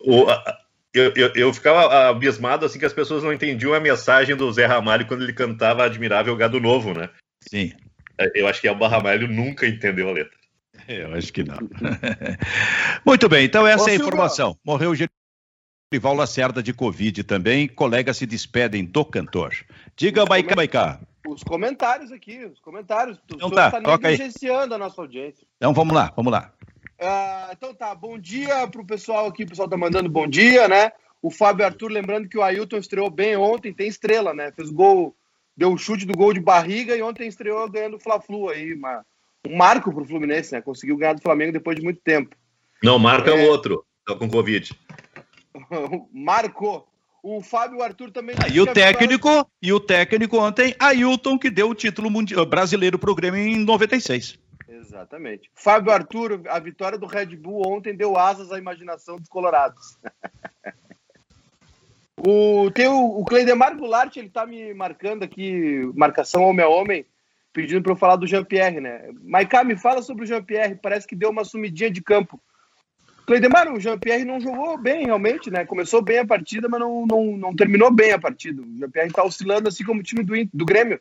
O, 0.00 0.26
eu, 0.92 1.12
eu, 1.14 1.32
eu, 1.34 1.54
ficava 1.54 2.08
abismado 2.08 2.66
assim 2.66 2.78
que 2.78 2.86
as 2.86 2.92
pessoas 2.92 3.22
não 3.22 3.32
entendiam 3.32 3.74
a 3.74 3.78
mensagem 3.78 4.34
do 4.34 4.50
Zé 4.50 4.66
Ramalho 4.66 5.06
quando 5.06 5.22
ele 5.22 5.32
cantava 5.32 5.84
Admirável 5.84 6.34
Gado 6.34 6.58
Novo, 6.58 6.92
né? 6.92 7.10
Sim. 7.40 7.72
Eu 8.34 8.46
acho 8.46 8.60
que 8.60 8.68
o 8.68 8.74
Barramalho 8.74 9.28
nunca 9.28 9.66
entendeu 9.66 10.08
a 10.08 10.12
letra. 10.12 10.38
Eu 10.88 11.14
acho 11.14 11.32
que 11.32 11.44
não. 11.44 11.56
Muito 13.06 13.28
bem, 13.28 13.44
então 13.44 13.66
essa 13.66 13.84
Ô, 13.84 13.88
é 13.88 13.92
a 13.92 13.94
informação. 13.94 14.58
Morreu 14.64 14.90
o 14.90 14.94
Genival 15.92 16.14
Lacerda 16.14 16.62
de 16.62 16.72
Covid 16.72 17.24
também. 17.24 17.68
Colegas 17.68 18.16
se 18.16 18.26
despedem 18.26 18.84
do 18.84 19.04
cantor. 19.04 19.54
Diga, 19.96 20.24
Maicá, 20.26 20.56
Maicá. 20.56 21.00
Os 21.26 21.42
comentários 21.42 22.10
aqui, 22.10 22.44
os 22.44 22.60
comentários. 22.60 23.20
Então 23.24 23.50
tá, 23.50 23.66
está 23.66 23.80
toca 23.80 24.08
negligenciando 24.08 24.74
aí. 24.74 24.80
a 24.80 24.84
nossa 24.84 25.00
audiência. 25.00 25.46
Então 25.56 25.72
vamos 25.72 25.94
lá, 25.94 26.12
vamos 26.16 26.32
lá. 26.32 26.52
Uh, 27.00 27.52
então 27.52 27.74
tá, 27.74 27.94
bom 27.94 28.18
dia 28.18 28.66
pro 28.68 28.84
pessoal 28.84 29.26
aqui, 29.26 29.44
o 29.44 29.48
pessoal 29.48 29.68
tá 29.68 29.76
mandando 29.76 30.08
bom 30.08 30.26
dia, 30.26 30.68
né? 30.68 30.92
O 31.22 31.30
Fábio 31.30 31.64
Arthur, 31.64 31.90
lembrando 31.90 32.28
que 32.28 32.38
o 32.38 32.42
Ailton 32.42 32.78
estreou 32.78 33.10
bem 33.10 33.36
ontem, 33.36 33.72
tem 33.72 33.88
estrela, 33.88 34.34
né? 34.34 34.52
Fez 34.52 34.70
gol 34.70 35.14
deu 35.60 35.74
o 35.74 35.76
chute 35.76 36.06
do 36.06 36.16
gol 36.16 36.32
de 36.32 36.40
barriga 36.40 36.96
e 36.96 37.02
ontem 37.02 37.28
estreou 37.28 37.68
ganhando 37.68 37.98
o 37.98 38.00
Fla-Flu 38.00 38.48
aí, 38.48 38.72
uma, 38.72 39.04
um 39.46 39.54
marco 39.54 39.92
para 39.92 40.02
o 40.02 40.06
Fluminense, 40.06 40.52
né? 40.52 40.62
Conseguiu 40.62 40.96
ganhar 40.96 41.12
do 41.12 41.20
Flamengo 41.20 41.52
depois 41.52 41.76
de 41.76 41.82
muito 41.82 42.00
tempo. 42.00 42.34
Não, 42.82 42.98
marca 42.98 43.30
é 43.30 43.34
o 43.34 43.50
outro, 43.50 43.84
tá 44.06 44.16
com 44.16 44.26
Covid. 44.26 44.74
Marcou. 46.14 46.88
O 47.22 47.42
Fábio 47.42 47.82
Arthur 47.82 48.10
também. 48.10 48.34
Ah, 48.42 48.48
e 48.48 48.58
o 48.58 48.66
técnico, 48.72 49.28
vitória... 49.28 49.50
e 49.60 49.72
o 49.74 49.78
técnico 49.78 50.38
ontem, 50.38 50.74
Ailton, 50.78 51.38
que 51.38 51.50
deu 51.50 51.68
o 51.68 51.74
título 51.74 52.10
mundial, 52.10 52.46
brasileiro 52.46 52.98
para 52.98 53.10
o 53.10 53.14
Grêmio 53.14 53.38
em 53.38 53.62
96. 53.62 54.38
Exatamente. 54.66 55.50
Fábio 55.54 55.92
Arthur, 55.92 56.40
a 56.48 56.58
vitória 56.58 56.96
do 56.96 57.04
Red 57.04 57.36
Bull 57.36 57.68
ontem 57.68 57.94
deu 57.94 58.16
asas 58.16 58.50
à 58.50 58.56
imaginação 58.56 59.18
dos 59.18 59.28
colorados. 59.28 59.98
O, 62.26 62.70
tem 62.70 62.86
o, 62.86 63.20
o 63.20 63.24
Cleidemar 63.24 63.76
Goulart, 63.76 64.16
ele 64.16 64.28
tá 64.28 64.46
me 64.46 64.74
marcando 64.74 65.22
aqui, 65.22 65.90
marcação 65.94 66.42
homem 66.44 66.64
a 66.64 66.68
homem, 66.68 67.06
pedindo 67.52 67.82
para 67.82 67.92
eu 67.92 67.96
falar 67.96 68.16
do 68.16 68.26
Jean-Pierre, 68.26 68.80
né? 68.80 69.10
Maiká, 69.22 69.64
me 69.64 69.76
fala 69.76 70.02
sobre 70.02 70.24
o 70.24 70.26
Jean-Pierre, 70.26 70.78
parece 70.80 71.06
que 71.06 71.16
deu 71.16 71.30
uma 71.30 71.44
sumidinha 71.44 71.90
de 71.90 72.02
campo. 72.02 72.40
Cleidemar, 73.26 73.72
o 73.72 73.80
Jean-Pierre 73.80 74.24
não 74.24 74.40
jogou 74.40 74.76
bem, 74.76 75.06
realmente, 75.06 75.50
né? 75.50 75.64
Começou 75.64 76.02
bem 76.02 76.18
a 76.18 76.26
partida, 76.26 76.68
mas 76.68 76.80
não, 76.80 77.06
não, 77.06 77.36
não 77.36 77.56
terminou 77.56 77.90
bem 77.90 78.12
a 78.12 78.18
partida. 78.18 78.60
O 78.60 78.78
Jean-Pierre 78.78 79.12
tá 79.12 79.24
oscilando 79.24 79.68
assim 79.68 79.84
como 79.84 80.00
o 80.00 80.02
time 80.02 80.22
do, 80.22 80.34
do 80.52 80.64
Grêmio. 80.64 81.00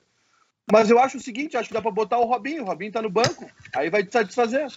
Mas 0.71 0.89
eu 0.89 0.99
acho 0.99 1.17
o 1.17 1.21
seguinte, 1.21 1.58
acho 1.58 1.67
que 1.67 1.73
dá 1.73 1.82
para 1.82 1.91
botar 1.91 2.19
o 2.19 2.25
Robinho. 2.25 2.62
O 2.62 2.65
Robinho 2.65 2.91
tá 2.91 3.01
no 3.01 3.10
banco, 3.10 3.49
aí 3.75 3.89
vai 3.89 4.03
te 4.03 4.13
satisfazer. 4.13 4.67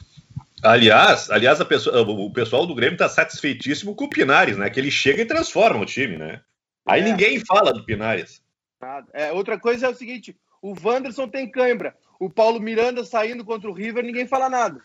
Aliás, 0.62 1.30
aliás 1.30 1.62
pessoa, 1.64 2.02
o 2.02 2.32
pessoal 2.32 2.66
do 2.66 2.74
Grêmio 2.74 2.96
tá 2.96 3.08
satisfeitíssimo 3.08 3.94
com 3.94 4.04
o 4.04 4.10
Pinares, 4.10 4.56
né? 4.56 4.70
Que 4.70 4.78
ele 4.78 4.90
chega 4.90 5.22
e 5.22 5.26
transforma 5.26 5.80
o 5.80 5.86
time, 5.86 6.16
né? 6.16 6.40
Aí 6.86 7.00
é. 7.00 7.04
ninguém 7.04 7.40
fala 7.44 7.72
do 7.72 7.84
Pinares. 7.84 8.42
É, 9.12 9.32
outra 9.32 9.58
coisa 9.58 9.86
é 9.86 9.88
o 9.88 9.94
seguinte: 9.94 10.36
o 10.60 10.74
Wanderson 10.80 11.28
tem 11.28 11.50
cãibra. 11.50 11.96
O 12.18 12.30
Paulo 12.30 12.60
Miranda 12.60 13.04
saindo 13.04 13.44
contra 13.44 13.68
o 13.68 13.72
River, 13.72 14.04
ninguém 14.04 14.26
fala 14.26 14.48
nada. 14.48 14.80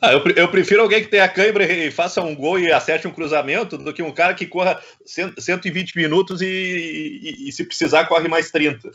Ah, 0.00 0.12
eu, 0.12 0.22
eu, 0.36 0.48
prefiro 0.48 0.82
alguém 0.82 1.02
que 1.02 1.08
tenha 1.08 1.28
cãibra 1.28 1.64
e 1.64 1.90
faça 1.90 2.22
um 2.22 2.34
gol 2.34 2.58
e 2.58 2.70
acerte 2.70 3.08
um 3.08 3.12
cruzamento 3.12 3.78
do 3.78 3.92
que 3.92 4.02
um 4.02 4.12
cara 4.12 4.34
que 4.34 4.46
corra 4.46 4.80
120 5.04 5.96
minutos 5.96 6.42
e, 6.42 6.46
e, 6.46 7.48
e 7.48 7.52
se 7.52 7.64
precisar, 7.64 8.06
corre 8.06 8.28
mais 8.28 8.50
30. 8.50 8.90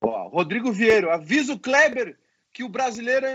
Ó, 0.00 0.28
Rodrigo 0.28 0.72
Vieiro, 0.72 1.10
avisa 1.10 1.52
o 1.52 1.58
Kleber 1.58 2.16
que 2.54 2.62
o 2.62 2.68
brasileiro, 2.68 3.26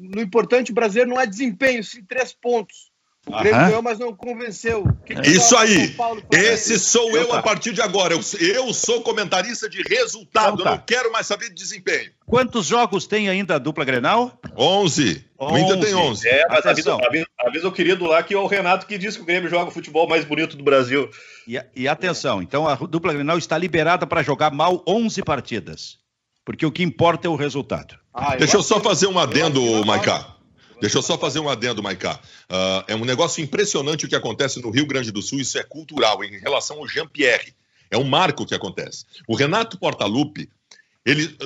no 0.00 0.22
importante, 0.22 0.70
o 0.70 0.74
brasileiro 0.74 1.10
não 1.10 1.20
é 1.20 1.26
desempenho, 1.26 1.82
sim 1.82 2.04
três 2.04 2.32
pontos. 2.32 2.88
O 3.26 3.38
Grêmio 3.38 3.60
ganhou, 3.60 3.82
mas 3.82 3.98
não 3.98 4.14
convenceu. 4.16 4.86
Que 5.04 5.14
que 5.14 5.28
Isso 5.28 5.54
aí. 5.54 5.94
Esse 6.32 6.78
sou 6.78 7.14
eu 7.14 7.34
a 7.34 7.42
partir 7.42 7.72
de 7.72 7.82
agora. 7.82 8.14
Eu, 8.14 8.20
eu 8.40 8.72
sou 8.72 9.02
comentarista 9.02 9.68
de 9.68 9.82
resultado. 9.82 10.54
Então 10.54 10.64
tá. 10.64 10.70
Eu 10.70 10.76
não 10.76 10.84
quero 10.86 11.12
mais 11.12 11.26
saber 11.26 11.48
de 11.48 11.54
desempenho. 11.54 12.10
Quantos 12.24 12.66
jogos 12.66 13.06
tem 13.06 13.28
ainda 13.28 13.56
a 13.56 13.58
dupla 13.58 13.84
Grenal? 13.84 14.40
11. 14.56 15.22
O 15.38 15.58
Inter 15.58 15.80
tem 15.80 15.94
11. 15.94 16.28
É, 16.28 16.48
mas 16.48 16.64
avisa, 16.64 16.94
avisa, 16.94 17.26
avisa, 17.38 17.68
o 17.68 17.72
querido 17.72 18.06
lá 18.06 18.22
que 18.22 18.32
é 18.32 18.38
o 18.38 18.46
Renato 18.46 18.86
que 18.86 18.96
disse 18.96 19.18
que 19.18 19.22
o 19.22 19.26
Grêmio 19.26 19.50
joga 19.50 19.70
o 19.70 19.72
futebol 19.72 20.08
mais 20.08 20.24
bonito 20.24 20.56
do 20.56 20.64
Brasil. 20.64 21.10
E, 21.46 21.62
e 21.76 21.86
atenção, 21.86 22.40
então 22.40 22.66
a 22.66 22.74
dupla 22.74 23.12
Grenal 23.12 23.36
está 23.36 23.58
liberada 23.58 24.06
para 24.06 24.22
jogar 24.22 24.50
mal 24.50 24.82
11 24.86 25.22
partidas. 25.22 25.99
Porque 26.50 26.66
o 26.66 26.72
que 26.72 26.82
importa 26.82 27.28
é 27.28 27.30
o 27.30 27.36
resultado. 27.36 27.96
Ah, 28.12 28.32
eu 28.32 28.40
Deixa 28.40 28.56
eu 28.56 28.62
só 28.64 28.80
fazer 28.80 29.06
um 29.06 29.16
adendo, 29.20 29.86
Maicá. 29.86 30.34
Deixa 30.80 30.98
eu 30.98 31.02
só 31.02 31.16
fazer 31.16 31.38
um 31.38 31.48
adendo, 31.48 31.80
Maiká. 31.80 32.18
Uh, 32.50 32.84
é 32.88 32.96
um 32.96 33.04
negócio 33.04 33.40
impressionante 33.40 34.04
o 34.04 34.08
que 34.08 34.16
acontece 34.16 34.60
no 34.60 34.68
Rio 34.68 34.84
Grande 34.84 35.12
do 35.12 35.22
Sul, 35.22 35.38
isso 35.38 35.56
é 35.56 35.62
cultural, 35.62 36.24
em 36.24 36.40
relação 36.40 36.78
ao 36.78 36.88
Jean-Pierre. 36.88 37.54
É 37.88 37.96
um 37.96 38.02
marco 38.02 38.44
que 38.44 38.52
acontece. 38.52 39.04
O 39.28 39.36
Renato 39.36 39.78
Portaluppi, 39.78 40.50
ele, 41.06 41.36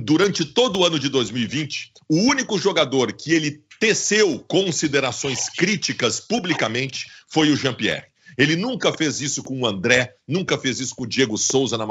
durante 0.00 0.44
todo 0.44 0.78
o 0.78 0.84
ano 0.84 0.96
de 0.96 1.08
2020, 1.08 1.90
o 2.08 2.18
único 2.18 2.56
jogador 2.56 3.12
que 3.12 3.32
ele 3.32 3.64
teceu 3.80 4.44
considerações 4.46 5.48
críticas 5.48 6.20
publicamente 6.20 7.06
foi 7.26 7.50
o 7.50 7.56
Jean-Pierre. 7.56 8.06
Ele 8.38 8.54
nunca 8.54 8.92
fez 8.92 9.20
isso 9.20 9.42
com 9.42 9.60
o 9.60 9.66
André, 9.66 10.14
nunca 10.28 10.56
fez 10.56 10.78
isso 10.78 10.94
com 10.94 11.02
o 11.02 11.08
Diego 11.08 11.36
Souza 11.36 11.76
na 11.76 11.84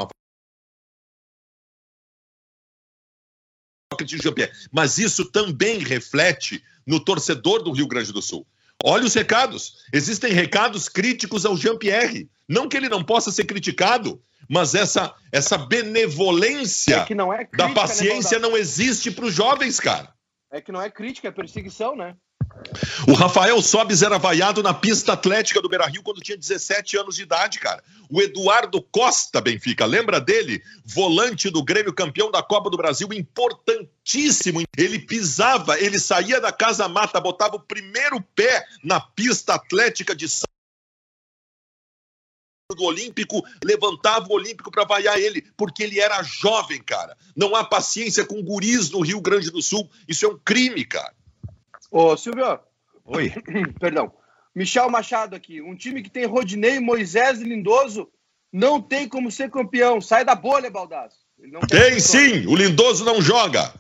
de 4.04 4.18
Jean-Pierre. 4.18 4.52
Mas 4.72 4.98
isso 4.98 5.26
também 5.26 5.80
reflete 5.80 6.64
no 6.86 7.00
torcedor 7.00 7.64
do 7.64 7.72
Rio 7.72 7.88
Grande 7.88 8.12
do 8.12 8.22
Sul. 8.22 8.46
Olha 8.84 9.06
os 9.06 9.14
recados. 9.14 9.86
Existem 9.94 10.34
recados 10.34 10.90
críticos 10.90 11.46
ao 11.46 11.56
Jean-Pierre. 11.56 12.30
Não 12.48 12.68
que 12.68 12.76
ele 12.76 12.90
não 12.90 13.04
possa 13.04 13.32
ser 13.32 13.46
criticado, 13.46 14.22
mas 14.50 14.76
essa, 14.76 15.14
essa 15.32 15.58
benevolência 15.58 17.06
é 17.10 17.16
não 17.16 17.32
é 17.32 17.38
crítica, 17.38 17.58
da 17.58 17.68
né, 17.70 17.74
paciência 17.74 18.40
né, 18.40 18.48
não 18.48 18.58
existe 18.58 19.12
para 19.12 19.26
os 19.26 19.34
jovens, 19.34 19.80
cara. 19.80 20.14
É 20.52 20.60
que 20.60 20.72
não 20.72 20.82
é 20.82 20.90
crítica, 20.90 21.30
é 21.30 21.32
perseguição, 21.32 21.96
né? 21.96 22.16
O 23.08 23.14
Rafael 23.14 23.62
Sobes 23.62 24.02
era 24.02 24.18
vaiado 24.18 24.64
na 24.64 24.74
pista 24.74 25.14
atlética 25.14 25.62
do 25.62 25.70
Beira 25.70 25.88
Rio 25.88 26.04
quando 26.04 26.22
tinha 26.22 26.38
17 26.38 26.98
anos 26.98 27.16
de 27.16 27.24
idade, 27.24 27.60
cara. 27.60 27.84
O 28.10 28.22
Eduardo 28.22 28.82
Costa, 28.82 29.42
Benfica, 29.42 29.86
lembra 29.86 30.20
dele? 30.20 30.62
Volante 30.86 31.50
do 31.50 31.64
Grêmio, 31.64 31.94
campeão 31.94 32.30
da 32.30 32.44
Copa 32.44 32.70
do 32.70 32.78
Brasil, 32.78 33.08
importantíssimo. 33.12 34.62
Ele 34.78 35.00
pisava, 35.00 35.80
ele 35.80 36.00
saía 36.00 36.40
da 36.40 36.52
casa 36.52 36.88
mata, 36.88 37.20
botava 37.20 37.56
o 37.56 37.62
primeiro 37.62 38.22
pé 38.36 38.66
na 38.84 39.00
pista 39.00 39.56
atlética 39.56 40.16
de 40.16 40.28
São 40.30 40.46
do 42.76 42.84
Olímpico, 42.84 43.44
levantava 43.64 44.28
o 44.30 44.34
Olímpico 44.34 44.72
para 44.72 44.86
vaiar 44.86 45.20
ele, 45.20 45.42
porque 45.58 45.84
ele 45.84 46.00
era 46.00 46.24
jovem, 46.24 46.82
cara. 46.82 47.18
Não 47.36 47.54
há 47.54 47.66
paciência 47.66 48.26
com 48.26 48.42
guris 48.42 48.90
no 48.90 49.02
Rio 49.02 49.20
Grande 49.20 49.50
do 49.52 49.62
Sul. 49.62 49.90
Isso 50.08 50.26
é 50.26 50.30
um 50.30 50.38
crime, 50.38 50.86
cara. 50.86 51.14
Ô, 51.92 52.16
Silvio. 52.16 52.58
Oi. 53.04 53.32
Perdão. 53.80 54.14
Michel 54.56 54.90
Machado 54.90 55.36
aqui. 55.36 55.62
Um 55.62 55.76
time 55.76 56.02
que 56.02 56.10
tem 56.10 56.26
Rodinei, 56.26 56.80
Moisés 56.80 57.42
e 57.42 57.44
Lindoso 57.44 58.10
não 58.52 58.82
tem 58.82 59.08
como 59.08 59.30
ser 59.30 59.52
campeão. 59.52 60.00
Sai 60.00 60.24
da 60.24 60.34
bolha, 60.34 60.72
Baldasso. 60.72 61.18
Tem 61.70 62.00
sim. 62.00 62.48
O 62.48 62.56
Lindoso 62.56 63.04
não 63.04 63.22
joga. 63.22 63.74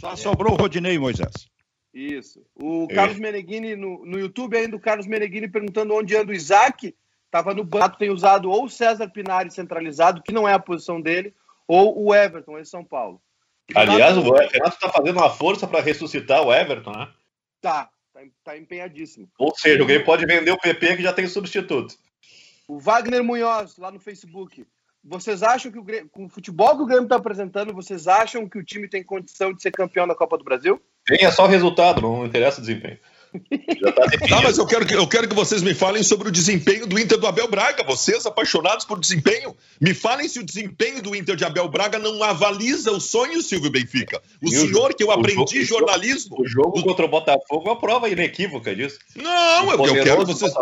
Só 0.00 0.14
sobrou 0.14 0.52
o 0.52 0.56
Rodinei 0.56 0.94
e 0.94 0.98
Moisés. 0.98 1.48
Isso. 1.92 2.44
O 2.54 2.86
é. 2.90 2.94
Carlos 2.94 3.18
Meneghini, 3.18 3.76
no, 3.76 4.04
no 4.04 4.18
YouTube 4.18 4.56
ainda, 4.56 4.76
o 4.76 4.80
Carlos 4.80 5.06
Meneghini 5.06 5.48
perguntando 5.48 5.94
onde 5.94 6.16
anda 6.16 6.32
o 6.32 6.34
Isaac. 6.34 6.94
Estava 7.26 7.52
no 7.54 7.64
banco, 7.64 7.98
tem 7.98 8.10
usado 8.10 8.48
ou 8.48 8.64
o 8.64 8.70
César 8.70 9.08
Pinari 9.08 9.50
centralizado, 9.50 10.22
que 10.22 10.32
não 10.32 10.48
é 10.48 10.52
a 10.52 10.58
posição 10.58 11.00
dele, 11.00 11.34
ou 11.66 12.04
o 12.04 12.14
Everton 12.14 12.58
em 12.58 12.64
São 12.64 12.84
Paulo. 12.84 13.20
Aliás, 13.74 14.16
o 14.16 14.22
Renato 14.22 14.74
está 14.74 14.88
fazendo 14.88 15.16
uma 15.16 15.30
força 15.30 15.66
para 15.66 15.80
ressuscitar 15.80 16.42
o 16.42 16.52
Everton, 16.52 16.92
né? 16.92 17.08
Tá, 17.64 17.88
tá, 18.12 18.20
tá 18.44 18.58
empenhadíssimo. 18.58 19.26
Ou 19.38 19.54
seja, 19.56 19.82
Grêmio 19.86 20.04
pode 20.04 20.26
vender 20.26 20.50
o 20.50 20.58
PP 20.58 20.98
que 20.98 21.02
já 21.02 21.14
tem 21.14 21.26
substituto. 21.26 21.94
O 22.68 22.78
Wagner 22.78 23.24
Munhoz, 23.24 23.78
lá 23.78 23.90
no 23.90 23.98
Facebook. 23.98 24.66
Vocês 25.02 25.42
acham 25.42 25.72
que 25.72 25.78
o 25.78 25.82
Grêmio, 25.82 26.10
com 26.10 26.26
o 26.26 26.28
futebol 26.28 26.76
que 26.76 26.82
o 26.82 26.86
Grêmio 26.86 27.04
está 27.04 27.16
apresentando, 27.16 27.72
vocês 27.72 28.06
acham 28.06 28.46
que 28.46 28.58
o 28.58 28.62
time 28.62 28.86
tem 28.86 29.02
condição 29.02 29.50
de 29.54 29.62
ser 29.62 29.70
campeão 29.70 30.06
da 30.06 30.14
Copa 30.14 30.36
do 30.36 30.44
Brasil? 30.44 30.78
Tem, 31.06 31.24
é 31.24 31.30
só 31.30 31.44
o 31.44 31.48
resultado, 31.48 32.02
não 32.02 32.26
interessa 32.26 32.58
o 32.58 32.60
desempenho. 32.60 32.98
Tá, 34.28 34.42
mas 34.42 34.58
eu 34.58 34.66
quero, 34.66 34.86
que, 34.86 34.94
eu 34.94 35.06
quero 35.06 35.28
que 35.28 35.34
vocês 35.34 35.62
me 35.62 35.74
falem 35.74 36.02
sobre 36.02 36.28
o 36.28 36.32
desempenho 36.32 36.86
do 36.86 36.98
Inter 36.98 37.18
do 37.18 37.26
Abel 37.26 37.48
Braga. 37.48 37.82
Vocês, 37.84 38.24
apaixonados 38.26 38.84
por 38.84 38.98
desempenho, 38.98 39.56
me 39.80 39.94
falem 39.94 40.28
se 40.28 40.38
o 40.38 40.44
desempenho 40.44 41.02
do 41.02 41.14
Inter 41.14 41.36
de 41.36 41.44
Abel 41.44 41.68
Braga 41.68 41.98
não 41.98 42.22
avaliza 42.22 42.90
o 42.92 43.00
sonho, 43.00 43.42
Silvio 43.42 43.70
Benfica. 43.70 44.22
O 44.42 44.48
e 44.48 44.50
senhor 44.52 44.90
o, 44.90 44.94
que 44.94 45.02
eu 45.02 45.10
aprendi 45.10 45.58
o 45.58 45.64
jogo, 45.64 45.80
jornalismo. 45.80 46.36
O 46.40 46.46
jogo 46.46 46.82
contra 46.82 47.04
o 47.04 47.08
Botafogo 47.08 47.68
é 47.68 47.70
uma 47.72 47.80
prova 47.80 48.08
inequívoca 48.08 48.74
disso. 48.74 48.98
Não, 49.16 49.70
eu, 49.72 49.86
eu 49.86 50.04
quero 50.04 50.26
que 50.26 50.32
vocês. 50.32 50.52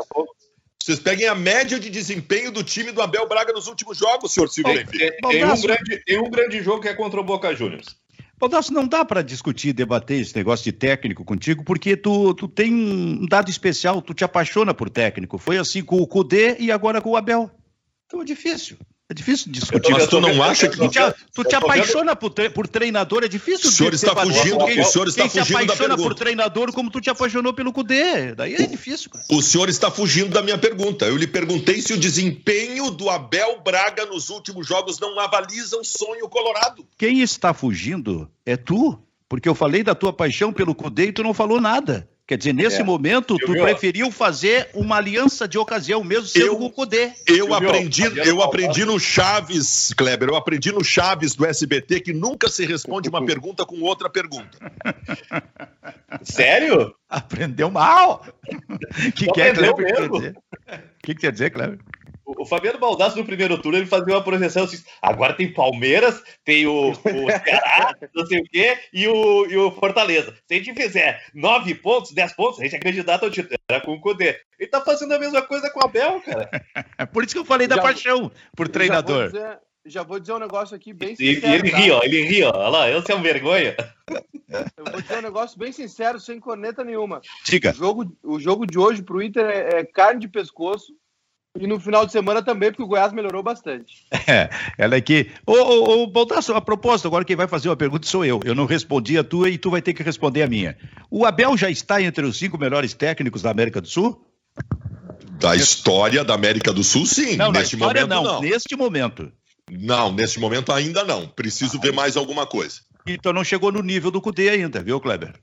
Vocês 0.83 0.99
peguem 0.99 1.29
a 1.29 1.35
média 1.35 1.79
de 1.79 1.89
desempenho 1.89 2.51
do 2.51 2.65
time 2.65 2.91
do 2.91 3.01
Abel 3.01 3.29
Braga 3.29 3.53
nos 3.53 3.69
últimos 3.69 3.97
jogos, 3.97 4.33
senhor 4.33 4.49
Silvio 4.49 4.75
Benfica. 4.75 4.99
Tem, 4.99 5.31
tem, 5.31 5.45
um 5.45 5.61
grande, 5.61 6.05
tem 6.05 6.19
um 6.19 6.29
grande 6.29 6.61
jogo 6.61 6.81
que 6.81 6.89
é 6.89 6.95
contra 6.95 7.21
o 7.21 7.25
Boca 7.25 7.55
Juniors. 7.55 7.95
Baldasso, 8.43 8.75
não 8.75 8.89
dá 8.89 9.05
para 9.05 9.23
discutir, 9.23 9.73
debater 9.73 10.21
esse 10.21 10.35
negócio 10.35 10.65
de 10.65 10.73
técnico 10.73 11.25
contigo, 11.25 11.63
porque 11.63 11.97
tu, 11.97 12.35
tu 12.35 12.49
tem 12.49 12.75
um 12.75 13.25
dado 13.25 13.49
especial, 13.49 14.03
tu 14.03 14.13
te 14.13 14.25
apaixona 14.25 14.75
por 14.75 14.91
técnico. 14.91 15.39
Foi 15.39 15.59
assim 15.59 15.81
com 15.81 15.99
o 15.99 16.07
Cudê 16.09 16.57
e 16.59 16.73
agora 16.73 17.01
com 17.01 17.11
o 17.11 17.17
Abel. 17.17 17.49
Então 18.05 18.21
é 18.21 18.25
difícil. 18.25 18.77
É 19.13 19.15
difícil 19.15 19.53
discutir. 19.53 19.93
Mas 19.93 20.07
tu 20.07 20.23
não 20.23 20.43
acha 20.43 20.67
que. 20.71 20.79
Tu 20.79 20.89
te, 20.89 20.99
tu 21.35 21.45
te 21.45 21.55
apaixona 21.55 22.17
por, 22.17 22.33
por 22.55 22.67
treinador, 22.67 23.23
é 23.23 23.29
difícil. 23.29 23.69
O 23.69 23.73
senhor 23.73 23.93
está 23.93 24.17
fugindo, 24.17 24.65
quem, 24.65 24.81
o 24.81 24.85
senhor 24.87 25.07
está 25.07 25.29
fugindo 25.29 25.45
se 25.45 25.55
apaixona 25.55 25.97
por 25.99 26.15
treinador 26.15 26.73
como 26.73 26.91
tu 26.91 26.99
te 26.99 27.11
apaixonou 27.11 27.53
pelo 27.53 27.75
Cudê. 27.75 28.35
Daí 28.35 28.55
é 28.55 28.67
difícil, 28.67 29.11
cara. 29.11 29.23
O 29.31 29.43
senhor 29.43 29.69
está 29.69 29.91
fugindo 29.91 30.31
da 30.31 30.43
minha 30.43 30.57
pergunta. 30.57 31.05
Eu 31.05 31.19
lhe 31.19 31.27
perguntei 31.27 31.83
se 31.83 31.93
o 31.93 31.99
desempenho 31.99 32.91
do 32.91 33.11
Abel 33.11 33.61
Braga 33.63 34.07
nos 34.07 34.31
últimos 34.31 34.67
jogos 34.67 34.99
não 34.99 35.21
avaliza 35.21 35.77
o 35.77 35.85
sonho 35.85 36.27
colorado. 36.31 36.87
Quem 36.97 37.21
está 37.21 37.53
fugindo 37.53 38.31
é 38.47 38.57
tu. 38.57 38.99
Porque 39.29 39.49
eu 39.49 39.55
falei 39.55 39.83
da 39.83 39.95
tua 39.95 40.13
paixão 40.13 40.53
pelo 40.53 40.75
Cudê 40.75 41.07
e 41.07 41.13
tu 41.13 41.23
não 41.23 41.33
falou 41.33 41.59
nada. 41.59 42.09
Quer 42.33 42.39
dizer, 42.39 42.55
nesse 42.55 42.81
é. 42.81 42.83
momento, 42.83 43.37
tu 43.37 43.53
preferiu 43.53 44.11
fazer 44.11 44.71
uma 44.73 44.97
aliança 44.97 45.47
de 45.47 45.59
ocasião, 45.59 46.03
mesmo 46.03 46.27
sendo 46.27 46.47
eu, 46.47 46.57
com 46.57 46.65
o 46.65 46.71
Cudê. 46.71 47.13
Eu 47.27 47.53
aprendi, 47.53 48.05
eu 48.27 48.43
aprendi 48.43 48.87
no 48.87 48.99
Chaves, 48.99 49.93
Kleber, 49.95 50.31
eu 50.31 50.37
aprendi 50.37 50.73
no 50.73 50.83
Chaves 50.83 51.35
do 51.35 51.45
SBT 51.45 52.01
que 52.01 52.15
nunca 52.15 52.49
se 52.49 52.65
responde 52.65 53.07
uma 53.11 53.21
pergunta 53.27 53.67
com 53.67 53.83
outra 53.83 54.09
pergunta. 54.09 54.59
Sério? 56.23 56.95
Aprendeu 57.07 57.71
mal. 57.71 58.25
O 58.49 59.13
que, 59.13 59.27
que 59.27 59.41
é, 59.43 59.53
Kleber? 59.53 59.93
O 59.93 60.21
que, 61.03 61.15
que 61.15 61.15
quer 61.15 61.33
dizer, 61.33 61.51
Kleber? 61.51 61.81
O 62.43 62.45
Fabiano 62.45 62.77
Baldasso 62.77 63.17
no 63.17 63.25
primeiro 63.25 63.57
turno 63.57 63.79
ele 63.79 63.87
fazia 63.87 64.15
uma 64.15 64.25
projeção 64.25 64.65
assim: 64.65 64.83
agora 65.01 65.33
tem 65.33 65.53
Palmeiras, 65.53 66.21
tem 66.45 66.67
o, 66.67 66.91
o 66.91 66.95
Ceará, 67.45 67.95
não 68.13 68.27
sei 68.27 68.41
o 68.41 68.45
quê, 68.45 68.77
e 68.93 69.07
o, 69.07 69.47
e 69.47 69.57
o 69.57 69.71
Fortaleza. 69.71 70.35
Se 70.49 70.55
a 70.55 70.57
gente 70.59 70.75
fizer 70.75 71.25
nove 71.33 71.73
pontos, 71.77 72.11
dez 72.11 72.33
pontos, 72.33 72.59
a 72.59 72.65
gente 72.65 72.75
é 72.75 72.81
candidato 72.81 73.25
ao 73.25 73.31
título. 73.31 73.57
Era 73.69 73.81
com 73.81 73.93
o 73.93 74.01
Cudê. 74.01 74.41
Ele 74.59 74.69
tá 74.69 74.81
fazendo 74.81 75.15
a 75.15 75.21
mesma 75.21 75.41
coisa 75.43 75.71
com 75.71 75.79
o 75.79 75.85
Abel, 75.85 76.21
cara. 76.21 76.51
por 77.13 77.23
isso 77.23 77.33
que 77.33 77.39
eu 77.39 77.45
falei 77.45 77.69
da 77.69 77.77
já, 77.77 77.83
paixão 77.83 78.29
por 78.57 78.69
treinador. 78.69 79.31
Já 79.31 79.31
vou, 79.31 79.41
dizer, 79.41 79.59
já 79.87 80.03
vou 80.03 80.19
dizer 80.19 80.33
um 80.33 80.41
negócio 80.41 80.75
aqui 80.75 80.93
bem 80.93 81.15
sincero. 81.15 81.47
E 81.47 81.59
ele 81.59 81.71
tá? 81.71 81.77
ri, 81.77 81.91
ó, 81.93 82.01
ele 82.03 82.23
ri, 82.25 82.43
ó. 82.43 82.51
Olha 82.53 82.69
lá, 82.69 82.91
eu 82.91 83.03
sou 83.03 83.17
um 83.17 83.23
vergonha. 83.23 83.77
Eu 84.77 84.85
vou 84.91 85.01
dizer 85.01 85.19
um 85.19 85.23
negócio 85.23 85.57
bem 85.57 85.71
sincero, 85.71 86.19
sem 86.19 86.41
corneta 86.41 86.83
nenhuma. 86.83 87.21
Diga. 87.45 87.71
O 87.71 87.75
jogo, 87.75 88.17
o 88.21 88.41
jogo 88.41 88.67
de 88.67 88.81
hoje 88.81 89.01
pro 89.01 89.23
Inter 89.23 89.47
é, 89.47 89.81
é 89.81 89.85
carne 89.85 90.21
de 90.21 90.29
pescoço. 90.29 90.93
E 91.59 91.67
no 91.67 91.79
final 91.79 92.07
de 92.07 92.13
semana 92.13 92.43
também, 92.43 92.71
porque 92.71 92.83
o 92.83 92.87
Goiás 92.87 93.13
melhorou 93.13 93.43
bastante. 93.43 94.07
É, 94.27 94.49
ela 94.79 94.97
aqui. 94.97 95.31
Ô, 95.45 95.53
ô, 95.53 96.03
ô 96.03 96.07
Baldasso, 96.07 96.55
a 96.55 96.61
propósito, 96.61 97.09
agora 97.09 97.25
quem 97.25 97.35
vai 97.35 97.49
fazer 97.49 97.69
uma 97.69 97.77
pergunta 97.77 98.07
sou 98.07 98.25
eu. 98.25 98.41
Eu 98.45 98.55
não 98.55 98.67
respondi 98.67 99.19
a 99.19 99.25
tua 99.25 99.51
e 99.51 99.59
tu 99.59 99.71
vai 99.71 99.83
ter 99.83 99.93
que 99.93 100.03
responder 100.03 100.43
a 100.43 100.47
minha. 100.47 100.79
O 101.11 101.27
Abel 101.27 101.57
já 101.57 101.69
está 101.69 102.01
entre 102.01 102.25
os 102.25 102.39
cinco 102.39 102.57
melhores 102.57 102.95
técnicos 102.95 103.43
da 103.43 103.51
América 103.51 103.81
do 103.81 103.89
Sul? 103.89 104.25
Da 105.41 105.57
história 105.57 106.25
da 106.25 106.35
América 106.35 106.73
do 106.73 106.85
Sul, 106.85 107.05
sim. 107.05 107.37
Não, 107.37 107.51
neste 107.51 107.77
momento 107.77 108.07
não. 108.07 108.23
não. 108.23 108.41
Neste 108.41 108.77
momento. 108.77 109.33
Não, 109.71 110.13
neste 110.13 110.39
momento 110.39 110.73
ainda 110.73 111.05
não. 111.05 111.27
Preciso 111.27 111.79
ah, 111.79 111.81
ver 111.81 111.93
mais 111.93 112.17
alguma 112.17 112.47
coisa. 112.47 112.81
Então 113.07 113.33
não 113.33 113.43
chegou 113.43 113.73
no 113.73 113.83
nível 113.83 114.11
do 114.11 114.21
Cudê 114.21 114.51
ainda, 114.51 114.83
viu, 114.83 115.01
Kleber? 115.01 115.35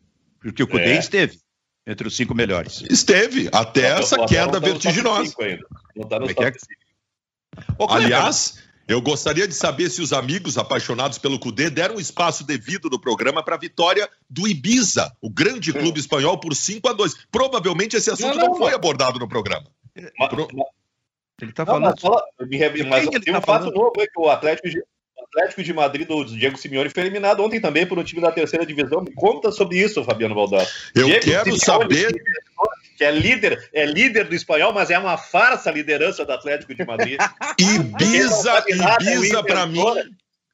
Porque 0.41 0.63
o 0.63 0.67
Cudê 0.67 0.93
é. 0.93 0.99
esteve 0.99 1.37
entre 1.89 2.07
os 2.07 2.15
cinco 2.15 2.35
melhores. 2.35 2.83
Esteve, 2.89 3.49
até 3.51 3.99
essa 3.99 4.25
queda 4.25 4.59
vertiginosa. 4.59 5.33
Tá 5.35 5.45
é 5.45 6.47
é? 6.47 6.53
Aliás, 7.89 8.59
eu 8.87 9.01
gostaria 9.01 9.47
de 9.47 9.55
saber 9.55 9.89
se 9.89 9.99
os 9.99 10.13
amigos 10.13 10.55
apaixonados 10.57 11.17
pelo 11.17 11.39
Cudê 11.39 11.67
deram 11.69 11.95
o 11.95 11.99
espaço 11.99 12.45
devido 12.45 12.89
no 12.91 13.01
programa 13.01 13.43
para 13.43 13.55
a 13.55 13.59
vitória 13.59 14.07
do 14.29 14.47
Ibiza, 14.47 15.11
o 15.19 15.31
grande 15.31 15.73
clube 15.73 15.99
espanhol, 15.99 16.39
por 16.39 16.55
5 16.55 16.87
a 16.87 16.93
2 16.93 17.25
Provavelmente 17.31 17.95
esse 17.95 18.11
assunto 18.11 18.35
não, 18.37 18.45
não, 18.45 18.47
não 18.49 18.55
foi 18.57 18.73
abordado 18.73 19.17
no 19.17 19.27
programa. 19.27 19.65
Mas, 20.17 20.29
Pro... 20.29 20.47
Ele 21.41 21.51
está 21.51 21.65
falando. 21.65 21.85
Mas, 21.85 22.01
fala, 22.01 22.21
mas 22.39 23.09
tem 23.23 23.33
um 23.33 23.39
tá 23.39 23.41
fato 23.41 23.71
novo 23.71 23.93
é 23.97 24.05
que 24.05 24.19
o 24.19 24.29
Atlético 24.29 24.67
Atlético 25.31 25.63
de 25.63 25.73
Madrid 25.73 26.07
do 26.07 26.25
Diego 26.25 26.57
Simeone 26.57 26.89
foi 26.89 27.03
eliminado 27.03 27.43
ontem 27.43 27.61
também 27.61 27.85
por 27.85 27.99
um 27.99 28.03
time 28.03 28.21
da 28.21 28.31
terceira 28.31 28.65
divisão. 28.65 29.01
Me 29.01 29.13
conta 29.13 29.51
sobre 29.51 29.77
isso, 29.77 30.03
Fabiano 30.03 30.33
Baldassi. 30.33 30.91
Eu 30.95 31.05
Diego 31.05 31.23
quero 31.23 31.43
Simeone, 31.43 31.59
saber. 31.59 32.23
Que 32.97 33.03
é 33.05 33.11
líder, 33.11 33.69
é 33.71 33.85
líder 33.85 34.27
do 34.27 34.35
espanhol, 34.35 34.73
mas 34.73 34.89
é 34.89 34.99
uma 34.99 35.17
farsa 35.17 35.69
a 35.69 35.73
liderança 35.73 36.25
do 36.25 36.33
Atlético 36.33 36.73
de 36.73 36.83
Madrid. 36.83 37.19
Ibiza, 37.57 38.65
Ibiza 38.67 39.43
para 39.43 39.65
mim. 39.65 39.83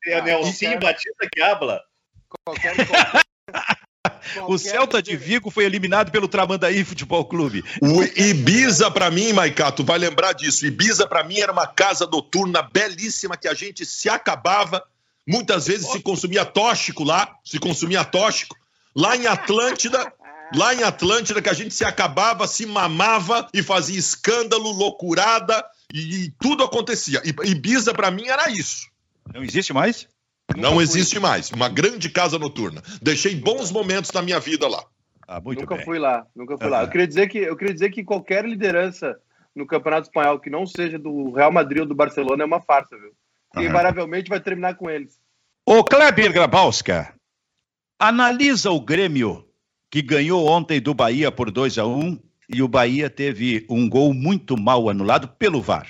É 0.05 0.21
Nelson 0.21 0.77
Batista 0.79 1.27
que 1.31 1.41
habla. 1.41 1.81
Qualquer, 2.45 2.75
qualquer 2.75 3.25
o 4.47 4.57
Celta 4.57 5.01
de 5.01 5.15
Vigo 5.15 5.49
foi 5.49 5.65
eliminado 5.65 6.11
pelo 6.11 6.27
Tramandaí 6.27 6.83
Futebol 6.83 7.25
Clube. 7.25 7.63
O 7.81 8.03
Ibiza, 8.03 8.89
para 8.91 9.09
mim, 9.11 9.33
Maicato, 9.33 9.83
vai 9.83 9.97
lembrar 9.97 10.33
disso. 10.33 10.65
Ibiza, 10.65 11.07
para 11.07 11.23
mim, 11.23 11.39
era 11.39 11.51
uma 11.51 11.67
casa 11.67 12.05
noturna 12.05 12.61
belíssima 12.61 13.37
que 13.37 13.47
a 13.47 13.53
gente 13.53 13.85
se 13.85 14.09
acabava. 14.09 14.83
Muitas 15.27 15.67
vezes 15.67 15.91
se 15.91 15.99
consumia 16.01 16.45
tóxico 16.45 17.03
lá, 17.03 17.35
se 17.43 17.59
consumia 17.59 18.03
tóxico. 18.03 18.55
Lá 18.95 19.15
em 19.15 19.27
Atlântida, 19.27 20.13
lá 20.55 20.73
em 20.73 20.83
Atlântida, 20.83 21.41
que 21.41 21.49
a 21.49 21.53
gente 21.53 21.73
se 21.73 21.83
acabava, 21.83 22.47
se 22.47 22.65
mamava 22.65 23.47
e 23.53 23.63
fazia 23.63 23.97
escândalo, 23.97 24.71
loucurada, 24.71 25.65
e, 25.93 26.25
e 26.25 26.31
tudo 26.39 26.63
acontecia. 26.63 27.21
Ibiza, 27.43 27.93
para 27.93 28.11
mim, 28.11 28.27
era 28.27 28.49
isso. 28.49 28.87
Não 29.33 29.43
existe 29.43 29.73
mais? 29.73 30.07
Não 30.55 30.81
existe 30.81 31.19
mais. 31.19 31.51
Uma 31.51 31.69
grande 31.69 32.09
casa 32.09 32.37
noturna. 32.37 32.81
Deixei 33.01 33.35
bons 33.35 33.71
momentos 33.71 34.11
na 34.11 34.21
minha 34.21 34.39
vida 34.39 34.67
lá. 34.67 34.83
Ah, 35.27 35.41
nunca 35.43 35.75
bem. 35.75 35.85
fui 35.85 35.99
lá, 35.99 36.25
nunca 36.35 36.57
fui 36.57 36.69
lá. 36.69 36.83
Eu 36.83 36.89
queria, 36.89 37.07
dizer 37.07 37.27
que, 37.27 37.39
eu 37.39 37.55
queria 37.55 37.73
dizer 37.73 37.89
que 37.89 38.03
qualquer 38.03 38.45
liderança 38.45 39.17
no 39.55 39.65
Campeonato 39.65 40.07
Espanhol 40.07 40.39
que 40.39 40.49
não 40.49 40.67
seja 40.67 40.99
do 40.99 41.31
Real 41.31 41.51
Madrid 41.51 41.79
ou 41.81 41.87
do 41.87 41.95
Barcelona 41.95 42.43
é 42.43 42.45
uma 42.45 42.61
farsa, 42.61 42.95
viu? 42.97 43.11
E 43.57 43.65
invariavelmente 43.65 44.29
vai 44.29 44.39
terminar 44.39 44.75
com 44.75 44.89
eles. 44.89 45.17
Ô 45.65 45.83
Kleber 45.83 46.31
Grabowska, 46.31 47.13
analisa 47.97 48.69
o 48.69 48.79
Grêmio 48.79 49.47
que 49.89 50.01
ganhou 50.01 50.45
ontem 50.45 50.81
do 50.81 50.93
Bahia 50.93 51.31
por 51.31 51.49
2 51.49 51.77
a 51.77 51.85
1 51.85 52.19
e 52.49 52.61
o 52.61 52.67
Bahia 52.67 53.09
teve 53.09 53.65
um 53.69 53.89
gol 53.89 54.13
muito 54.13 54.57
mal 54.57 54.89
anulado 54.89 55.27
pelo 55.27 55.61
VAR. 55.61 55.87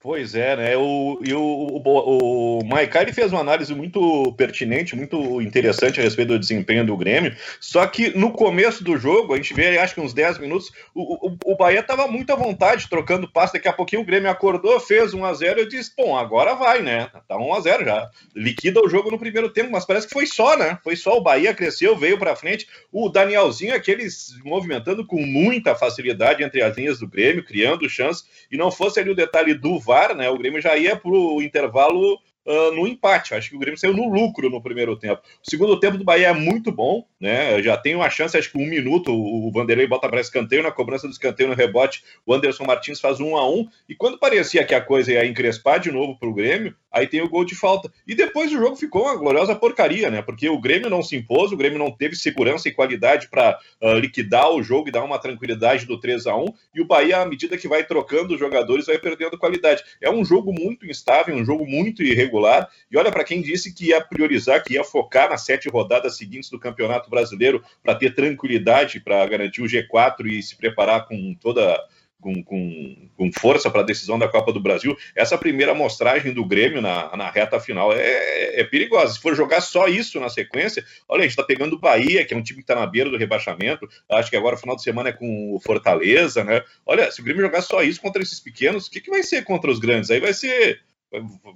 Pois 0.00 0.36
é, 0.36 0.54
né? 0.54 0.76
O, 0.76 1.20
e 1.24 1.34
o, 1.34 1.40
o, 1.42 2.58
o 2.60 2.64
Maikai 2.64 3.02
ele 3.02 3.12
fez 3.12 3.32
uma 3.32 3.40
análise 3.40 3.74
muito 3.74 4.32
pertinente, 4.34 4.94
muito 4.94 5.42
interessante 5.42 5.98
a 5.98 6.04
respeito 6.04 6.28
do 6.28 6.38
desempenho 6.38 6.86
do 6.86 6.96
Grêmio. 6.96 7.36
Só 7.60 7.84
que 7.84 8.16
no 8.16 8.32
começo 8.32 8.84
do 8.84 8.96
jogo, 8.96 9.34
a 9.34 9.36
gente 9.36 9.52
vê, 9.52 9.76
acho 9.76 9.94
que 9.94 10.00
uns 10.00 10.14
10 10.14 10.38
minutos, 10.38 10.70
o, 10.94 11.26
o, 11.26 11.36
o 11.44 11.56
Bahia 11.56 11.80
estava 11.80 12.06
muito 12.06 12.32
à 12.32 12.36
vontade, 12.36 12.88
trocando 12.88 13.28
passe. 13.28 13.54
Daqui 13.54 13.66
a 13.66 13.72
pouquinho 13.72 14.02
o 14.02 14.04
Grêmio 14.04 14.30
acordou, 14.30 14.78
fez 14.78 15.12
1 15.12 15.24
a 15.24 15.34
0 15.34 15.62
e 15.62 15.68
disse: 15.68 15.90
Bom, 15.96 16.16
agora 16.16 16.54
vai, 16.54 16.80
né? 16.80 17.10
Tá 17.26 17.36
1 17.36 17.54
a 17.54 17.60
0 17.60 17.84
já. 17.84 18.08
Liquida 18.36 18.80
o 18.80 18.88
jogo 18.88 19.10
no 19.10 19.18
primeiro 19.18 19.48
tempo, 19.48 19.72
mas 19.72 19.84
parece 19.84 20.06
que 20.06 20.14
foi 20.14 20.26
só, 20.26 20.56
né? 20.56 20.78
Foi 20.84 20.94
só. 20.94 21.16
O 21.16 21.22
Bahia 21.22 21.52
cresceu, 21.52 21.96
veio 21.96 22.16
para 22.16 22.36
frente. 22.36 22.68
O 22.92 23.08
Danielzinho, 23.08 23.74
aquele 23.74 24.08
se 24.08 24.38
movimentando 24.44 25.04
com 25.04 25.20
muita 25.20 25.74
facilidade 25.74 26.44
entre 26.44 26.62
as 26.62 26.76
linhas 26.76 27.00
do 27.00 27.08
Grêmio, 27.08 27.44
criando 27.44 27.90
chance. 27.90 28.22
E 28.48 28.56
não 28.56 28.70
fosse 28.70 29.00
ali 29.00 29.10
o 29.10 29.16
detalhe 29.16 29.54
do 29.54 29.80
VAR, 29.88 30.14
né? 30.14 30.28
O 30.28 30.36
Grêmio 30.36 30.60
já 30.60 30.76
ia 30.76 30.94
para 30.94 31.10
o 31.10 31.42
intervalo 31.42 32.14
uh, 32.14 32.72
no 32.74 32.86
empate. 32.86 33.34
Acho 33.34 33.48
que 33.48 33.56
o 33.56 33.58
Grêmio 33.58 33.80
saiu 33.80 33.94
no 33.94 34.08
lucro 34.08 34.50
no 34.50 34.62
primeiro 34.62 34.94
tempo. 34.96 35.22
O 35.44 35.50
segundo 35.50 35.80
tempo 35.80 35.96
do 35.96 36.04
Bahia 36.04 36.28
é 36.28 36.34
muito 36.34 36.70
bom, 36.70 37.06
né? 37.20 37.60
Já 37.62 37.76
tem 37.76 37.94
uma 37.94 38.08
chance, 38.10 38.36
acho 38.36 38.50
que 38.50 38.58
um 38.58 38.66
minuto. 38.66 39.12
O 39.12 39.50
Vanderlei 39.50 39.86
bota 39.86 40.08
para 40.08 40.20
escanteio, 40.20 40.62
na 40.62 40.70
cobrança 40.70 41.06
do 41.06 41.12
escanteio 41.12 41.48
no 41.48 41.54
rebote, 41.54 42.04
o 42.24 42.32
Anderson 42.32 42.64
Martins 42.64 43.00
faz 43.00 43.20
um 43.20 43.36
a 43.36 43.48
um. 43.48 43.68
E 43.88 43.94
quando 43.94 44.18
parecia 44.18 44.64
que 44.64 44.74
a 44.74 44.80
coisa 44.80 45.12
ia 45.12 45.26
encrespar 45.26 45.80
de 45.80 45.90
novo 45.90 46.16
para 46.18 46.28
o 46.28 46.34
Grêmio, 46.34 46.74
aí 46.90 47.06
tem 47.06 47.20
o 47.20 47.28
gol 47.28 47.44
de 47.44 47.54
falta. 47.54 47.90
E 48.06 48.14
depois 48.14 48.52
o 48.52 48.58
jogo 48.58 48.76
ficou 48.76 49.02
uma 49.02 49.16
gloriosa 49.16 49.54
porcaria, 49.54 50.10
né? 50.10 50.22
Porque 50.22 50.48
o 50.48 50.60
Grêmio 50.60 50.88
não 50.88 51.02
se 51.02 51.16
impôs, 51.16 51.52
o 51.52 51.56
Grêmio 51.56 51.78
não 51.78 51.90
teve 51.90 52.14
segurança 52.14 52.68
e 52.68 52.72
qualidade 52.72 53.28
para 53.28 53.58
uh, 53.82 53.94
liquidar 53.94 54.50
o 54.50 54.62
jogo 54.62 54.88
e 54.88 54.92
dar 54.92 55.02
uma 55.02 55.18
tranquilidade 55.18 55.86
do 55.86 55.98
3 55.98 56.26
a 56.26 56.36
1 56.36 56.46
E 56.74 56.80
o 56.80 56.86
Bahia, 56.86 57.18
à 57.18 57.26
medida 57.26 57.56
que 57.56 57.68
vai 57.68 57.84
trocando 57.84 58.34
os 58.34 58.40
jogadores, 58.40 58.86
vai 58.86 58.98
perdendo 58.98 59.38
qualidade. 59.38 59.82
É 60.00 60.10
um 60.10 60.24
jogo 60.24 60.52
muito 60.52 60.86
instável, 60.86 61.34
um 61.34 61.44
jogo 61.44 61.66
muito 61.66 62.02
irregular. 62.02 62.68
E 62.90 62.96
olha, 62.96 63.10
para 63.10 63.24
quem 63.24 63.42
disse 63.42 63.74
que 63.74 63.88
ia 63.88 64.00
priorizar, 64.00 64.62
que 64.62 64.74
ia 64.74 64.84
focar 64.84 65.28
nas 65.28 65.44
sete 65.44 65.68
rodadas 65.68 66.16
seguintes 66.16 66.50
do 66.50 66.58
Campeonato 66.58 67.07
Brasileiro 67.08 67.62
para 67.82 67.94
ter 67.94 68.14
tranquilidade, 68.14 69.00
para 69.00 69.24
garantir 69.26 69.62
o 69.62 69.66
G4 69.66 70.26
e 70.26 70.42
se 70.42 70.56
preparar 70.56 71.06
com 71.06 71.34
toda 71.34 71.78
com, 72.20 72.42
com, 72.42 73.08
com 73.16 73.30
força 73.32 73.70
para 73.70 73.80
a 73.80 73.84
decisão 73.84 74.18
da 74.18 74.28
Copa 74.28 74.52
do 74.52 74.60
Brasil. 74.60 74.96
Essa 75.14 75.38
primeira 75.38 75.72
amostragem 75.72 76.32
do 76.32 76.44
Grêmio 76.44 76.80
na, 76.80 77.16
na 77.16 77.30
reta 77.30 77.60
final 77.60 77.92
é, 77.92 78.60
é, 78.60 78.64
perigosa. 78.64 79.14
Se 79.14 79.20
for 79.20 79.34
jogar 79.34 79.60
só 79.60 79.86
isso 79.86 80.18
na 80.18 80.28
sequência, 80.28 80.84
olha, 81.08 81.20
a 81.20 81.22
gente 81.22 81.32
está 81.32 81.44
pegando 81.44 81.76
o 81.76 81.78
Bahia, 81.78 82.24
que 82.24 82.34
é 82.34 82.36
um 82.36 82.42
time 82.42 82.58
que 82.58 82.64
está 82.64 82.74
na 82.74 82.86
beira 82.86 83.10
do 83.10 83.16
rebaixamento. 83.16 83.88
Acho 84.10 84.30
que 84.30 84.36
agora 84.36 84.56
o 84.56 84.58
final 84.58 84.76
de 84.76 84.82
semana 84.82 85.10
é 85.10 85.12
com 85.12 85.54
o 85.54 85.60
Fortaleza, 85.60 86.42
né? 86.44 86.62
Olha, 86.84 87.10
se 87.10 87.20
o 87.20 87.24
Grêmio 87.24 87.42
jogar 87.42 87.62
só 87.62 87.82
isso 87.82 88.00
contra 88.00 88.22
esses 88.22 88.40
pequenos, 88.40 88.86
o 88.86 88.90
que, 88.90 89.00
que 89.00 89.10
vai 89.10 89.22
ser 89.22 89.44
contra 89.44 89.70
os 89.70 89.78
grandes? 89.78 90.10
Aí 90.10 90.20
vai 90.20 90.34
ser 90.34 90.80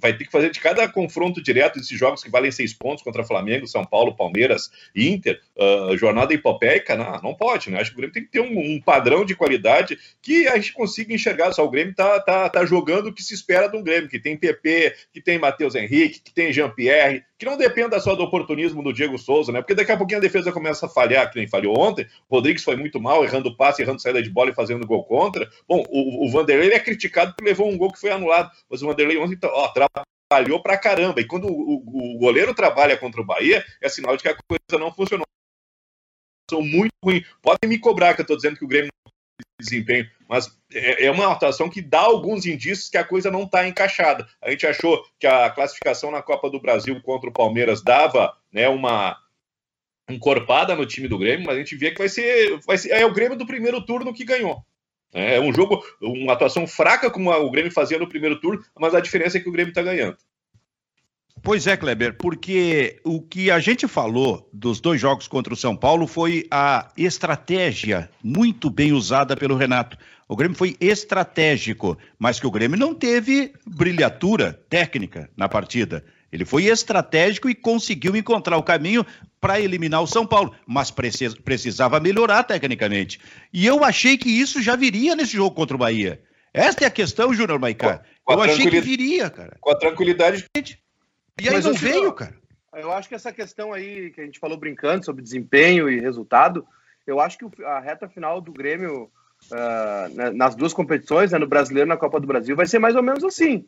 vai 0.01 0.17
ter 0.17 0.25
que 0.25 0.31
fazer 0.31 0.49
de 0.49 0.59
cada 0.59 0.87
confronto 0.87 1.41
direto 1.41 1.79
desses 1.79 1.97
jogos 1.97 2.23
que 2.23 2.29
valem 2.29 2.51
seis 2.51 2.73
pontos 2.73 3.03
contra 3.03 3.23
Flamengo, 3.23 3.67
São 3.67 3.85
Paulo, 3.85 4.15
Palmeiras, 4.15 4.71
Inter, 4.95 5.39
uh, 5.55 5.95
jornada 5.97 6.33
hipopeica, 6.33 6.95
não, 6.95 7.21
não 7.21 7.35
pode, 7.35 7.69
né? 7.69 7.79
Acho 7.79 7.91
que 7.91 7.95
o 7.95 7.97
Grêmio 7.97 8.13
tem 8.13 8.23
que 8.23 8.31
ter 8.31 8.41
um, 8.41 8.57
um, 8.57 8.81
padrão 8.81 9.23
de 9.23 9.35
qualidade 9.35 9.97
que 10.21 10.47
a 10.47 10.55
gente 10.55 10.73
consiga 10.73 11.13
enxergar. 11.13 11.53
Só 11.53 11.65
o 11.65 11.69
Grêmio 11.69 11.93
tá, 11.93 12.19
tá, 12.19 12.49
tá 12.49 12.65
jogando 12.65 13.07
o 13.07 13.13
que 13.13 13.21
se 13.21 13.33
espera 13.33 13.67
de 13.67 13.77
um 13.77 13.83
Grêmio, 13.83 14.09
que 14.09 14.19
tem 14.19 14.35
PP, 14.35 14.95
que 15.13 15.21
tem 15.21 15.37
Matheus 15.37 15.75
Henrique, 15.75 16.21
que 16.21 16.33
tem 16.33 16.51
Jean-Pierre, 16.51 17.23
que 17.43 17.49
não 17.49 17.57
dependa 17.57 17.99
só 17.99 18.15
do 18.15 18.23
oportunismo 18.23 18.81
do 18.81 18.93
Diego 18.93 19.17
Souza, 19.17 19.51
né? 19.51 19.61
Porque 19.61 19.75
daqui 19.75 19.91
a 19.91 19.97
pouquinho 19.97 20.19
a 20.19 20.21
defesa 20.21 20.51
começa 20.51 20.85
a 20.85 20.89
falhar, 20.89 21.29
que 21.29 21.37
nem 21.37 21.47
falhou 21.47 21.77
ontem. 21.77 22.07
O 22.29 22.35
Rodrigues 22.37 22.63
foi 22.63 22.77
muito 22.77 23.01
mal, 23.01 23.23
errando 23.23 23.55
passe, 23.55 23.81
errando 23.81 24.01
saída 24.01 24.23
de 24.23 24.29
bola 24.29 24.51
e 24.51 24.55
fazendo 24.55 24.87
gol 24.87 25.03
contra. 25.03 25.49
Bom, 25.67 25.83
o, 25.89 26.25
o 26.25 26.31
Vanderlei 26.31 26.71
é 26.71 26.79
criticado 26.79 27.33
porque 27.33 27.43
levou 27.43 27.69
um 27.69 27.77
gol 27.77 27.91
que 27.91 27.99
foi 27.99 28.11
anulado, 28.11 28.49
mas 28.69 28.81
o 28.81 28.87
Vanderlei 28.87 29.17
ontem, 29.17 29.37
ó, 29.43 29.73
trabalhou 30.29 30.61
pra 30.61 30.77
caramba. 30.77 31.19
E 31.19 31.27
quando 31.27 31.47
o, 31.47 31.51
o, 31.51 32.15
o 32.15 32.17
goleiro 32.17 32.53
trabalha 32.55 32.97
contra 32.97 33.19
o 33.19 33.25
Bahia, 33.25 33.63
é 33.81 33.89
sinal 33.89 34.15
de 34.15 34.23
que 34.23 34.29
a 34.29 34.35
coisa 34.35 34.79
não 34.79 34.93
funcionou. 34.93 35.25
São 36.49 36.61
muito 36.61 36.93
ruim. 37.03 37.23
Podem 37.41 37.69
me 37.69 37.77
cobrar 37.77 38.13
que 38.13 38.21
eu 38.21 38.25
tô 38.25 38.35
dizendo 38.35 38.57
que 38.57 38.65
o 38.65 38.67
Grêmio 38.67 38.89
desempenho, 39.59 40.09
mas 40.27 40.51
é, 40.73 41.05
é 41.05 41.11
uma 41.11 41.31
atuação 41.31 41.69
que 41.69 41.81
dá 41.81 42.01
alguns 42.01 42.45
indícios 42.45 42.89
que 42.89 42.97
a 42.97 43.03
coisa 43.03 43.31
não 43.31 43.43
está 43.43 43.67
encaixada. 43.67 44.27
A 44.41 44.51
gente 44.51 44.67
achou 44.67 45.03
que 45.19 45.25
a 45.25 45.49
classificação 45.49 46.11
na 46.11 46.21
Copa 46.21 46.49
do 46.49 46.59
Brasil 46.59 47.01
contra 47.01 47.29
o 47.29 47.33
Palmeiras 47.33 47.81
dava 47.81 48.35
né, 48.51 48.67
uma 48.67 49.17
encorpada 50.09 50.75
no 50.75 50.85
time 50.85 51.07
do 51.07 51.17
Grêmio, 51.17 51.45
mas 51.45 51.55
a 51.55 51.59
gente 51.59 51.75
vê 51.75 51.91
que 51.91 51.99
vai 51.99 52.09
ser, 52.09 52.59
vai 52.65 52.77
ser 52.77 52.91
é 52.91 53.05
o 53.05 53.13
Grêmio 53.13 53.37
do 53.37 53.45
primeiro 53.45 53.81
turno 53.85 54.13
que 54.13 54.25
ganhou. 54.25 54.63
É 55.13 55.39
um 55.39 55.53
jogo, 55.53 55.83
uma 56.01 56.33
atuação 56.33 56.65
fraca 56.65 57.09
como 57.09 57.31
o 57.31 57.51
Grêmio 57.51 57.71
fazia 57.71 57.99
no 57.99 58.09
primeiro 58.09 58.39
turno, 58.39 58.63
mas 58.77 58.95
a 58.95 58.99
diferença 58.99 59.37
é 59.37 59.41
que 59.41 59.47
o 59.47 59.51
Grêmio 59.51 59.69
está 59.69 59.83
ganhando. 59.83 60.17
Pois 61.43 61.67
é, 61.67 61.75
Kleber, 61.75 62.15
porque 62.17 63.01
o 63.03 63.21
que 63.21 63.51
a 63.51 63.59
gente 63.59 63.85
falou 63.85 64.49
dos 64.53 64.79
dois 64.79 65.01
jogos 65.01 65.27
contra 65.27 65.53
o 65.53 65.57
São 65.57 65.75
Paulo 65.75 66.07
foi 66.07 66.47
a 66.49 66.89
estratégia 66.95 68.09
muito 68.23 68.69
bem 68.69 68.93
usada 68.93 69.35
pelo 69.35 69.57
Renato. 69.57 69.97
O 70.25 70.37
Grêmio 70.37 70.55
foi 70.55 70.77
estratégico, 70.79 71.97
mas 72.17 72.39
que 72.39 72.47
o 72.47 72.51
Grêmio 72.51 72.79
não 72.79 72.95
teve 72.95 73.51
brilhatura 73.67 74.53
técnica 74.69 75.29
na 75.35 75.49
partida. 75.49 76.05
Ele 76.31 76.45
foi 76.45 76.67
estratégico 76.67 77.49
e 77.49 77.53
conseguiu 77.53 78.15
encontrar 78.15 78.57
o 78.57 78.63
caminho 78.63 79.05
para 79.41 79.59
eliminar 79.59 80.01
o 80.01 80.07
São 80.07 80.25
Paulo, 80.25 80.55
mas 80.65 80.91
precisava 80.91 81.99
melhorar 81.99 82.43
tecnicamente. 82.43 83.19
E 83.51 83.65
eu 83.65 83.83
achei 83.83 84.17
que 84.17 84.29
isso 84.29 84.61
já 84.61 84.77
viria 84.77 85.13
nesse 85.13 85.33
jogo 85.33 85.53
contra 85.53 85.75
o 85.75 85.79
Bahia. 85.79 86.21
Esta 86.53 86.85
é 86.85 86.87
a 86.87 86.91
questão, 86.91 87.33
Júnior 87.33 87.59
Maicá. 87.59 88.01
Eu 88.29 88.41
achei 88.41 88.69
que 88.69 88.79
viria, 88.79 89.29
cara. 89.29 89.57
Com 89.59 89.71
a 89.71 89.75
tranquilidade. 89.75 90.45
E 91.39 91.47
aí 91.47 91.55
Mas 91.55 91.65
não 91.65 91.73
veio, 91.73 92.05
eu, 92.05 92.13
cara. 92.13 92.35
Eu 92.73 92.91
acho 92.91 93.07
que 93.07 93.15
essa 93.15 93.31
questão 93.31 93.71
aí 93.71 94.11
que 94.11 94.21
a 94.21 94.25
gente 94.25 94.39
falou 94.39 94.57
brincando 94.57 95.05
sobre 95.05 95.23
desempenho 95.23 95.89
e 95.89 95.99
resultado, 95.99 96.65
eu 97.05 97.19
acho 97.19 97.37
que 97.37 97.63
a 97.63 97.79
reta 97.79 98.09
final 98.09 98.41
do 98.41 98.51
Grêmio 98.51 99.11
uh, 99.51 100.33
nas 100.33 100.55
duas 100.55 100.73
competições, 100.73 101.31
né, 101.31 101.37
no 101.37 101.47
Brasileiro 101.47 101.87
e 101.87 101.89
na 101.89 101.97
Copa 101.97 102.19
do 102.19 102.27
Brasil, 102.27 102.55
vai 102.55 102.65
ser 102.65 102.79
mais 102.79 102.95
ou 102.95 103.03
menos 103.03 103.23
assim. 103.23 103.67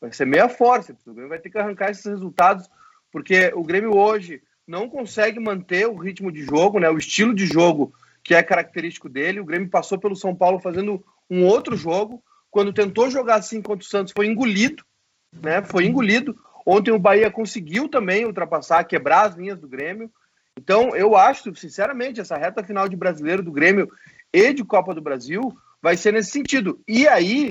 Vai 0.00 0.12
ser 0.12 0.26
meia 0.26 0.48
força. 0.48 0.96
O 1.06 1.12
Grêmio 1.12 1.28
vai 1.28 1.38
ter 1.38 1.50
que 1.50 1.58
arrancar 1.58 1.90
esses 1.90 2.04
resultados, 2.04 2.68
porque 3.12 3.52
o 3.54 3.62
Grêmio 3.62 3.96
hoje 3.96 4.42
não 4.66 4.88
consegue 4.88 5.38
manter 5.38 5.86
o 5.86 5.96
ritmo 5.96 6.32
de 6.32 6.42
jogo, 6.42 6.80
né, 6.80 6.90
o 6.90 6.98
estilo 6.98 7.34
de 7.34 7.46
jogo 7.46 7.94
que 8.22 8.34
é 8.34 8.42
característico 8.42 9.08
dele. 9.08 9.40
O 9.40 9.44
Grêmio 9.44 9.70
passou 9.70 9.98
pelo 9.98 10.16
São 10.16 10.34
Paulo 10.34 10.58
fazendo 10.58 11.04
um 11.30 11.44
outro 11.44 11.76
jogo. 11.76 12.22
Quando 12.50 12.72
tentou 12.72 13.10
jogar 13.10 13.36
assim 13.36 13.62
contra 13.62 13.84
o 13.84 13.88
Santos, 13.88 14.12
foi 14.14 14.26
engolido 14.26 14.84
né? 15.32 15.62
Foi 15.62 15.84
engolido. 15.84 16.36
Ontem 16.64 16.90
o 16.90 16.98
Bahia 16.98 17.30
conseguiu 17.30 17.88
também 17.88 18.24
ultrapassar, 18.24 18.84
quebrar 18.84 19.26
as 19.26 19.34
linhas 19.36 19.58
do 19.58 19.68
Grêmio. 19.68 20.10
Então, 20.58 20.96
eu 20.96 21.16
acho, 21.16 21.54
sinceramente, 21.54 22.20
essa 22.20 22.36
reta 22.36 22.64
final 22.64 22.88
de 22.88 22.96
brasileiro 22.96 23.42
do 23.42 23.52
Grêmio 23.52 23.90
e 24.32 24.52
de 24.52 24.64
Copa 24.64 24.94
do 24.94 25.02
Brasil 25.02 25.56
vai 25.82 25.96
ser 25.96 26.12
nesse 26.12 26.30
sentido. 26.30 26.80
E 26.88 27.06
aí, 27.06 27.50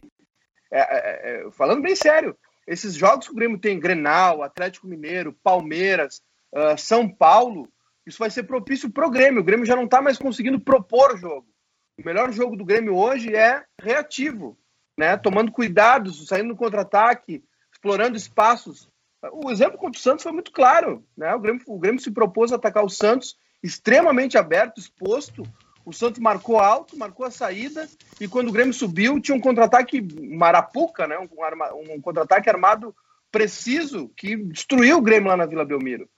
é, 0.72 0.80
é, 0.80 1.46
é, 1.48 1.52
falando 1.52 1.82
bem 1.82 1.96
sério, 1.96 2.36
esses 2.68 2.96
jogos 2.96 3.28
que 3.28 3.32
o 3.32 3.36
Grêmio 3.36 3.60
tem, 3.60 3.80
Grenal, 3.80 4.42
Atlético 4.42 4.88
Mineiro, 4.88 5.38
Palmeiras, 5.44 6.22
uh, 6.54 6.78
São 6.78 7.08
Paulo, 7.08 7.70
isso 8.06 8.20
vai 8.20 8.30
ser 8.30 8.44
propício 8.44 8.90
para 8.90 9.08
o 9.08 9.12
Grêmio. 9.12 9.42
O 9.42 9.44
Grêmio 9.46 9.66
já 9.66 9.76
não 9.76 9.86
está 9.86 10.02
mais 10.02 10.18
conseguindo 10.18 10.60
propor 10.60 11.14
o 11.14 11.18
jogo. 11.18 11.48
O 12.00 12.06
melhor 12.06 12.32
jogo 12.32 12.56
do 12.56 12.66
Grêmio 12.66 12.96
hoje 12.96 13.34
é 13.34 13.64
reativo, 13.82 14.58
né? 14.98 15.16
tomando 15.16 15.52
cuidados, 15.52 16.28
saindo 16.28 16.50
no 16.50 16.56
contra-ataque, 16.56 17.44
explorando 17.86 18.18
espaços. 18.18 18.90
O 19.32 19.52
exemplo 19.52 19.78
contra 19.78 20.00
o 20.00 20.02
Santos 20.02 20.24
foi 20.24 20.32
muito 20.32 20.52
claro. 20.52 21.04
Né? 21.16 21.34
O, 21.36 21.40
Grêmio, 21.40 21.62
o 21.68 21.78
Grêmio 21.78 22.02
se 22.02 22.10
propôs 22.10 22.52
a 22.52 22.56
atacar 22.56 22.84
o 22.84 22.90
Santos 22.90 23.38
extremamente 23.62 24.38
aberto, 24.38 24.80
exposto. 24.80 25.44
O 25.86 25.94
Santos 25.94 26.20
marcou 26.20 26.60
alto, 26.60 26.98
marcou 26.98 27.28
a 27.28 27.32
saída, 27.32 27.88
e 28.20 28.28
quando 28.28 28.50
o 28.50 28.52
Grêmio 28.52 28.74
subiu, 28.74 29.20
tinha 29.20 29.38
um 29.38 29.40
contra-ataque 29.40 30.02
marapuca, 30.36 31.08
né? 31.08 31.16
um, 31.20 31.94
um 31.94 32.02
contra-ataque 32.02 32.50
armado 32.50 32.96
preciso 33.32 34.10
que 34.18 34.36
destruiu 34.36 34.98
o 34.98 35.02
Grêmio 35.02 35.30
lá 35.30 35.38
na 35.38 35.46
Vila 35.46 35.64
Belmiro. 35.64 36.10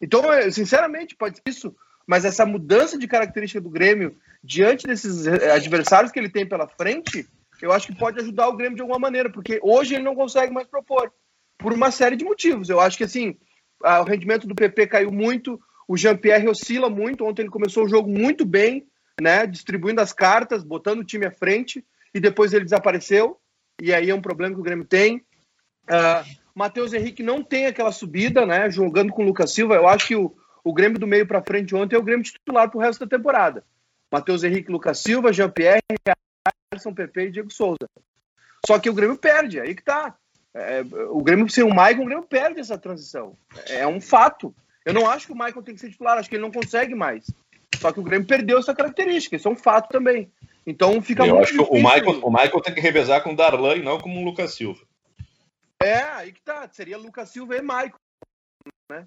Então, 0.00 0.22
sinceramente, 0.52 1.16
pode 1.16 1.36
ser 1.36 1.42
isso, 1.46 1.74
mas 2.06 2.24
essa 2.24 2.46
mudança 2.46 2.96
de 2.96 3.08
característica 3.08 3.60
do 3.60 3.70
Grêmio 3.70 4.16
diante 4.44 4.86
desses 4.86 5.26
adversários 5.26 6.12
que 6.12 6.20
ele 6.20 6.28
tem 6.28 6.46
pela 6.46 6.68
frente 6.68 7.26
eu 7.62 7.72
acho 7.72 7.86
que 7.86 7.98
pode 7.98 8.20
ajudar 8.20 8.48
o 8.48 8.56
Grêmio 8.56 8.76
de 8.76 8.82
alguma 8.82 8.98
maneira, 8.98 9.30
porque 9.30 9.58
hoje 9.62 9.94
ele 9.94 10.04
não 10.04 10.14
consegue 10.14 10.52
mais 10.52 10.66
propor, 10.66 11.12
por 11.58 11.72
uma 11.72 11.90
série 11.90 12.16
de 12.16 12.24
motivos. 12.24 12.68
Eu 12.68 12.80
acho 12.80 12.98
que 12.98 13.04
assim, 13.04 13.36
o 13.82 14.02
rendimento 14.02 14.46
do 14.46 14.54
PP 14.54 14.86
caiu 14.86 15.10
muito, 15.10 15.60
o 15.88 15.96
Jean-Pierre 15.96 16.48
oscila 16.48 16.90
muito. 16.90 17.24
Ontem 17.24 17.42
ele 17.42 17.50
começou 17.50 17.84
o 17.84 17.88
jogo 17.88 18.08
muito 18.08 18.44
bem, 18.44 18.86
né? 19.20 19.46
Distribuindo 19.46 20.00
as 20.00 20.12
cartas, 20.12 20.62
botando 20.62 21.00
o 21.00 21.04
time 21.04 21.26
à 21.26 21.30
frente, 21.30 21.84
e 22.14 22.20
depois 22.20 22.52
ele 22.52 22.64
desapareceu. 22.64 23.38
E 23.80 23.92
aí 23.92 24.10
é 24.10 24.14
um 24.14 24.22
problema 24.22 24.54
que 24.54 24.60
o 24.60 24.64
Grêmio 24.64 24.84
tem. 24.84 25.18
Uh, 25.88 26.24
Matheus 26.54 26.92
Henrique 26.92 27.22
não 27.22 27.42
tem 27.42 27.66
aquela 27.66 27.92
subida, 27.92 28.46
né? 28.46 28.70
Jogando 28.70 29.12
com 29.12 29.22
o 29.22 29.26
Lucas 29.26 29.52
Silva. 29.52 29.74
Eu 29.74 29.86
acho 29.86 30.08
que 30.08 30.16
o, 30.16 30.34
o 30.64 30.72
Grêmio 30.72 30.98
do 30.98 31.06
meio 31.06 31.26
para 31.26 31.42
frente 31.42 31.74
ontem 31.74 31.94
é 31.94 31.98
o 31.98 32.02
Grêmio 32.02 32.24
titular 32.24 32.68
para 32.68 32.78
o 32.78 32.80
resto 32.80 33.00
da 33.00 33.16
temporada. 33.16 33.64
Matheus 34.10 34.42
Henrique, 34.42 34.72
Lucas 34.72 34.98
Silva, 35.00 35.32
Jean-Pierre, 35.32 35.80
Alisson, 36.76 36.94
PP 36.94 37.26
e 37.26 37.30
Diego 37.30 37.52
Souza. 37.52 37.88
Só 38.66 38.78
que 38.78 38.90
o 38.90 38.94
Grêmio 38.94 39.16
perde, 39.16 39.60
aí 39.60 39.74
que 39.74 39.82
tá. 39.82 40.14
É, 40.54 40.82
o 41.10 41.22
Grêmio 41.22 41.48
sem 41.48 41.64
o 41.64 41.74
Maicon, 41.74 42.02
o 42.02 42.06
Grêmio 42.06 42.24
perde 42.24 42.60
essa 42.60 42.78
transição. 42.78 43.36
É 43.68 43.86
um 43.86 44.00
fato. 44.00 44.54
Eu 44.84 44.94
não 44.94 45.08
acho 45.08 45.26
que 45.26 45.32
o 45.32 45.36
Maicon 45.36 45.62
tem 45.62 45.74
que 45.74 45.80
ser 45.80 45.90
titular, 45.90 46.18
acho 46.18 46.28
que 46.28 46.36
ele 46.36 46.42
não 46.42 46.52
consegue 46.52 46.94
mais. 46.94 47.26
Só 47.78 47.92
que 47.92 48.00
o 48.00 48.02
Grêmio 48.02 48.26
perdeu 48.26 48.58
essa 48.58 48.74
característica, 48.74 49.36
isso 49.36 49.48
é 49.48 49.50
um 49.50 49.56
fato 49.56 49.90
também. 49.90 50.30
Então 50.66 51.00
fica 51.02 51.24
Eu 51.24 51.34
muito 51.34 51.42
acho 51.42 51.52
difícil. 51.52 51.72
que 51.72 51.78
o 51.78 51.82
Michael, 51.82 52.20
o 52.24 52.30
Michael 52.30 52.60
tem 52.60 52.74
que 52.74 52.80
revezar 52.80 53.22
com 53.22 53.32
o 53.32 53.36
Darlan 53.36 53.76
e 53.76 53.82
não 53.82 54.00
com 54.00 54.10
o 54.10 54.24
Lucas 54.24 54.54
Silva. 54.54 54.80
É, 55.82 55.98
aí 55.98 56.32
que 56.32 56.40
tá. 56.40 56.68
Seria 56.72 56.96
Lucas 56.96 57.28
Silva 57.28 57.56
e 57.56 57.62
Maicon. 57.62 57.98
Né? 58.90 59.06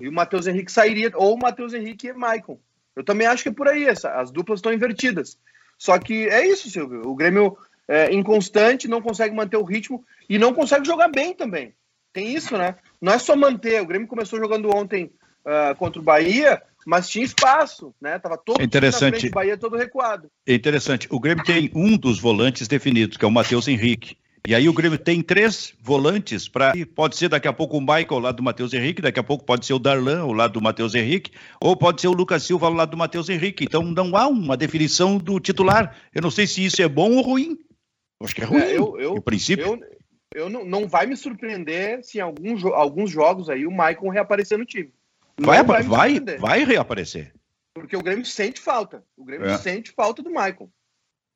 E 0.00 0.08
o 0.08 0.12
Matheus 0.12 0.46
Henrique 0.46 0.72
sairia, 0.72 1.10
ou 1.14 1.34
o 1.34 1.38
Matheus 1.38 1.74
Henrique 1.74 2.08
e 2.08 2.12
Maicon. 2.12 2.58
Eu 2.96 3.04
também 3.04 3.26
acho 3.26 3.42
que 3.42 3.50
é 3.50 3.52
por 3.52 3.68
aí, 3.68 3.84
essa, 3.84 4.12
as 4.14 4.30
duplas 4.30 4.58
estão 4.58 4.72
invertidas. 4.72 5.38
Só 5.80 5.98
que 5.98 6.28
é 6.28 6.46
isso, 6.46 6.70
Silvio. 6.70 7.08
O 7.08 7.14
Grêmio 7.14 7.56
é 7.88 8.12
inconstante, 8.12 8.86
não 8.86 9.00
consegue 9.00 9.34
manter 9.34 9.56
o 9.56 9.64
ritmo 9.64 10.04
e 10.28 10.38
não 10.38 10.52
consegue 10.52 10.86
jogar 10.86 11.08
bem 11.08 11.34
também. 11.34 11.74
Tem 12.12 12.34
isso, 12.34 12.56
né? 12.58 12.76
Não 13.00 13.14
é 13.14 13.18
só 13.18 13.34
manter. 13.34 13.80
O 13.80 13.86
Grêmio 13.86 14.06
começou 14.06 14.38
jogando 14.38 14.68
ontem 14.76 15.10
uh, 15.42 15.74
contra 15.76 15.98
o 15.98 16.04
Bahia, 16.04 16.62
mas 16.86 17.08
tinha 17.08 17.24
espaço, 17.24 17.94
né? 17.98 18.18
Tava 18.18 18.36
todo 18.36 18.60
é 18.60 18.64
interessante. 18.64 19.28
o 19.28 19.30
Bahia 19.30 19.56
todo 19.56 19.74
recuado. 19.74 20.30
É 20.46 20.52
interessante. 20.52 21.08
O 21.10 21.18
Grêmio 21.18 21.44
tem 21.44 21.70
um 21.74 21.96
dos 21.96 22.20
volantes 22.20 22.68
definidos, 22.68 23.16
que 23.16 23.24
é 23.24 23.28
o 23.28 23.32
Matheus 23.32 23.66
Henrique. 23.66 24.18
E 24.46 24.54
aí 24.54 24.68
o 24.68 24.72
Grêmio 24.72 24.98
tem 24.98 25.22
três 25.22 25.74
volantes 25.80 26.48
para 26.48 26.72
pode 26.94 27.16
ser 27.16 27.28
daqui 27.28 27.46
a 27.46 27.52
pouco 27.52 27.76
o 27.76 27.80
Michael 27.80 28.06
ao 28.10 28.18
lado 28.18 28.36
do 28.36 28.42
Matheus 28.42 28.72
Henrique, 28.72 29.02
daqui 29.02 29.20
a 29.20 29.22
pouco 29.22 29.44
pode 29.44 29.66
ser 29.66 29.74
o 29.74 29.78
Darlan 29.78 30.22
ao 30.22 30.32
lado 30.32 30.54
do 30.54 30.62
Matheus 30.62 30.94
Henrique, 30.94 31.32
ou 31.60 31.76
pode 31.76 32.00
ser 32.00 32.08
o 32.08 32.12
Lucas 32.12 32.42
Silva 32.42 32.66
ao 32.66 32.72
lado 32.72 32.90
do 32.90 32.96
Matheus 32.96 33.28
Henrique. 33.28 33.64
Então 33.64 33.82
não 33.82 34.16
há 34.16 34.26
uma 34.26 34.56
definição 34.56 35.18
do 35.18 35.38
titular. 35.38 35.94
Eu 36.14 36.22
não 36.22 36.30
sei 36.30 36.46
se 36.46 36.64
isso 36.64 36.80
é 36.80 36.88
bom 36.88 37.16
ou 37.16 37.22
ruim. 37.22 37.58
Acho 38.22 38.34
que 38.34 38.42
é 38.42 38.44
ruim. 38.44 38.60
É, 38.60 38.76
eu, 38.76 38.98
eu, 38.98 39.22
princípio. 39.22 39.66
Eu, 39.66 39.80
eu 40.34 40.50
não, 40.50 40.64
não 40.64 40.88
vai 40.88 41.06
me 41.06 41.16
surpreender 41.16 42.02
se 42.02 42.18
em 42.18 42.20
alguns, 42.20 42.64
alguns 42.64 43.10
jogos 43.10 43.50
aí 43.50 43.66
o 43.66 43.70
Michael 43.70 44.08
reaparecer 44.08 44.56
no 44.56 44.64
time. 44.64 44.92
vai, 45.38 45.62
vai, 45.62 45.82
vai, 45.82 46.20
vai, 46.38 46.64
reaparecer. 46.64 47.32
Porque 47.74 47.96
o 47.96 48.02
Grêmio 48.02 48.24
sente 48.24 48.60
falta. 48.60 49.04
O 49.16 49.24
Grêmio 49.24 49.48
é. 49.48 49.58
sente 49.58 49.92
falta 49.92 50.22
do 50.22 50.30
Michael. 50.30 50.70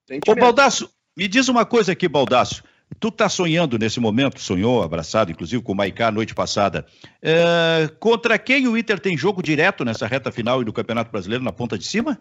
Sente 0.09 0.31
Ô, 0.31 0.35
Baldaço, 0.35 0.91
me 1.17 1.29
diz 1.29 1.49
uma 1.49 1.65
coisa 1.65 1.93
aqui, 1.93 2.09
Baldaço. 2.09 2.63
Tu 3.01 3.09
está 3.09 3.29
sonhando 3.29 3.79
nesse 3.79 4.01
momento, 4.01 4.41
sonhou, 4.41 4.83
abraçado, 4.83 5.31
inclusive 5.31 5.63
com 5.63 5.73
o 5.73 5.75
Maicá 5.75 6.11
noite 6.11 6.35
passada. 6.35 6.87
É, 7.23 7.89
contra 7.99 8.39
quem 8.39 8.67
o 8.69 8.77
Inter 8.77 8.99
tem 8.99 9.17
jogo 9.17 9.43
direto 9.43 9.85
nessa 9.85 10.07
reta 10.07 10.31
final 10.31 10.63
e 10.63 10.65
do 10.65 10.73
Campeonato 10.73 11.11
Brasileiro 11.11 11.45
na 11.45 11.53
ponta 11.53 11.79
de 11.79 11.85
cima? 11.85 12.19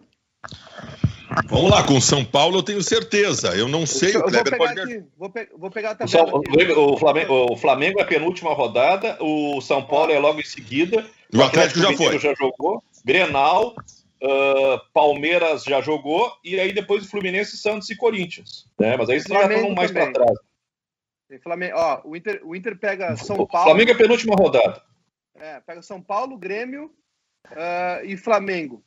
Vamos 1.46 1.70
lá, 1.70 1.82
com 1.82 2.00
São 2.00 2.24
Paulo 2.24 2.58
eu 2.58 2.62
tenho 2.62 2.82
certeza. 2.82 3.56
Eu 3.56 3.66
não 3.66 3.86
sei, 3.86 4.14
eu, 4.14 4.20
o 4.20 4.24
Kleber 4.24 4.56
pode. 4.56 4.80
Aqui, 4.80 5.04
vou, 5.18 5.30
pe 5.30 5.48
vou, 5.56 5.70
pegar 5.70 5.92
a 5.92 5.94
tabela. 5.94 6.32
O, 6.32 6.38
aqui. 6.38 6.72
o, 6.72 6.96
Flamengo, 6.96 7.46
o 7.50 7.56
Flamengo 7.56 8.00
é 8.00 8.02
a 8.02 8.06
penúltima 8.06 8.52
rodada, 8.52 9.16
o 9.20 9.60
São 9.60 9.82
Paulo 9.82 10.12
é 10.12 10.18
logo 10.18 10.40
em 10.40 10.44
seguida. 10.44 11.04
O, 11.32 11.38
o 11.38 11.42
Atlético, 11.42 11.80
Atlético 11.80 12.02
já 12.02 12.10
foi. 12.10 12.18
Já 12.18 12.34
jogou. 12.34 12.82
Grenal, 13.04 13.74
Uh, 14.22 14.80
Palmeiras 14.94 15.64
já 15.64 15.82
jogou, 15.82 16.32
e 16.42 16.58
aí 16.58 16.72
depois 16.72 17.04
o 17.04 17.10
Fluminense, 17.10 17.58
Santos 17.58 17.90
e 17.90 17.96
Corinthians. 17.96 18.64
Né? 18.80 18.96
Mas 18.96 19.10
aí 19.10 19.20
vocês 19.20 19.38
já 19.38 19.52
estão 19.52 19.74
mais 19.74 19.90
para 19.90 20.10
trás. 20.12 20.38
Flamengo, 21.38 21.74
ó, 21.76 22.00
o 22.04 22.16
Inter, 22.16 22.40
o 22.44 22.54
Inter 22.54 22.76
pega 22.78 23.16
São 23.16 23.36
o 23.36 23.46
Paulo. 23.46 23.68
Flamengo 23.68 23.90
é 23.90 23.94
a 23.94 23.98
penúltima 23.98 24.34
rodada. 24.34 24.82
É, 25.34 25.60
pega 25.60 25.82
São 25.82 26.00
Paulo, 26.00 26.38
Grêmio 26.38 26.90
uh, 27.50 28.04
e 28.04 28.16
Flamengo. 28.16 28.82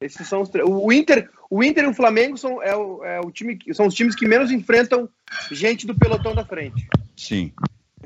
Esses 0.00 0.26
são 0.26 0.40
os 0.40 0.50
o 0.64 0.90
Inter, 0.90 1.30
o 1.50 1.62
Inter 1.62 1.84
e 1.84 1.88
o 1.88 1.94
Flamengo 1.94 2.38
são, 2.38 2.62
é 2.62 2.74
o, 2.74 3.04
é 3.04 3.20
o 3.20 3.30
time, 3.30 3.58
são 3.72 3.86
os 3.86 3.94
times 3.94 4.14
que 4.14 4.26
menos 4.26 4.50
enfrentam 4.50 5.08
gente 5.50 5.86
do 5.86 5.94
pelotão 5.94 6.34
da 6.34 6.44
frente. 6.44 6.88
Sim. 7.14 7.52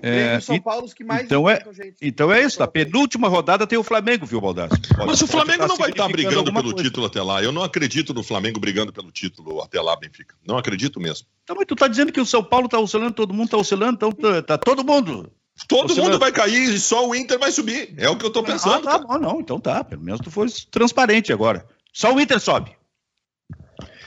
É, 0.06 0.38
São 0.38 0.60
Paulo 0.60 0.84
os 0.84 0.92
que 0.92 1.02
mais 1.02 1.22
então 1.22 1.48
é, 1.48 1.64
gente. 1.72 1.96
Então 2.02 2.30
é 2.30 2.42
isso, 2.42 2.62
a 2.62 2.66
penúltima 2.66 3.26
rodada 3.26 3.66
tem 3.66 3.78
o 3.78 3.82
Flamengo, 3.82 4.26
viu, 4.26 4.40
Baldassi? 4.40 4.74
Mas 4.98 5.22
o 5.22 5.26
Flamengo 5.26 5.66
não 5.66 5.76
vai 5.76 5.88
estar 5.88 6.06
brigando 6.08 6.52
pelo 6.52 6.72
coisa. 6.72 6.82
título 6.82 7.06
até 7.06 7.22
lá. 7.22 7.42
Eu 7.42 7.50
não 7.50 7.62
acredito 7.62 8.12
no 8.12 8.22
Flamengo 8.22 8.60
brigando 8.60 8.92
pelo 8.92 9.10
título 9.10 9.62
até 9.62 9.80
lá, 9.80 9.96
Benfica. 9.96 10.34
Não 10.46 10.58
acredito 10.58 11.00
mesmo. 11.00 11.26
Então, 11.42 11.56
mas 11.56 11.66
tu 11.66 11.74
tá 11.74 11.88
dizendo 11.88 12.12
que 12.12 12.20
o 12.20 12.26
São 12.26 12.44
Paulo 12.44 12.68
tá 12.68 12.78
oscilando, 12.78 13.12
todo 13.12 13.32
mundo 13.32 13.48
tá 13.48 13.56
oscilando, 13.56 13.94
então 13.94 14.12
tá, 14.12 14.42
tá 14.42 14.58
todo 14.58 14.84
mundo. 14.84 15.32
Todo 15.66 15.86
oscilando. 15.86 16.12
mundo 16.12 16.20
vai 16.20 16.32
cair 16.32 16.74
e 16.74 16.78
só 16.78 17.08
o 17.08 17.14
Inter 17.14 17.38
vai 17.38 17.50
subir. 17.50 17.94
É 17.96 18.08
o 18.08 18.16
que 18.16 18.26
eu 18.26 18.30
tô 18.30 18.40
ah, 18.40 18.44
pensando. 18.44 18.86
Ah, 18.88 18.98
tá 18.98 18.98
bom, 18.98 19.18
não, 19.18 19.40
então 19.40 19.58
tá. 19.58 19.82
Pelo 19.82 20.02
menos 20.02 20.20
tu 20.20 20.30
foi 20.30 20.48
transparente 20.70 21.32
agora. 21.32 21.66
Só 21.92 22.12
o 22.12 22.20
Inter 22.20 22.40
sobe. 22.40 22.72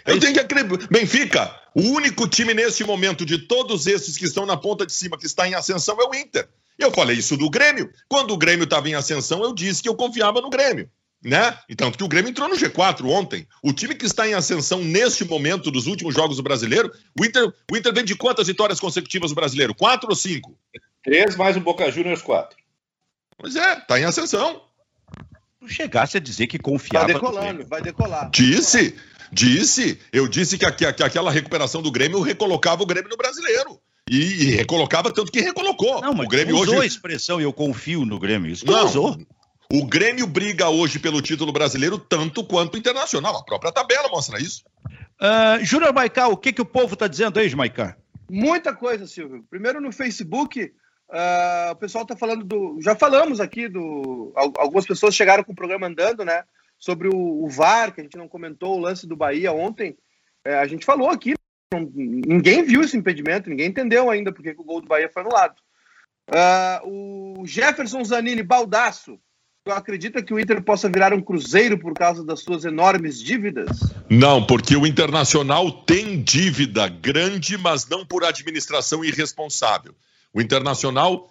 Eu 0.05 0.17
é 0.17 0.19
tenho 0.19 0.33
que 0.33 0.39
acreditar. 0.39 0.87
Benfica, 0.89 1.55
o 1.77 1.91
único 1.91 2.27
time 2.27 2.55
nesse 2.55 2.83
momento 2.83 3.23
de 3.23 3.37
todos 3.37 3.85
esses 3.85 4.17
que 4.17 4.25
estão 4.25 4.47
na 4.47 4.57
ponta 4.57 4.83
de 4.83 4.91
cima, 4.91 5.15
que 5.15 5.27
está 5.27 5.47
em 5.47 5.53
ascensão, 5.53 5.95
é 6.01 6.05
o 6.05 6.15
Inter. 6.15 6.49
Eu 6.75 6.91
falei 6.91 7.15
isso 7.15 7.37
do 7.37 7.51
Grêmio. 7.51 7.91
Quando 8.09 8.33
o 8.33 8.37
Grêmio 8.37 8.63
estava 8.63 8.89
em 8.89 8.95
ascensão, 8.95 9.43
eu 9.43 9.53
disse 9.53 9.83
que 9.83 9.87
eu 9.87 9.93
confiava 9.93 10.41
no 10.41 10.49
Grêmio. 10.49 10.89
Né? 11.23 11.55
Então, 11.69 11.91
que 11.91 12.03
o 12.03 12.07
Grêmio 12.07 12.31
entrou 12.31 12.49
no 12.49 12.55
G4 12.55 13.05
ontem. 13.05 13.47
O 13.61 13.71
time 13.71 13.93
que 13.93 14.07
está 14.07 14.27
em 14.27 14.33
ascensão 14.33 14.83
neste 14.83 15.23
momento 15.23 15.69
dos 15.69 15.85
últimos 15.85 16.15
jogos 16.15 16.37
do 16.37 16.43
brasileiro, 16.43 16.91
o 17.19 17.23
Inter, 17.23 17.53
o 17.71 17.77
Inter 17.77 17.93
vem 17.93 18.03
de 18.03 18.15
quantas 18.15 18.47
vitórias 18.47 18.79
consecutivas 18.79 19.29
no 19.29 19.35
brasileiro? 19.35 19.75
Quatro 19.75 20.09
ou 20.09 20.15
cinco? 20.15 20.57
Três 21.03 21.35
mais 21.35 21.55
o 21.57 21.59
Boca 21.59 21.91
Juniors, 21.91 22.23
quatro. 22.23 22.57
Pois 23.37 23.55
é, 23.55 23.77
está 23.77 23.99
em 23.99 24.03
ascensão. 24.03 24.63
Não 25.61 25.67
chegasse 25.67 26.17
a 26.17 26.19
dizer 26.19 26.47
que 26.47 26.57
confiava. 26.57 27.05
Vai 27.05 27.13
decolando, 27.13 27.67
vai 27.67 27.81
decolar. 27.83 28.31
Disse, 28.31 28.95
disse. 29.31 29.99
Eu 30.11 30.27
disse 30.27 30.57
que, 30.57 30.71
que, 30.71 30.93
que 30.93 31.03
aquela 31.03 31.31
recuperação 31.31 31.81
do 31.81 31.91
Grêmio 31.91 32.21
recolocava 32.21 32.83
o 32.83 32.85
Grêmio 32.85 33.09
no 33.09 33.17
brasileiro. 33.17 33.79
E, 34.09 34.15
e, 34.15 34.55
recolocava 34.55 35.11
tanto 35.11 35.31
que 35.31 35.41
recolocou. 35.41 36.01
Não, 36.01 36.13
mas 36.13 36.25
o 36.25 36.29
Grêmio 36.29 36.55
usou 36.55 36.75
hoje... 36.75 36.83
a 36.83 36.85
expressão 36.85 37.41
eu 37.41 37.51
confio 37.51 38.05
no 38.05 38.17
Grêmio. 38.17 38.49
Isso 38.49 38.65
não, 38.65 38.85
usou. 38.85 39.17
O 39.71 39.85
Grêmio 39.85 40.25
briga 40.25 40.69
hoje 40.69 40.97
pelo 40.97 41.21
título 41.21 41.51
brasileiro 41.51 41.97
tanto 41.97 42.43
quanto 42.43 42.75
o 42.75 42.77
internacional. 42.77 43.35
A 43.35 43.43
própria 43.43 43.71
tabela 43.71 44.07
mostra 44.07 44.39
isso. 44.39 44.63
Uh, 45.21 45.63
Júnior 45.63 45.93
Maicá, 45.93 46.27
o 46.27 46.37
que, 46.37 46.53
que 46.53 46.61
o 46.61 46.65
povo 46.65 46.93
está 46.93 47.07
dizendo 47.07 47.39
aí, 47.39 47.53
Maicá? 47.53 47.97
Muita 48.29 48.73
coisa, 48.73 49.05
Silvio. 49.05 49.43
Primeiro 49.49 49.81
no 49.81 49.91
Facebook, 49.91 50.63
uh, 51.09 51.71
o 51.71 51.75
pessoal 51.75 52.03
está 52.03 52.15
falando 52.15 52.45
do. 52.45 52.79
Já 52.81 52.95
falamos 52.95 53.41
aqui 53.41 53.67
do. 53.67 54.31
Algumas 54.35 54.85
pessoas 54.85 55.15
chegaram 55.15 55.43
com 55.43 55.51
o 55.51 55.55
programa 55.55 55.87
andando, 55.87 56.23
né? 56.23 56.43
Sobre 56.77 57.07
o, 57.07 57.43
o 57.43 57.49
VAR, 57.49 57.93
que 57.93 58.01
a 58.01 58.03
gente 58.03 58.17
não 58.17 58.27
comentou, 58.27 58.75
o 58.75 58.79
lance 58.79 59.07
do 59.07 59.15
Bahia 59.15 59.51
ontem. 59.51 59.97
É, 60.45 60.55
a 60.55 60.67
gente 60.67 60.85
falou 60.85 61.09
aqui, 61.09 61.33
ninguém 61.73 62.63
viu 62.63 62.81
esse 62.81 62.95
impedimento, 62.95 63.49
ninguém 63.49 63.67
entendeu 63.67 64.09
ainda 64.09 64.31
porque 64.31 64.51
o 64.51 64.63
gol 64.63 64.81
do 64.81 64.87
Bahia 64.87 65.09
foi 65.09 65.21
anulado. 65.21 65.55
Uh, 66.29 67.41
o 67.41 67.45
Jefferson 67.45 68.03
Zanini, 68.03 68.43
baldaço. 68.43 69.19
Acredita 69.65 70.23
que 70.23 70.33
o 70.33 70.39
Inter 70.39 70.61
possa 70.63 70.87
virar 70.87 71.13
um 71.13 71.21
cruzeiro 71.21 71.77
por 71.77 71.93
causa 71.93 72.23
das 72.23 72.41
suas 72.41 72.63
enormes 72.63 73.21
dívidas? 73.21 73.67
Não, 74.09 74.45
porque 74.45 74.77
o 74.77 74.87
Internacional 74.87 75.69
tem 75.83 76.21
dívida 76.21 76.87
grande, 76.87 77.57
mas 77.57 77.85
não 77.85 78.05
por 78.05 78.23
administração 78.23 79.03
irresponsável. 79.03 79.93
O 80.33 80.41
Internacional 80.41 81.29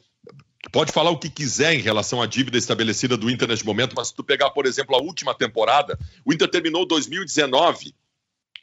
pode 0.70 0.92
falar 0.92 1.10
o 1.10 1.18
que 1.18 1.30
quiser 1.30 1.74
em 1.74 1.80
relação 1.80 2.20
à 2.20 2.26
dívida 2.26 2.58
estabelecida 2.58 3.16
do 3.16 3.30
Inter 3.30 3.48
neste 3.48 3.64
momento, 3.64 3.94
mas 3.96 4.08
se 4.08 4.14
tu 4.14 4.24
pegar, 4.24 4.50
por 4.50 4.66
exemplo, 4.66 4.94
a 4.96 5.00
última 5.00 5.34
temporada, 5.34 5.98
o 6.24 6.32
Inter 6.32 6.48
terminou 6.48 6.86
2019 6.86 7.94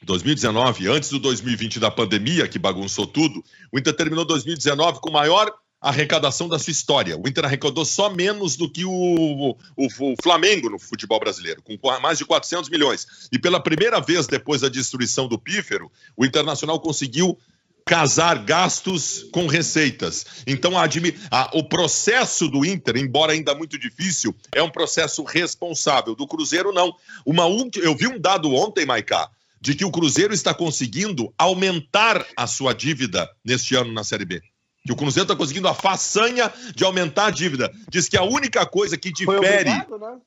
2019, 0.02 0.88
antes 0.88 1.08
do 1.08 1.18
2020 1.18 1.80
da 1.80 1.90
pandemia, 1.90 2.46
que 2.46 2.58
bagunçou 2.58 3.06
tudo, 3.06 3.42
o 3.72 3.78
Inter 3.78 3.94
terminou 3.94 4.24
2019 4.24 5.00
com 5.00 5.10
maior 5.10 5.50
arrecadação 5.80 6.48
da 6.48 6.58
sua 6.58 6.70
história. 6.70 7.16
O 7.16 7.28
Inter 7.28 7.44
arrecadou 7.44 7.84
só 7.84 8.08
menos 8.08 8.56
do 8.56 8.70
que 8.70 8.86
o, 8.86 8.90
o, 8.90 9.56
o, 9.76 10.14
Flamengo 10.22 10.70
no 10.70 10.78
futebol 10.78 11.20
brasileiro, 11.20 11.62
com 11.62 11.78
mais 12.00 12.16
de 12.16 12.24
400 12.24 12.70
milhões. 12.70 13.28
E 13.30 13.38
pela 13.38 13.60
primeira 13.60 14.00
vez 14.00 14.26
depois 14.26 14.62
da 14.62 14.68
destruição 14.70 15.28
do 15.28 15.38
Pífero, 15.38 15.92
o 16.16 16.24
Internacional 16.24 16.80
conseguiu 16.80 17.38
casar 17.84 18.44
gastos 18.44 19.24
com 19.32 19.46
receitas. 19.46 20.24
Então, 20.46 20.78
a, 20.78 20.84
a, 21.30 21.50
o 21.52 21.64
processo 21.68 22.48
do 22.48 22.64
Inter, 22.64 22.96
embora 22.96 23.32
ainda 23.32 23.54
muito 23.54 23.78
difícil, 23.78 24.34
é 24.54 24.62
um 24.62 24.70
processo 24.70 25.22
responsável. 25.22 26.14
Do 26.14 26.26
Cruzeiro, 26.26 26.72
não. 26.72 26.94
Uma, 27.26 27.44
eu 27.76 27.94
vi 27.94 28.08
um 28.08 28.18
dado 28.18 28.52
ontem, 28.54 28.86
Maicá, 28.86 29.28
de 29.60 29.74
que 29.74 29.84
o 29.84 29.90
Cruzeiro 29.90 30.32
está 30.32 30.54
conseguindo 30.54 31.32
aumentar 31.36 32.26
a 32.36 32.46
sua 32.46 32.72
dívida 32.72 33.30
neste 33.44 33.74
ano 33.74 33.92
na 33.92 34.04
Série 34.04 34.24
B 34.24 34.42
que 34.86 34.92
o 34.92 34.96
Cruzeiro 34.96 35.24
está 35.24 35.34
conseguindo 35.34 35.66
a 35.66 35.74
façanha 35.74 36.52
de 36.74 36.84
aumentar 36.84 37.28
a 37.28 37.30
dívida. 37.30 37.72
Diz 37.88 38.06
que 38.06 38.18
a 38.18 38.22
única 38.22 38.66
coisa 38.66 38.98
que 38.98 39.10
difere. 39.10 39.38
Obrigado, 39.38 39.98
né? 39.98 40.20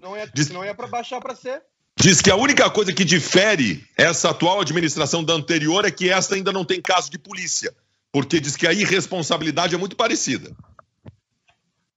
Não 0.00 0.14
é, 0.14 0.26
diz... 0.26 0.50
não 0.50 0.62
é 0.62 0.74
para 0.74 0.86
baixar 0.86 1.20
para 1.20 1.34
ser. 1.34 1.62
Diz 1.96 2.20
que 2.20 2.30
a 2.30 2.36
única 2.36 2.68
coisa 2.70 2.92
que 2.92 3.04
difere 3.04 3.84
essa 3.96 4.30
atual 4.30 4.60
administração 4.60 5.22
da 5.22 5.34
anterior 5.34 5.84
é 5.84 5.90
que 5.90 6.10
esta 6.10 6.34
ainda 6.34 6.52
não 6.52 6.64
tem 6.64 6.80
caso 6.80 7.10
de 7.10 7.18
polícia. 7.18 7.72
Porque 8.10 8.40
diz 8.40 8.56
que 8.56 8.66
a 8.66 8.72
irresponsabilidade 8.72 9.74
é 9.74 9.78
muito 9.78 9.96
parecida. 9.96 10.54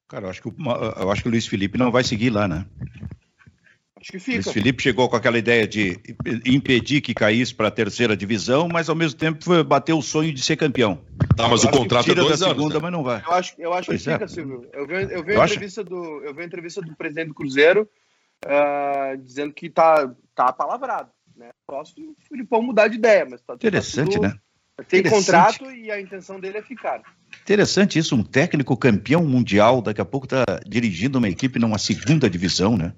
Cara, 0.07 0.27
eu 0.27 0.29
acho 0.29 0.41
que, 0.41 0.47
eu 0.47 1.11
acho 1.11 1.21
que 1.21 1.27
o 1.27 1.31
Luiz 1.31 1.47
Felipe 1.47 1.77
não 1.77 1.91
vai 1.91 2.03
seguir 2.03 2.29
lá, 2.29 2.47
né? 2.47 2.65
Acho 3.99 4.11
que 4.11 4.19
fica. 4.19 4.37
Luiz 4.37 4.51
Felipe 4.51 4.83
chegou 4.83 5.09
com 5.09 5.15
aquela 5.15 5.37
ideia 5.37 5.67
de 5.67 5.99
impedir 6.45 7.01
que 7.01 7.13
caísse 7.13 7.53
para 7.53 7.69
a 7.69 7.71
terceira 7.71 8.15
divisão, 8.15 8.69
mas 8.71 8.87
ao 8.87 8.95
mesmo 8.95 9.17
tempo 9.17 9.63
bateu 9.63 9.97
o 9.97 10.03
sonho 10.03 10.31
de 10.31 10.41
ser 10.43 10.55
campeão. 10.55 11.01
Tá, 11.35 11.49
mas 11.49 11.63
eu 11.63 11.69
o 11.69 11.73
contrato 11.73 12.11
é 12.11 12.15
dois 12.15 12.39
da 12.39 12.49
segunda, 12.49 12.75
né? 12.75 12.79
mas 12.81 12.91
não 12.91 13.03
vai. 13.03 13.23
Eu 13.25 13.33
acho, 13.33 13.55
eu 13.57 13.73
acho 13.73 13.89
que 13.89 13.95
é. 13.95 13.97
fica, 13.97 14.27
Silvio. 14.27 14.69
Eu 14.71 14.85
vi, 14.85 14.93
eu 14.93 15.23
vi, 15.23 15.35
a 15.35 15.43
entrevista 15.43 15.83
do, 15.83 16.23
eu 16.23 16.33
vi 16.35 16.43
a 16.43 16.45
entrevista 16.45 16.81
do 16.81 16.95
presidente 16.95 17.29
do 17.29 17.33
Cruzeiro 17.33 17.89
uh, 18.43 19.17
dizendo 19.17 19.53
que 19.53 19.69
tá, 19.69 20.11
tá 20.33 20.51
palavrado. 20.51 21.09
Né? 21.35 21.51
Posso 21.67 21.93
o 21.99 22.15
Filipão 22.27 22.61
mudar 22.61 22.87
de 22.87 22.95
ideia, 22.95 23.25
mas 23.29 23.41
tá 23.41 23.53
Interessante, 23.53 24.19
tá 24.19 24.21
tudo, 24.21 24.27
né? 24.27 24.39
Tem 24.89 25.03
contrato 25.03 25.71
e 25.71 25.89
a 25.89 26.01
intenção 26.01 26.37
dele 26.37 26.57
é 26.57 26.61
ficar. 26.61 27.01
Interessante 27.41 27.97
isso, 27.97 28.13
um 28.13 28.23
técnico 28.23 28.75
campeão 28.75 29.23
mundial, 29.23 29.81
daqui 29.81 30.01
a 30.01 30.05
pouco 30.05 30.25
está 30.25 30.43
dirigindo 30.65 31.17
uma 31.17 31.29
equipe 31.29 31.59
numa 31.59 31.77
segunda 31.77 32.29
divisão, 32.29 32.75
né? 32.75 32.93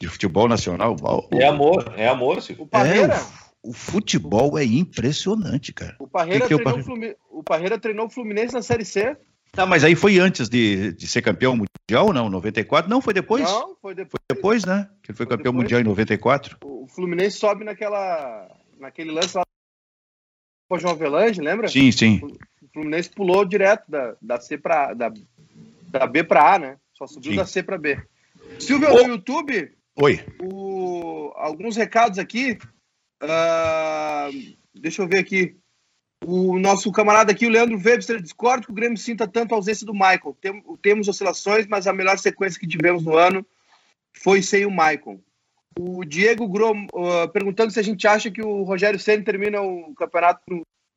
de 0.00 0.08
futebol 0.08 0.48
nacional. 0.48 0.96
É 1.32 1.46
amor, 1.46 1.94
é 1.96 2.08
amor. 2.08 2.42
Sim. 2.42 2.56
O 2.58 2.66
Parreira. 2.66 3.14
É, 3.14 3.20
o, 3.62 3.70
o, 3.70 3.72
futebol 3.72 4.58
é 4.58 4.64
impressionante, 4.64 5.72
cara. 5.72 5.96
O 5.98 6.06
Parreira, 6.06 6.46
que 6.46 6.54
é 6.54 6.58
treinou, 6.58 6.80
o, 6.80 6.84
Fluminense, 6.84 7.16
o 7.30 7.42
Parreira 7.42 7.78
treinou 7.78 8.06
o 8.06 8.10
Fluminense 8.10 8.54
na 8.54 8.62
Série 8.62 8.84
C. 8.84 9.16
Tá, 9.52 9.64
mas 9.64 9.84
aí 9.84 9.94
foi 9.94 10.18
antes 10.18 10.48
de, 10.48 10.92
de 10.92 11.06
ser 11.06 11.22
campeão 11.22 11.56
mundial, 11.56 12.12
não? 12.12 12.28
94? 12.28 12.90
Não, 12.90 13.00
foi 13.00 13.14
depois? 13.14 13.44
Não, 13.44 13.74
foi 13.80 13.94
depois. 13.94 14.20
Foi 14.28 14.36
depois, 14.36 14.64
né? 14.64 14.88
Que 15.02 15.10
ele 15.10 15.16
foi, 15.16 15.26
foi 15.26 15.36
campeão 15.36 15.52
depois. 15.52 15.64
mundial 15.64 15.80
em 15.80 15.84
94. 15.84 16.58
O 16.62 16.86
Fluminense 16.88 17.38
sobe 17.38 17.64
naquela, 17.64 18.48
naquele 18.78 19.10
lance 19.10 19.36
lá 19.36 19.44
com 20.68 20.78
João 20.78 20.92
Avelange, 20.94 21.40
lembra? 21.40 21.68
Sim, 21.68 21.90
sim. 21.92 22.20
O 22.60 22.68
Fluminense 22.72 23.08
pulou 23.08 23.44
direto 23.44 23.88
da, 23.88 24.16
da 24.20 24.40
C 24.40 24.58
para 24.58 24.92
da, 24.92 25.12
da 25.88 26.06
B 26.06 26.24
para 26.24 26.54
A, 26.54 26.58
né? 26.58 26.76
Só 26.92 27.06
subiu 27.06 27.32
sim. 27.32 27.36
da 27.36 27.46
C 27.46 27.62
para 27.62 27.78
B. 27.78 27.98
Silvio, 28.58 28.88
no 28.90 29.14
YouTube, 29.14 29.76
Oi. 29.98 30.20
O, 30.42 31.32
alguns 31.36 31.74
recados 31.74 32.18
aqui. 32.18 32.58
Uh, 33.22 34.56
deixa 34.74 35.00
eu 35.00 35.08
ver 35.08 35.18
aqui. 35.18 35.56
O 36.24 36.58
nosso 36.58 36.90
camarada 36.90 37.32
aqui, 37.32 37.46
o 37.46 37.50
Leandro 37.50 37.80
Webster, 37.82 38.20
discorda 38.20 38.64
que 38.64 38.70
o 38.70 38.74
Grêmio 38.74 38.96
sinta 38.96 39.28
tanto 39.28 39.52
a 39.52 39.56
ausência 39.56 39.86
do 39.86 39.92
Michael. 39.92 40.36
Tem, 40.40 40.62
temos 40.80 41.08
oscilações, 41.08 41.66
mas 41.66 41.86
a 41.86 41.92
melhor 41.92 42.18
sequência 42.18 42.58
que 42.58 42.66
tivemos 42.66 43.04
no 43.04 43.16
ano 43.16 43.44
foi 44.12 44.42
sem 44.42 44.64
o 44.64 44.70
Michael. 44.70 45.20
O 45.78 46.04
Diego 46.04 46.48
Grom 46.48 46.86
uh, 46.86 47.28
perguntando 47.32 47.70
se 47.70 47.78
a 47.78 47.82
gente 47.82 48.06
acha 48.08 48.30
que 48.30 48.42
o 48.42 48.62
Rogério 48.62 48.98
Senna 48.98 49.22
termina 49.22 49.60
o 49.60 49.94
campeonato. 49.94 50.40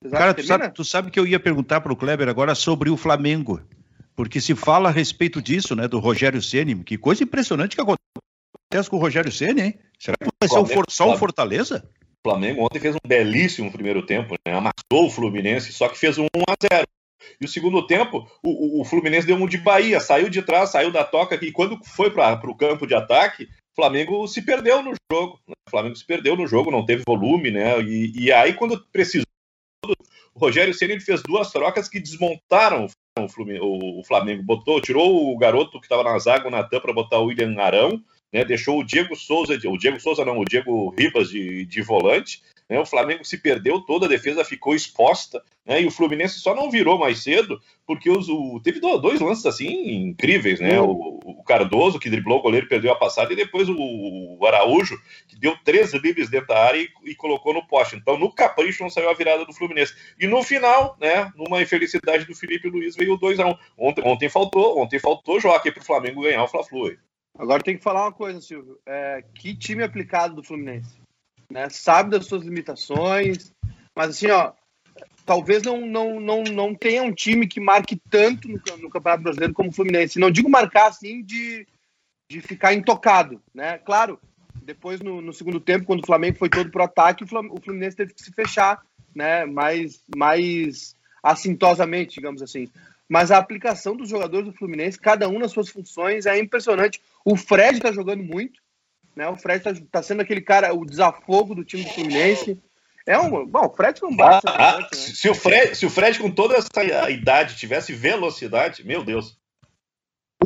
Cara, 0.09 0.33
tu 0.33 0.43
sabe, 0.43 0.69
tu 0.69 0.85
sabe, 0.85 1.11
que 1.11 1.19
eu 1.19 1.27
ia 1.27 1.39
perguntar 1.39 1.81
para 1.81 1.91
o 1.91 1.97
Kleber 1.97 2.29
agora 2.29 2.55
sobre 2.55 2.89
o 2.89 2.95
Flamengo. 2.95 3.61
Porque 4.15 4.39
se 4.39 4.55
fala 4.55 4.89
a 4.89 4.91
respeito 4.91 5.41
disso, 5.41 5.75
né, 5.75 5.87
do 5.87 5.99
Rogério 5.99 6.41
Ceni, 6.41 6.81
que 6.83 6.97
coisa 6.97 7.23
impressionante 7.23 7.75
que 7.75 7.81
aconteceu 7.81 7.99
acontece 8.69 8.89
com 8.89 8.97
o 8.97 8.99
Rogério 8.99 9.31
Ceni, 9.31 9.61
hein? 9.61 9.79
Será 9.97 10.15
que 10.17 10.29
vai 10.39 10.49
ser 10.49 10.73
For, 10.73 10.85
só 10.89 11.11
o 11.11 11.17
Fortaleza? 11.17 11.83
O 12.25 12.29
Flamengo 12.29 12.63
ontem 12.63 12.81
fez 12.81 12.95
um 12.95 13.07
belíssimo 13.07 13.71
primeiro 13.71 14.05
tempo, 14.05 14.35
né? 14.45 14.53
amassou 14.53 15.07
o 15.07 15.09
Fluminense, 15.09 15.71
só 15.71 15.87
que 15.87 15.97
fez 15.97 16.17
um 16.17 16.25
1 16.35 16.41
a 16.49 16.75
0 16.75 16.87
E 17.39 17.45
o 17.45 17.47
segundo 17.47 17.87
tempo, 17.87 18.29
o, 18.43 18.81
o, 18.81 18.83
Fluminense 18.83 19.25
deu 19.25 19.37
um 19.37 19.47
de 19.47 19.57
Bahia, 19.57 20.01
saiu 20.01 20.29
de 20.29 20.41
trás, 20.41 20.71
saiu 20.71 20.91
da 20.91 21.05
toca, 21.05 21.39
e 21.41 21.51
quando 21.51 21.79
foi 21.85 22.11
para 22.11 22.37
o 22.49 22.55
campo 22.55 22.85
de 22.85 22.93
ataque, 22.93 23.45
o 23.45 23.75
Flamengo 23.75 24.27
se 24.27 24.41
perdeu 24.41 24.83
no 24.83 24.93
jogo. 25.09 25.39
Né? 25.47 25.53
O 25.65 25.71
Flamengo 25.71 25.95
se 25.95 26.05
perdeu 26.05 26.35
no 26.35 26.45
jogo, 26.45 26.71
não 26.71 26.85
teve 26.85 27.03
volume, 27.07 27.51
né? 27.51 27.79
E, 27.81 28.11
e 28.25 28.31
aí, 28.33 28.53
quando 28.53 28.85
precisou, 28.91 29.25
o 29.85 30.39
Rogério 30.39 30.73
Ceni 30.73 30.99
fez 30.99 31.23
duas 31.23 31.49
trocas 31.51 31.87
que 31.87 32.01
desmontaram 32.01 32.87
o 33.17 34.03
Flamengo. 34.03 34.43
Botou, 34.43 34.81
tirou 34.81 35.31
o 35.31 35.37
garoto 35.37 35.79
que 35.79 35.85
estava 35.85 36.03
na 36.03 36.19
zaga, 36.19 36.49
o 36.49 36.51
Natan, 36.51 36.81
para 36.81 36.93
botar 36.93 37.19
o 37.19 37.27
William 37.27 37.57
Arão 37.61 38.03
né, 38.31 38.45
deixou 38.45 38.79
o 38.79 38.83
Diego 38.83 39.15
Souza, 39.15 39.59
o 39.65 39.77
Diego 39.77 39.99
Souza 39.99 40.23
não, 40.23 40.39
o 40.39 40.45
Diego 40.45 40.93
Ribas 40.97 41.29
de, 41.29 41.65
de 41.65 41.81
volante, 41.81 42.41
né, 42.69 42.79
o 42.79 42.85
Flamengo 42.85 43.25
se 43.25 43.37
perdeu, 43.37 43.81
toda 43.81 44.05
a 44.05 44.09
defesa 44.09 44.45
ficou 44.45 44.75
exposta, 44.75 45.41
né, 45.65 45.81
e 45.81 45.87
o 45.87 45.91
Fluminense 45.91 46.39
só 46.39 46.53
não 46.53 46.69
virou 46.69 46.99
mais 46.99 47.23
cedo, 47.23 47.59
porque 47.85 48.09
os, 48.09 48.29
o, 48.29 48.59
teve 48.63 48.79
dois 48.79 49.19
lances 49.19 49.45
assim 49.45 49.67
incríveis, 49.91 50.59
né, 50.59 50.79
o, 50.79 51.19
o, 51.25 51.43
Cardoso 51.43 51.99
que 51.99 52.11
driblou 52.11 52.37
o 52.37 52.41
goleiro 52.43 52.67
perdeu 52.67 52.91
a 52.91 52.95
passada, 52.95 53.33
e 53.33 53.35
depois 53.35 53.67
o, 53.67 53.75
o 53.75 54.45
Araújo 54.45 55.01
que 55.27 55.35
deu 55.35 55.57
três 55.65 55.91
livres 55.95 56.29
dentro 56.29 56.49
da 56.49 56.63
área 56.63 56.79
e, 56.79 56.89
e, 57.05 57.15
colocou 57.15 57.55
no 57.55 57.65
poste, 57.65 57.95
então 57.95 58.19
no 58.19 58.31
capricho 58.31 58.83
não 58.83 58.89
saiu 58.89 59.09
a 59.09 59.15
virada 59.15 59.45
do 59.45 59.53
Fluminense, 59.53 59.95
e 60.19 60.27
no 60.27 60.43
final, 60.43 60.95
né, 61.01 61.31
numa 61.35 61.59
infelicidade 61.59 62.25
do 62.25 62.35
Felipe 62.35 62.69
Luiz 62.69 62.95
veio 62.95 63.15
o 63.15 63.19
2x1, 63.19 63.57
ontem, 63.75 64.03
ontem 64.05 64.29
faltou, 64.29 64.79
ontem 64.79 64.99
faltou 64.99 65.39
Joaquim 65.39 65.71
para 65.71 65.81
o 65.81 65.85
Flamengo 65.85 66.21
ganhar 66.21 66.43
o 66.43 66.47
Fla-Flu 66.47 66.91
Agora 67.39 67.63
tem 67.63 67.77
que 67.77 67.83
falar 67.83 68.03
uma 68.03 68.11
coisa, 68.11 68.41
Silvio. 68.41 68.77
É, 68.85 69.23
que 69.33 69.55
time 69.55 69.81
aplicado 69.81 70.35
do 70.35 70.43
Fluminense? 70.43 70.99
Né? 71.49 71.69
Sabe 71.69 72.11
das 72.11 72.25
suas 72.25 72.43
limitações, 72.43 73.53
mas 73.95 74.09
assim, 74.09 74.29
ó, 74.29 74.51
talvez 75.25 75.63
não, 75.63 75.85
não, 75.85 76.19
não, 76.19 76.43
não 76.43 76.75
tenha 76.75 77.01
um 77.01 77.13
time 77.13 77.47
que 77.47 77.61
marque 77.61 77.95
tanto 78.09 78.49
no, 78.49 78.59
no 78.77 78.89
Campeonato 78.89 79.23
Brasileiro 79.23 79.53
como 79.53 79.69
o 79.69 79.71
Fluminense. 79.71 80.19
Não 80.19 80.29
digo 80.29 80.49
marcar 80.49 80.89
assim 80.89 81.23
de, 81.23 81.65
de 82.29 82.41
ficar 82.41 82.73
intocado, 82.73 83.41
né? 83.53 83.77
Claro, 83.77 84.19
depois 84.61 84.99
no, 84.99 85.21
no 85.21 85.31
segundo 85.31 85.61
tempo, 85.61 85.85
quando 85.85 86.03
o 86.03 86.05
Flamengo 86.05 86.37
foi 86.37 86.49
todo 86.49 86.69
pro 86.69 86.83
ataque, 86.83 87.23
o 87.23 87.61
Fluminense 87.61 87.95
teve 87.95 88.13
que 88.13 88.21
se 88.21 88.33
fechar, 88.33 88.83
né? 89.15 89.45
Mais, 89.45 90.03
mais 90.13 90.93
assintosamente, 91.23 92.15
digamos 92.15 92.41
assim. 92.41 92.69
Mas 93.09 93.31
a 93.31 93.39
aplicação 93.39 93.97
dos 93.97 94.07
jogadores 94.07 94.45
do 94.45 94.53
Fluminense, 94.53 94.99
cada 94.99 95.27
um 95.27 95.39
nas 95.39 95.51
suas 95.51 95.67
funções, 95.67 96.27
é 96.27 96.37
impressionante. 96.37 97.01
O 97.25 97.35
Fred 97.35 97.77
está 97.77 97.91
jogando 97.91 98.23
muito, 98.23 98.61
né? 99.15 99.27
O 99.27 99.35
Fred 99.35 99.67
está 99.67 99.85
tá 99.91 100.03
sendo 100.03 100.21
aquele 100.21 100.41
cara, 100.41 100.75
o 100.75 100.85
desafogo 100.85 101.55
do 101.55 101.65
time 101.65 101.83
do 101.83 101.89
Fluminense. 101.89 102.61
É 103.07 103.17
um. 103.17 103.47
Bom, 103.47 103.65
o 103.65 103.73
Fred 103.73 103.99
não 104.03 104.15
basta. 104.15 104.47
Ah, 104.51 104.75
ah, 104.75 104.79
né? 104.81 104.87
se, 104.93 105.27
o 105.27 105.33
Fred, 105.33 105.75
se 105.75 105.85
o 105.87 105.89
Fred, 105.89 106.19
com 106.19 106.29
toda 106.29 106.55
essa 106.55 107.09
idade, 107.09 107.57
tivesse 107.57 107.91
velocidade, 107.91 108.85
meu 108.85 109.03
Deus. 109.03 109.35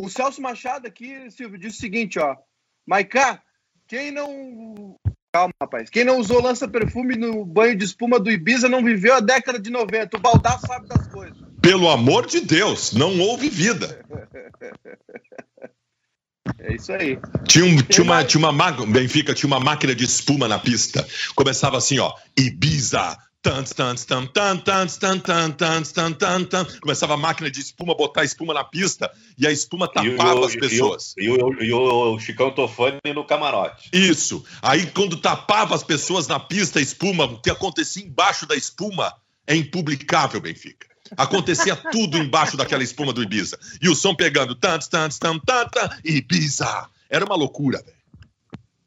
O 0.00 0.08
Celso 0.08 0.40
Machado 0.40 0.86
aqui, 0.86 1.30
Silvio, 1.30 1.58
disse 1.58 1.76
o 1.76 1.80
seguinte, 1.80 2.18
ó. 2.18 2.34
Maiká, 2.86 3.42
quem 3.86 4.10
não. 4.10 4.96
Calma, 5.30 5.52
rapaz. 5.60 5.90
Quem 5.90 6.04
não 6.04 6.18
usou 6.18 6.40
lança-perfume 6.40 7.16
no 7.16 7.44
banho 7.44 7.76
de 7.76 7.84
espuma 7.84 8.18
do 8.18 8.30
Ibiza 8.30 8.68
não 8.68 8.82
viveu 8.82 9.14
a 9.14 9.20
década 9.20 9.58
de 9.58 9.68
90. 9.68 10.16
O 10.16 10.20
Baldar 10.20 10.58
sabe 10.60 10.88
das 10.88 11.06
coisas. 11.08 11.43
Pelo 11.64 11.88
amor 11.88 12.26
de 12.26 12.40
Deus, 12.40 12.92
não 12.92 13.18
houve 13.18 13.48
vida. 13.48 14.04
É 16.58 16.74
isso 16.74 16.92
aí. 16.92 17.18
Tinha, 17.48 17.64
um, 17.64 17.76
tinha 17.78 18.04
uma, 18.04 18.22
tinha 18.22 18.48
uma 18.48 18.86
Benfica 18.86 19.32
tinha 19.32 19.46
uma 19.46 19.58
máquina 19.58 19.94
de 19.94 20.04
espuma 20.04 20.46
na 20.46 20.58
pista. 20.58 21.06
Começava 21.34 21.78
assim, 21.78 21.98
ó, 21.98 22.12
Ibiza. 22.38 23.16
Começava 26.80 27.14
a 27.14 27.16
máquina 27.16 27.50
de 27.50 27.60
espuma 27.60 27.94
botar 27.94 28.24
espuma 28.24 28.52
na 28.52 28.64
pista 28.64 29.10
e 29.38 29.46
a 29.46 29.50
espuma 29.50 29.86
tapava 29.86 30.40
e 30.40 30.44
as 30.44 30.56
pessoas. 30.56 31.14
E 31.18 31.30
o, 31.30 31.62
e, 31.62 31.72
o, 31.72 32.14
o 32.14 32.20
Chicão 32.20 32.50
Tofani 32.50 33.00
no 33.14 33.24
camarote. 33.26 33.88
Isso. 33.90 34.44
Aí 34.60 34.86
quando 34.86 35.16
tapava 35.16 35.74
as 35.74 35.82
pessoas 35.82 36.26
na 36.26 36.38
pista, 36.38 36.78
a 36.78 36.82
espuma, 36.82 37.24
o 37.24 37.40
que 37.40 37.50
acontecia 37.50 38.04
embaixo 38.04 38.46
da 38.46 38.54
espuma 38.54 39.14
é 39.46 39.56
impublicável, 39.56 40.40
Benfica. 40.40 40.93
Acontecia 41.16 41.76
tudo 41.76 42.16
embaixo 42.16 42.56
daquela 42.56 42.82
espuma 42.82 43.12
do 43.12 43.22
Ibiza. 43.22 43.58
E 43.80 43.88
o 43.88 43.94
som 43.94 44.14
pegando 44.14 44.54
tantos, 44.54 44.88
tantos, 44.88 45.18
tantos, 45.18 45.44
tantos, 45.44 46.00
Ibiza. 46.04 46.88
Era 47.10 47.24
uma 47.24 47.36
loucura, 47.36 47.82
velho. 47.82 47.96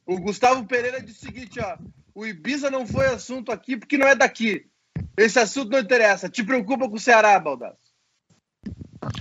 O 0.06 0.20
Gustavo 0.20 0.66
Pereira 0.66 1.02
disse 1.02 1.20
o 1.20 1.26
seguinte, 1.28 1.60
ó. 1.60 1.78
O 2.16 2.26
Ibiza 2.26 2.72
não 2.72 2.88
foi 2.88 3.06
assunto 3.08 3.52
aqui 3.52 3.78
porque 3.78 3.98
não 3.98 4.08
é 4.08 4.16
daqui. 4.16 4.66
Esse 5.16 5.38
assunto 5.38 5.72
não 5.72 5.80
interessa. 5.80 6.30
Te 6.30 6.44
preocupa 6.44 6.90
com 6.90 6.96
o 6.96 7.00
Ceará, 7.00 7.40
Baldasso. 7.40 7.78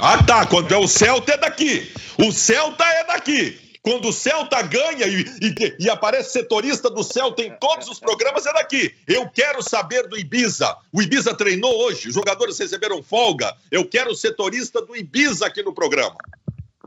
Ah, 0.01 0.23
tá. 0.23 0.47
Quando 0.47 0.73
é 0.73 0.77
o 0.79 0.89
Celta 0.89 1.33
é 1.33 1.37
daqui. 1.37 1.93
O 2.19 2.33
Celta 2.33 2.85
é 2.85 3.05
daqui. 3.05 3.66
Quando 3.87 4.09
o 4.09 4.13
Celta 4.13 4.61
ganha 4.63 5.07
e, 5.07 5.21
e, 5.41 5.77
e, 5.79 5.89
aparece 5.89 6.33
setorista 6.33 6.91
do 6.91 7.05
Celta 7.05 7.41
em 7.41 7.53
todos 7.53 7.89
os 7.89 8.01
programas, 8.01 8.45
é 8.45 8.53
daqui. 8.53 8.93
Eu 9.07 9.31
quero 9.31 9.63
saber 9.63 10.09
do 10.09 10.19
Ibiza. 10.19 10.77
O 10.93 11.01
Ibiza 11.01 11.33
treinou 11.37 11.73
hoje, 11.85 12.09
os 12.09 12.15
jogadores 12.15 12.59
receberam 12.59 13.01
folga. 13.01 13.57
Eu 13.71 13.89
quero 13.89 14.11
o 14.11 14.17
setorista 14.17 14.83
do 14.83 14.97
Ibiza 14.97 15.47
aqui 15.47 15.63
no 15.63 15.73
programa. 15.73 16.17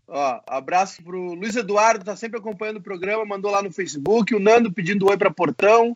Ó, 0.10 0.42
abraço 0.46 1.02
pro 1.02 1.36
Luiz 1.36 1.56
Eduardo, 1.56 2.04
tá 2.04 2.18
sempre 2.18 2.38
acompanhando 2.38 2.80
o 2.80 2.84
programa, 2.84 3.24
mandou 3.24 3.50
lá 3.50 3.62
no 3.62 3.72
Facebook. 3.72 4.36
O 4.36 4.40
Nando 4.40 4.70
pedindo 4.70 5.08
oi 5.08 5.16
para 5.16 5.32
Portão. 5.32 5.96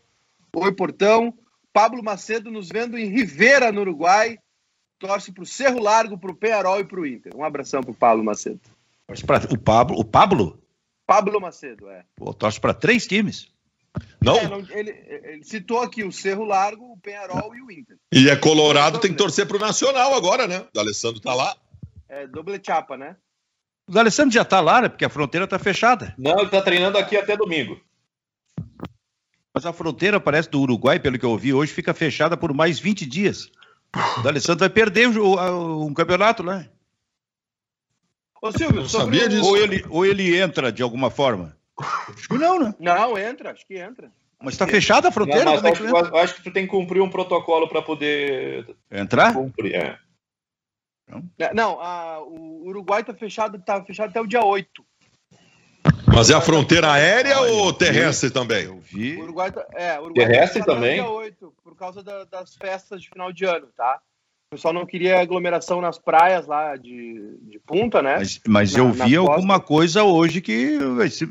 Oi, 0.55 0.71
Portão. 0.71 1.33
Pablo 1.73 2.01
Macedo 2.01 2.49
nos 2.49 2.69
vendo 2.69 2.97
em 2.97 3.09
Rivera, 3.09 3.73
no 3.73 3.81
Uruguai. 3.81 4.39
Torce 4.99 5.33
pro 5.33 5.45
Cerro 5.45 5.81
Largo, 5.81 6.17
pro 6.17 6.33
Penharol 6.33 6.79
e 6.79 6.85
pro 6.85 7.05
Inter. 7.05 7.35
Um 7.35 7.43
abração 7.43 7.81
pro 7.81 7.93
Pablo 7.93 8.23
Macedo. 8.23 8.61
O 9.51 9.57
Pablo? 9.57 9.99
O 9.99 10.05
Pablo? 10.05 10.62
Pablo 11.05 11.39
Macedo, 11.39 11.89
é. 11.89 12.05
Pô, 12.15 12.33
torce 12.33 12.59
para 12.59 12.73
três 12.73 13.05
times. 13.05 13.51
Não? 14.21 14.37
É, 14.37 14.47
não 14.47 14.59
ele, 14.71 14.91
ele, 14.91 15.43
citou 15.43 15.81
aqui 15.81 16.03
o 16.03 16.11
Cerro 16.11 16.43
Largo, 16.43 16.93
o 16.93 16.97
Penharol 16.97 17.55
e 17.55 17.61
o 17.61 17.71
Inter. 17.71 17.97
E 18.11 18.29
é 18.29 18.35
Colorado, 18.35 18.99
tem 18.99 19.11
que 19.11 19.17
torcer 19.17 19.45
pro 19.45 19.59
Nacional 19.59 20.15
agora, 20.15 20.47
né? 20.47 20.65
O 20.75 20.79
Alessandro 20.79 21.19
tá 21.19 21.33
lá. 21.33 21.55
É, 22.09 22.25
doble 22.27 22.59
chapa, 22.65 22.97
né? 22.97 23.15
O 23.87 23.99
Alessandro 23.99 24.33
já 24.33 24.45
tá 24.45 24.61
lá, 24.61 24.81
né? 24.81 24.89
Porque 24.89 25.05
a 25.05 25.09
fronteira 25.09 25.45
tá 25.45 25.59
fechada. 25.59 26.15
Não, 26.17 26.39
ele 26.39 26.49
tá 26.49 26.61
treinando 26.61 26.97
aqui 26.97 27.17
até 27.17 27.35
domingo. 27.35 27.79
Mas 29.53 29.65
a 29.65 29.73
fronteira, 29.73 30.19
parece, 30.19 30.49
do 30.49 30.61
Uruguai, 30.61 30.99
pelo 30.99 31.19
que 31.19 31.25
eu 31.25 31.31
ouvi 31.31 31.53
hoje, 31.53 31.73
fica 31.73 31.93
fechada 31.93 32.35
por 32.35 32.53
mais 32.53 32.79
20 32.79 33.05
dias. 33.05 33.51
O 34.23 34.27
Alessandro 34.27 34.61
vai 34.61 34.69
perder 34.69 35.07
um 35.09 35.93
campeonato, 35.93 36.41
né? 36.41 36.69
Ô, 38.43 38.51
Silvio, 38.51 38.89
sabia 38.89 39.29
disso. 39.29 39.47
Ou 39.47 39.55
ele, 39.55 39.85
ou 39.89 40.05
ele 40.05 40.37
entra 40.37 40.69
de 40.69 40.83
alguma 40.83 41.09
forma? 41.09 41.55
Acho 41.79 42.27
que 42.27 42.37
não, 42.37 42.59
né? 42.59 42.75
Não, 42.77 43.17
entra, 43.17 43.51
acho 43.51 43.65
que 43.65 43.77
entra. 43.77 44.11
Mas 44.41 44.55
está 44.55 44.67
fechada 44.67 45.07
a 45.07 45.11
fronteira? 45.13 45.45
Não, 45.45 45.53
mas 45.53 45.63
acho, 45.63 45.81
que 45.81 46.17
acho, 46.17 46.35
que 46.35 46.43
tu 46.43 46.51
tem 46.51 46.65
que 46.65 46.71
cumprir 46.71 47.01
um 47.01 47.09
protocolo 47.09 47.69
para 47.69 47.81
poder 47.81 48.75
entrar. 48.91 49.33
Cumprir, 49.33 49.75
é. 49.75 49.97
é. 51.39 51.53
Não, 51.53 51.79
a, 51.79 52.19
o 52.19 52.67
Uruguai 52.67 52.99
está 52.99 53.13
fechado, 53.13 53.57
tá 53.59 53.81
fechado 53.81 54.09
até 54.09 54.19
o 54.19 54.27
dia 54.27 54.43
8. 54.43 54.85
Mas 56.13 56.29
é 56.29 56.33
a 56.33 56.41
fronteira 56.41 56.91
aérea 56.91 57.37
ah, 57.37 57.41
ou 57.43 57.71
terrestre 57.71 58.27
vi, 58.27 58.33
também? 58.33 58.65
Eu 58.65 58.77
vi. 58.81 59.15
O 59.15 59.23
Uruguai, 59.23 59.53
tá, 59.53 59.65
é, 59.71 59.97
o 59.97 60.03
Uruguai 60.03 60.25
tá 60.25 60.31
terrestre 60.31 60.59
tá 60.59 60.65
também? 60.65 60.95
Dia 60.95 61.09
8, 61.09 61.53
por 61.63 61.77
causa 61.77 62.03
da, 62.03 62.25
das 62.25 62.55
festas 62.55 63.01
de 63.01 63.07
final 63.07 63.31
de 63.31 63.45
ano, 63.45 63.67
tá? 63.77 64.01
O 64.53 64.55
pessoal 64.55 64.73
não 64.73 64.85
queria 64.85 65.19
aglomeração 65.19 65.81
nas 65.81 65.97
praias 65.97 66.45
lá 66.45 66.75
de, 66.75 67.37
de 67.41 67.59
punta, 67.65 68.03
né? 68.03 68.17
Mas, 68.19 68.39
mas 68.47 68.73
na, 68.73 68.79
eu 68.79 68.91
vi 68.91 69.15
alguma 69.15 69.59
coisa 69.59 70.03
hoje 70.03 70.41
que 70.41 70.77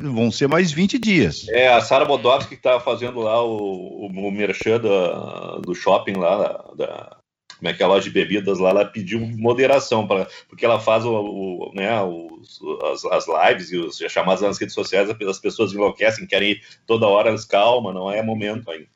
vão 0.00 0.28
ser 0.32 0.48
mais 0.48 0.72
20 0.72 0.98
dias. 0.98 1.46
É, 1.48 1.68
a 1.68 1.80
Sara 1.80 2.04
Bodowski 2.04 2.48
que 2.48 2.54
estava 2.56 2.80
fazendo 2.80 3.20
lá 3.20 3.40
o, 3.44 3.56
o, 3.56 4.06
o 4.06 4.30
merchan 4.32 4.80
da, 4.80 5.58
do 5.58 5.72
shopping 5.72 6.14
lá, 6.14 6.64
da, 6.76 7.16
como 7.58 7.68
é 7.68 7.74
que 7.74 7.80
é 7.80 7.86
a 7.86 7.88
loja 7.88 8.02
de 8.02 8.10
bebidas 8.10 8.58
lá, 8.58 8.70
ela 8.70 8.84
pediu 8.84 9.20
moderação, 9.20 10.04
pra, 10.04 10.26
porque 10.48 10.64
ela 10.64 10.80
faz 10.80 11.04
o, 11.04 11.12
o 11.12 11.72
né, 11.72 12.02
os, 12.02 12.60
as, 12.92 13.04
as, 13.04 13.26
lives 13.28 13.70
e 13.70 13.76
os, 13.76 14.02
as 14.02 14.10
chamadas 14.10 14.40
nas 14.40 14.58
redes 14.58 14.74
sociais, 14.74 15.08
as 15.08 15.38
pessoas 15.38 15.72
enlouquecem, 15.72 16.26
querem 16.26 16.50
ir 16.50 16.62
toda 16.88 17.06
hora, 17.06 17.32
calma, 17.48 17.92
não 17.92 18.10
é 18.10 18.20
momento 18.20 18.68
ainda. 18.68 18.88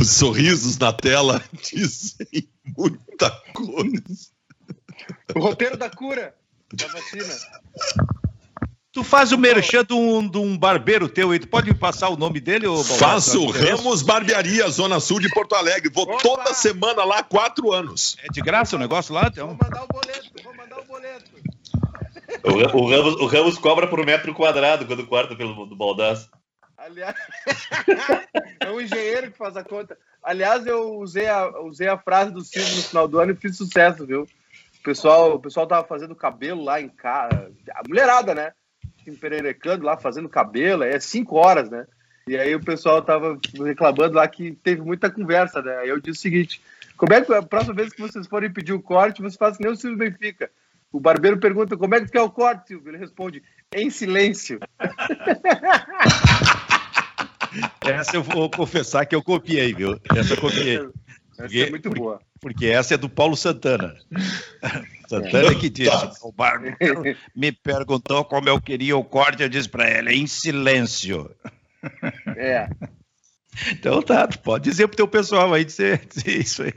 Os 0.00 0.10
sorrisos 0.10 0.76
na 0.78 0.92
tela 0.92 1.42
dizem 1.72 2.48
muita 2.76 3.30
coisa. 3.54 4.28
O 5.34 5.40
roteiro 5.40 5.76
da 5.76 5.88
cura 5.88 6.34
da 6.72 6.86
vacina. 6.86 7.34
Tu 8.92 9.04
faz 9.04 9.30
o 9.30 9.38
merchan 9.38 9.84
de 9.84 9.94
um, 9.94 10.28
de 10.28 10.36
um 10.36 10.58
barbeiro 10.58 11.08
teu 11.08 11.30
aí, 11.30 11.38
tu 11.38 11.46
pode 11.46 11.68
me 11.68 11.78
passar 11.78 12.08
o 12.08 12.16
nome 12.16 12.40
dele? 12.40 12.66
Ou, 12.66 12.82
Faço, 12.82 13.46
Ramos 13.46 14.02
Barbearia, 14.02 14.68
Zona 14.68 14.98
Sul 14.98 15.20
de 15.20 15.28
Porto 15.28 15.54
Alegre. 15.54 15.88
Vou 15.94 16.04
Opa! 16.04 16.18
toda 16.20 16.54
semana 16.54 17.04
lá 17.04 17.18
há 17.20 17.22
quatro 17.22 17.72
anos. 17.72 18.16
É 18.24 18.26
de 18.32 18.40
graça 18.40 18.74
o 18.74 18.78
negócio 18.78 19.14
lá? 19.14 19.28
Então? 19.28 19.46
Vou 19.46 19.58
mandar 19.62 19.84
o 19.84 19.86
boleto, 19.86 20.30
vou 20.42 20.56
mandar 20.56 20.80
o 20.80 20.84
boleto. 20.84 21.30
O, 22.42 22.78
o, 22.78 22.90
Ramos, 22.90 23.14
o 23.14 23.26
Ramos 23.26 23.58
cobra 23.58 23.86
por 23.86 24.04
metro 24.04 24.34
quadrado 24.34 24.84
quando 24.84 25.06
corta 25.06 25.36
pelo 25.36 25.66
do 25.66 25.76
baldaço. 25.76 26.28
Aliás, 26.80 27.14
é 28.58 28.70
um 28.70 28.80
engenheiro 28.80 29.30
que 29.30 29.36
faz 29.36 29.54
a 29.54 29.62
conta. 29.62 29.98
Aliás, 30.22 30.66
eu 30.66 30.96
usei 30.96 31.28
a, 31.28 31.60
usei 31.60 31.88
a 31.88 31.98
frase 31.98 32.32
do 32.32 32.40
Silvio 32.40 32.76
no 32.76 32.82
final 32.82 33.06
do 33.06 33.20
ano 33.20 33.32
e 33.32 33.36
fiz 33.36 33.56
sucesso, 33.56 34.06
viu? 34.06 34.22
O 34.22 34.82
pessoal, 34.82 35.34
o 35.34 35.38
pessoal 35.38 35.66
tava 35.66 35.86
fazendo 35.86 36.14
cabelo 36.14 36.64
lá 36.64 36.80
em 36.80 36.88
casa. 36.88 37.52
A 37.74 37.86
mulherada, 37.86 38.34
né? 38.34 38.52
Empererecando 39.06 39.84
lá, 39.84 39.98
fazendo 39.98 40.28
cabelo. 40.28 40.82
É 40.82 40.98
cinco 40.98 41.36
horas, 41.36 41.68
né? 41.68 41.86
E 42.26 42.36
aí 42.36 42.54
o 42.54 42.64
pessoal 42.64 43.02
tava 43.02 43.38
reclamando 43.62 44.14
lá 44.14 44.26
que 44.26 44.52
teve 44.52 44.80
muita 44.80 45.10
conversa, 45.10 45.60
né? 45.60 45.76
Aí 45.78 45.88
eu 45.90 46.00
disse 46.00 46.18
o 46.18 46.22
seguinte: 46.22 46.62
como 46.96 47.12
é 47.12 47.20
que 47.20 47.34
a 47.34 47.42
próxima 47.42 47.74
vez 47.74 47.92
que 47.92 48.00
vocês 48.00 48.26
forem 48.26 48.50
pedir 48.50 48.72
o 48.72 48.80
corte, 48.80 49.20
vocês 49.20 49.36
fazem 49.36 49.58
nem 49.60 49.72
o 49.72 49.76
Silvio 49.76 49.98
Benfica. 49.98 50.50
O 50.90 50.98
barbeiro 50.98 51.38
pergunta 51.38 51.76
como 51.76 51.94
é 51.94 52.00
que 52.00 52.10
quer 52.10 52.22
o 52.22 52.30
corte, 52.30 52.68
Silvio? 52.68 52.90
Ele 52.90 52.98
responde: 52.98 53.42
em 53.74 53.90
silêncio. 53.90 54.58
Essa 57.80 58.16
eu 58.16 58.22
vou 58.22 58.50
confessar 58.50 59.06
que 59.06 59.14
eu 59.14 59.22
copiei, 59.22 59.74
viu? 59.74 60.00
Essa 60.16 60.34
eu 60.34 60.40
copiei. 60.40 60.76
Essa 60.76 60.92
porque, 61.36 61.60
é 61.60 61.70
muito 61.70 61.90
boa. 61.90 62.20
Porque 62.40 62.66
essa 62.66 62.94
é 62.94 62.96
do 62.96 63.08
Paulo 63.08 63.36
Santana. 63.36 63.96
Santana 65.08 65.54
que 65.54 65.68
disse: 65.68 65.90
o 66.22 66.32
Barco 66.32 66.66
me 67.34 67.50
perguntou 67.50 68.24
como 68.24 68.48
eu 68.48 68.60
queria 68.60 68.96
o 68.96 69.04
corte, 69.04 69.42
eu 69.42 69.48
disse 69.48 69.68
para 69.68 69.90
ele: 69.90 70.14
em 70.14 70.26
silêncio. 70.26 71.34
É. 72.36 72.68
Então 73.72 74.00
tá, 74.02 74.28
pode 74.28 74.64
dizer 74.64 74.86
pro 74.86 74.96
teu 74.96 75.08
pessoal 75.08 75.52
aí 75.52 75.64
dizer, 75.64 76.06
dizer 76.06 76.40
isso 76.40 76.62
aí. 76.62 76.74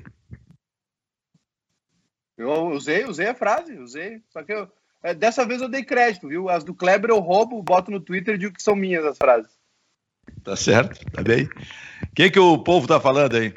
Eu 2.38 2.68
usei, 2.70 3.06
usei 3.06 3.28
a 3.28 3.36
frase, 3.36 3.78
usei. 3.78 4.22
Só 4.30 4.44
que 4.44 4.52
eu, 4.52 4.68
é, 5.04 5.14
dessa 5.14 5.46
vez 5.46 5.62
eu 5.62 5.70
dei 5.70 5.84
crédito, 5.84 6.28
viu? 6.28 6.50
As 6.50 6.64
do 6.64 6.74
Kleber 6.74 7.12
eu 7.12 7.20
roubo, 7.20 7.62
boto 7.62 7.92
no 7.92 8.00
Twitter 8.00 8.36
e 8.36 8.38
digo 8.38 8.56
que 8.56 8.64
são 8.64 8.76
minhas 8.76 9.06
as 9.06 9.18
frases. 9.18 9.52
Tá 10.44 10.56
certo, 10.56 11.00
tá 11.12 11.22
bem. 11.22 11.46
O 11.46 12.16
que, 12.16 12.30
que 12.30 12.40
o 12.40 12.58
povo 12.58 12.88
tá 12.88 13.00
falando 13.00 13.36
aí? 13.36 13.54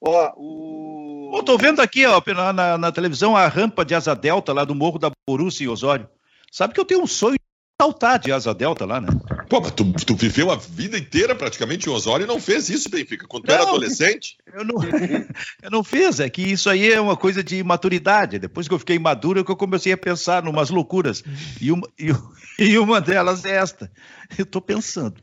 Ó, 0.00 0.32
o. 0.36 1.32
Eu 1.36 1.42
tô 1.42 1.58
vendo 1.58 1.80
aqui, 1.80 2.06
ó, 2.06 2.22
na, 2.52 2.78
na, 2.78 2.92
televisão, 2.92 3.36
a 3.36 3.46
rampa 3.46 3.84
de 3.84 3.94
asa 3.94 4.14
delta 4.14 4.52
lá 4.52 4.64
do 4.64 4.74
Morro 4.74 4.98
da 4.98 5.10
Borussia 5.28 5.66
em 5.66 5.68
Osório. 5.68 6.08
Sabe 6.50 6.72
que 6.72 6.80
eu 6.80 6.84
tenho 6.84 7.02
um 7.02 7.06
sonho 7.06 7.36
saltar 7.80 8.18
de 8.18 8.32
asa 8.32 8.54
delta 8.54 8.86
lá, 8.86 9.00
né? 9.00 9.08
Pô, 9.48 9.60
mas 9.60 9.72
tu, 9.72 9.92
tu 9.92 10.14
viveu 10.16 10.50
a 10.50 10.56
vida 10.56 10.98
inteira 10.98 11.34
praticamente 11.34 11.88
em 11.88 11.92
Osório 11.92 12.24
e 12.24 12.26
não 12.26 12.40
fez 12.40 12.68
isso, 12.68 12.88
Benfica, 12.88 13.26
quando 13.26 13.44
tu 13.44 13.48
não, 13.48 13.54
era 13.54 13.64
adolescente? 13.64 14.36
Eu 14.52 14.64
não, 14.64 14.76
eu 15.62 15.70
não 15.70 15.84
fiz, 15.84 16.20
é 16.20 16.28
que 16.28 16.42
isso 16.42 16.68
aí 16.68 16.90
é 16.90 17.00
uma 17.00 17.16
coisa 17.16 17.42
de 17.42 17.62
maturidade. 17.62 18.38
Depois 18.38 18.66
que 18.66 18.74
eu 18.74 18.78
fiquei 18.78 18.98
maduro, 18.98 19.40
é 19.40 19.44
que 19.44 19.50
eu 19.50 19.56
comecei 19.56 19.92
a 19.92 19.96
pensar 19.96 20.42
numas 20.42 20.70
loucuras. 20.70 21.22
E 21.60 21.70
uma, 21.70 21.88
e, 21.98 22.12
e 22.58 22.78
uma 22.78 23.00
delas 23.00 23.44
é 23.44 23.56
esta. 23.56 23.90
Eu 24.36 24.44
tô 24.44 24.60
pensando. 24.60 25.14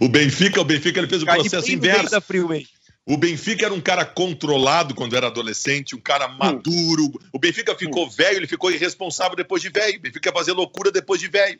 O 0.00 0.08
Benfica, 0.08 0.60
o 0.60 0.64
Benfica 0.64 1.00
ele 1.00 1.08
fez 1.08 1.22
o 1.22 1.26
processo 1.26 1.70
inverso. 1.70 2.10
Da 2.10 2.20
freeway. 2.20 2.66
O 3.04 3.16
Benfica 3.16 3.64
era 3.64 3.74
um 3.74 3.80
cara 3.80 4.04
controlado 4.04 4.94
quando 4.94 5.16
era 5.16 5.26
adolescente, 5.26 5.96
um 5.96 6.00
cara 6.00 6.28
maduro. 6.28 7.06
Hum. 7.06 7.18
O 7.32 7.38
Benfica 7.38 7.74
ficou 7.74 8.06
hum. 8.06 8.10
velho, 8.10 8.36
ele 8.36 8.46
ficou 8.46 8.70
irresponsável 8.70 9.36
depois 9.36 9.60
de 9.60 9.70
velho. 9.70 9.98
O 9.98 10.02
Benfica 10.02 10.28
ia 10.28 10.32
fazer 10.32 10.52
loucura 10.52 10.92
depois 10.92 11.20
de 11.20 11.28
velho. 11.28 11.58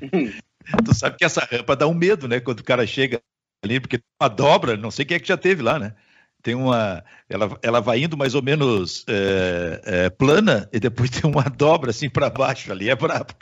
tu 0.84 0.94
sabe 0.94 1.16
que 1.16 1.24
essa 1.24 1.46
rampa 1.50 1.76
dá 1.76 1.86
um 1.86 1.94
medo, 1.94 2.28
né? 2.28 2.40
Quando 2.40 2.60
o 2.60 2.64
cara 2.64 2.86
chega 2.86 3.20
ali, 3.64 3.80
porque 3.80 4.00
uma 4.20 4.28
dobra, 4.28 4.76
não 4.76 4.90
sei 4.90 5.04
quem 5.04 5.16
é 5.16 5.20
que 5.20 5.28
já 5.28 5.36
teve 5.36 5.62
lá, 5.62 5.78
né? 5.78 5.94
Tem 6.42 6.54
uma. 6.54 7.04
Ela, 7.28 7.58
ela 7.62 7.80
vai 7.80 8.02
indo 8.02 8.16
mais 8.16 8.34
ou 8.34 8.42
menos 8.42 9.04
é, 9.08 9.80
é, 9.84 10.10
plana 10.10 10.68
e 10.72 10.78
depois 10.78 11.10
tem 11.10 11.28
uma 11.28 11.42
dobra 11.42 11.90
assim 11.90 12.08
para 12.08 12.30
baixo 12.30 12.70
ali, 12.70 12.88
é 12.88 12.94
brabo. 12.94 13.34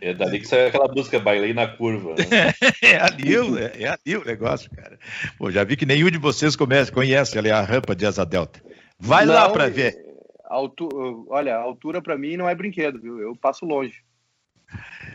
É 0.00 0.14
dali 0.14 0.38
que 0.38 0.46
saiu 0.46 0.68
aquela 0.68 0.86
música 0.86 1.18
Bailei 1.18 1.52
na 1.52 1.66
Curva. 1.66 2.14
Né? 2.14 2.52
é, 2.82 2.96
ali, 2.98 3.34
é, 3.34 3.82
é, 3.82 3.88
ali 3.88 4.16
o 4.16 4.24
negócio, 4.24 4.70
cara. 4.70 4.98
Pô, 5.38 5.50
já 5.50 5.64
vi 5.64 5.76
que 5.76 5.86
nenhum 5.86 6.10
de 6.10 6.18
vocês 6.18 6.54
conhece, 6.54 6.92
conhece 6.92 7.38
ali 7.38 7.50
a 7.50 7.60
rampa 7.60 7.94
de 7.94 8.06
Asa 8.06 8.24
Delta. 8.24 8.62
Vai 8.98 9.24
não, 9.24 9.34
lá 9.34 9.50
para 9.50 9.68
ver. 9.68 9.96
Altura, 10.44 10.94
olha, 11.28 11.56
a 11.56 11.60
altura 11.60 12.00
para 12.00 12.16
mim 12.16 12.36
não 12.36 12.48
é 12.48 12.54
brinquedo, 12.54 13.00
viu? 13.00 13.18
Eu 13.18 13.34
passo 13.34 13.64
longe. 13.64 14.04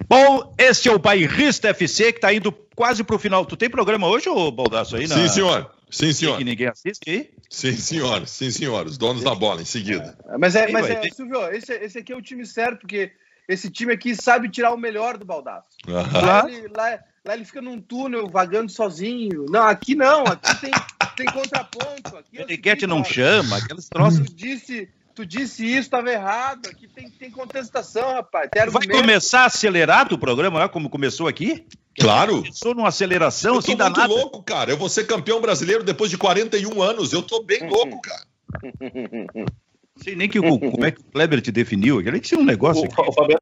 Bom, 0.07 0.53
esse 0.57 0.87
é 0.87 0.91
o 0.91 0.99
Bairrista 0.99 1.69
FC 1.69 2.13
que 2.13 2.19
está 2.19 2.33
indo 2.33 2.51
quase 2.75 3.03
para 3.03 3.15
o 3.15 3.19
final. 3.19 3.45
Tu 3.45 3.57
tem 3.57 3.69
programa 3.69 4.07
hoje, 4.07 4.29
ô 4.29 4.51
Baldaço, 4.51 4.95
aí? 4.95 5.07
Na... 5.07 5.15
Sim, 5.15 5.27
senhor. 5.27 5.71
Sim, 5.89 6.13
senhor. 6.13 6.37
Que 6.37 6.43
ninguém 6.43 6.67
assiste 6.67 7.09
aí? 7.09 7.29
Sim, 7.49 7.75
senhor. 7.77 8.27
Sim, 8.27 8.51
senhor. 8.51 8.85
Os 8.85 8.97
donos 8.97 9.23
da 9.23 9.33
bola, 9.33 9.61
em 9.61 9.65
seguida. 9.65 10.17
É, 10.29 10.37
mas 10.37 10.55
é, 10.55 10.71
mas 10.71 10.89
é, 10.89 11.01
Silvio, 11.09 11.47
esse, 11.49 11.73
esse 11.73 11.97
aqui 11.99 12.13
é 12.13 12.15
o 12.15 12.21
time 12.21 12.45
certo, 12.45 12.81
porque 12.81 13.11
esse 13.47 13.69
time 13.69 13.93
aqui 13.93 14.15
sabe 14.15 14.49
tirar 14.49 14.73
o 14.73 14.77
melhor 14.77 15.17
do 15.17 15.25
Baldaço. 15.25 15.69
Lá, 15.87 16.45
ele, 16.49 16.67
lá, 16.75 16.99
lá, 17.25 17.33
ele 17.33 17.45
fica 17.45 17.61
num 17.61 17.79
túnel 17.79 18.27
vagando 18.27 18.71
sozinho. 18.71 19.45
Não, 19.49 19.63
aqui 19.63 19.95
não. 19.95 20.25
Aqui 20.25 20.61
tem, 20.61 20.71
tem 21.15 21.25
contraponto. 21.27 22.17
Aqui 22.17 22.41
Etiquete 22.41 22.83
é 22.83 22.87
não 22.87 23.03
chama, 23.03 23.57
aqueles 23.57 23.87
troços. 23.87 24.25
Tu 24.25 24.35
disse, 24.35 24.89
tu 25.17 25.25
disse 25.25 25.65
isso, 25.65 25.79
estava 25.79 26.11
errado. 26.11 26.67
Aqui 26.69 26.87
tem, 26.87 27.09
tem 27.09 27.31
contestação, 27.31 28.13
rapaz. 28.13 28.47
Tem 28.51 28.69
Vai 28.69 28.87
começar 28.87 29.45
acelerado 29.45 30.13
o 30.13 30.19
programa, 30.19 30.59
lá, 30.59 30.69
como 30.69 30.91
começou 30.91 31.27
aqui? 31.27 31.65
Claro. 31.99 32.37
Começou 32.37 32.75
numa 32.75 32.89
aceleração 32.89 33.55
eu 33.55 33.63
tô 33.63 33.71
assim 33.71 33.75
muito 33.75 34.07
louco, 34.07 34.43
cara. 34.43 34.69
Eu 34.69 34.77
vou 34.77 34.87
ser 34.87 35.07
campeão 35.07 35.41
brasileiro 35.41 35.83
depois 35.83 36.11
de 36.11 36.19
41 36.19 36.79
anos. 36.83 37.13
Eu 37.13 37.23
tô 37.23 37.41
bem 37.41 37.67
louco, 37.67 37.99
cara. 37.99 38.27
Não 38.71 40.03
sei 40.03 40.15
nem 40.15 40.29
que, 40.29 40.39
como 40.39 40.85
é 40.85 40.91
que 40.91 41.01
o 41.01 41.05
Kleber 41.05 41.41
te 41.41 41.51
definiu. 41.51 41.99
Ele 41.99 42.19
tinha 42.19 42.39
um 42.39 42.45
negócio 42.45 42.83
o, 42.83 42.85
aqui. 42.85 43.01
O 43.01 43.11
Fabiano, 43.11 43.41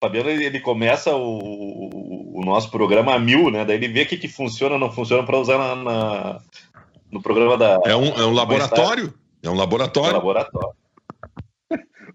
o 0.00 0.06
Fabiano 0.06 0.30
ele 0.30 0.60
começa 0.60 1.14
o, 1.14 1.38
o, 1.38 2.40
o, 2.40 2.44
nosso 2.46 2.70
programa 2.70 3.14
a 3.14 3.18
mil, 3.18 3.50
né? 3.50 3.66
Daí 3.66 3.76
ele 3.76 3.88
vê 3.88 4.04
o 4.04 4.06
que, 4.06 4.16
que 4.16 4.28
funciona 4.28 4.76
ou 4.76 4.80
não 4.80 4.90
funciona 4.90 5.22
para 5.26 5.38
usar 5.38 5.58
na, 5.58 5.76
na, 5.76 6.42
no 7.10 7.22
programa 7.22 7.56
da. 7.56 7.80
É 7.84 7.94
um, 7.94 8.06
é 8.06 8.24
um 8.24 8.32
laboratório. 8.32 9.14
É 9.42 9.48
um 9.48 9.54
laboratório. 9.54 10.08
É 10.08 10.12
um 10.12 10.16
laboratório. 10.16 10.76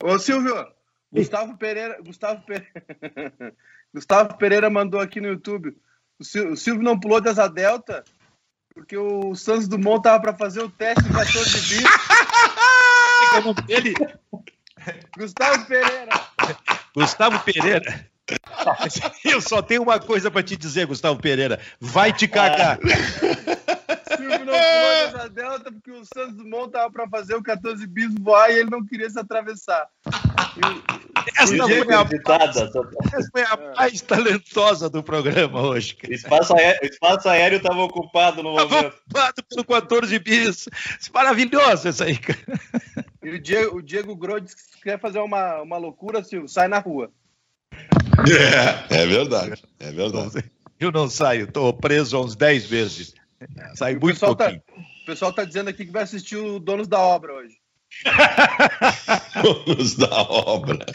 Ô, 0.03 0.19
Silvio, 0.19 0.67
Gustavo 1.11 1.57
Pereira. 1.57 1.97
Gustavo 2.03 2.41
Pereira, 2.45 2.71
Gustavo 3.93 4.37
Pereira 4.37 4.69
mandou 4.69 4.99
aqui 4.99 5.21
no 5.21 5.29
YouTube. 5.29 5.75
O 6.19 6.55
Silvio 6.55 6.83
não 6.83 6.99
pulou 6.99 7.19
dessa 7.19 7.47
Delta 7.47 8.03
porque 8.73 8.97
o 8.97 9.35
Santos 9.35 9.67
Dumont 9.67 10.01
tava 10.01 10.19
para 10.19 10.33
fazer 10.33 10.61
o 10.61 10.69
teste 10.69 11.03
de 11.03 11.13
14 11.13 11.61
bis. 11.69 11.83
Ele... 13.69 13.93
Gustavo 15.17 15.65
Pereira. 15.67 16.21
Gustavo 16.95 17.39
Pereira. 17.39 18.09
Eu 19.23 19.41
só 19.41 19.61
tenho 19.61 19.83
uma 19.83 19.99
coisa 19.99 20.31
para 20.31 20.41
te 20.41 20.57
dizer, 20.57 20.87
Gustavo 20.87 21.19
Pereira. 21.19 21.59
Vai 21.79 22.11
te 22.11 22.27
cagar. 22.27 22.79
Nessa 24.53 25.29
delta 25.29 25.71
porque 25.71 25.91
o 25.91 26.05
Santos 26.05 26.35
Dumont 26.35 26.71
tava 26.71 26.91
para 26.91 27.07
fazer 27.09 27.35
o 27.35 27.43
14 27.43 27.85
bis 27.87 28.13
voar 28.19 28.49
e 28.51 28.59
ele 28.59 28.69
não 28.69 28.85
queria 28.85 29.09
se 29.09 29.19
atravessar. 29.19 29.87
Essa 31.37 31.47
foi, 31.47 31.93
a, 31.93 32.01
essa 33.13 33.29
foi 33.31 33.43
a 33.43 33.73
mais 33.75 34.01
talentosa 34.01 34.89
do 34.89 35.01
programa 35.03 35.61
hoje. 35.61 35.97
O 36.07 36.13
espaço 36.13 36.55
aéreo, 36.55 36.79
espaço 36.83 37.29
aéreo 37.29 37.57
estava 37.57 37.81
ocupado 37.81 38.43
no 38.43 38.55
tava 38.55 38.69
momento. 38.69 38.95
ocupado 38.95 39.43
pelo 39.49 39.65
14 39.65 40.19
bis. 40.19 40.69
Maravilhoso 41.13 41.89
isso 41.89 42.03
aí, 42.03 42.17
cara. 42.17 42.39
E 43.23 43.29
o 43.29 43.39
Diego, 43.39 43.77
o 43.77 43.81
Diego 43.81 44.15
Grodes 44.15 44.55
quer 44.83 44.99
fazer 44.99 45.19
uma, 45.19 45.61
uma 45.61 45.77
loucura, 45.77 46.23
Silvio, 46.23 46.49
sai 46.49 46.67
na 46.67 46.79
rua. 46.79 47.09
É, 48.91 49.01
é 49.01 49.05
verdade. 49.05 49.63
É 49.79 49.91
verdade. 49.91 50.43
Eu 50.79 50.91
não 50.91 51.09
saio, 51.09 51.45
estou 51.45 51.71
preso 51.73 52.17
há 52.17 52.21
uns 52.21 52.35
10 52.35 52.65
vezes. 52.65 53.13
Sai 53.75 53.95
muito 53.95 54.19
tá- 54.19 54.27
pouquinho. 54.27 54.61
Tá, 54.61 54.73
o 54.73 55.05
pessoal 55.05 55.31
está 55.31 55.43
dizendo 55.43 55.69
aqui 55.69 55.85
que 55.85 55.91
vai 55.91 56.03
assistir 56.03 56.37
o 56.37 56.59
Donos 56.59 56.87
da 56.87 56.99
Obra 56.99 57.33
hoje. 57.33 57.57
Donos 59.43 59.95
da 59.95 60.21
Obra. 60.21 60.85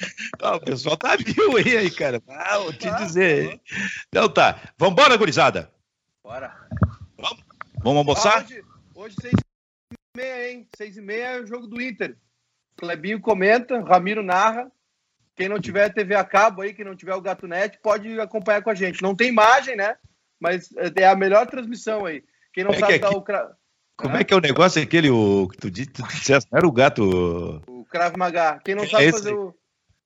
Ah, 0.41 0.57
o 0.57 0.61
pessoal 0.61 0.97
tá 0.97 1.17
viu 1.17 1.57
aí, 1.57 1.77
aí 1.77 1.91
cara. 1.91 2.23
Ah, 2.29 2.59
vou 2.59 2.73
te 2.73 2.89
ah, 2.89 2.97
dizer. 2.97 3.59
Tá 3.59 3.63
então 4.09 4.29
tá. 4.29 4.73
Vambora, 4.77 5.17
gurizada. 5.17 5.71
Bora. 6.23 6.55
Vamos, 7.17 7.45
Vamos 7.83 7.99
almoçar? 7.99 8.39
Ah, 8.39 8.45
hoje, 8.45 8.65
hoje, 8.95 9.17
seis 9.21 9.35
e 9.35 10.17
meia, 10.17 10.51
hein? 10.51 10.69
Seis 10.77 10.97
e 10.97 11.01
meia 11.01 11.27
é 11.37 11.41
o 11.41 11.47
jogo 11.47 11.67
do 11.67 11.81
Inter. 11.81 12.17
Clebinho 12.77 13.21
comenta, 13.21 13.81
Ramiro 13.81 14.23
narra. 14.23 14.71
Quem 15.37 15.49
não 15.49 15.61
tiver 15.61 15.93
TV 15.93 16.17
a 16.17 16.25
cabo 16.25 16.63
aí, 16.63 16.75
quem 16.75 16.85
não 16.85 16.97
tiver 16.97 17.15
o 17.15 17.21
Gato 17.21 17.47
Net, 17.47 17.79
pode 17.81 18.19
acompanhar 18.21 18.63
com 18.63 18.71
a 18.71 18.75
gente. 18.75 19.03
Não 19.03 19.15
tem 19.15 19.29
imagem, 19.29 19.77
né? 19.77 19.97
Mas 20.41 20.69
é 20.97 21.07
a 21.07 21.15
melhor 21.15 21.47
transmissão 21.47 22.05
aí. 22.05 22.25
Quem 22.59 22.65
não 22.65 22.73
é 22.73 22.79
sabe 22.81 22.95
que 22.95 22.99
dar 22.99 23.11
o 23.11 23.23
cra... 23.23 23.57
Como 23.97 24.17
é 24.17 24.25
que 24.25 24.35
é 24.35 24.37
o 24.37 24.41
negócio 24.41 24.83
aquele 24.83 25.11
o 25.11 25.47
que 25.49 25.59
tu, 25.59 25.71
disse, 25.71 25.91
tu 25.91 26.03
disseste? 26.09 26.51
Não 26.51 26.59
era 26.59 26.67
o 26.67 26.73
gato. 26.73 27.63
O 27.69 27.85
Krav 27.85 28.17
Maga. 28.17 28.61
Quem 28.65 28.75
não 28.75 28.83
é 28.83 28.89
sabe 28.89 29.13
fazer 29.13 29.33
o. 29.33 29.55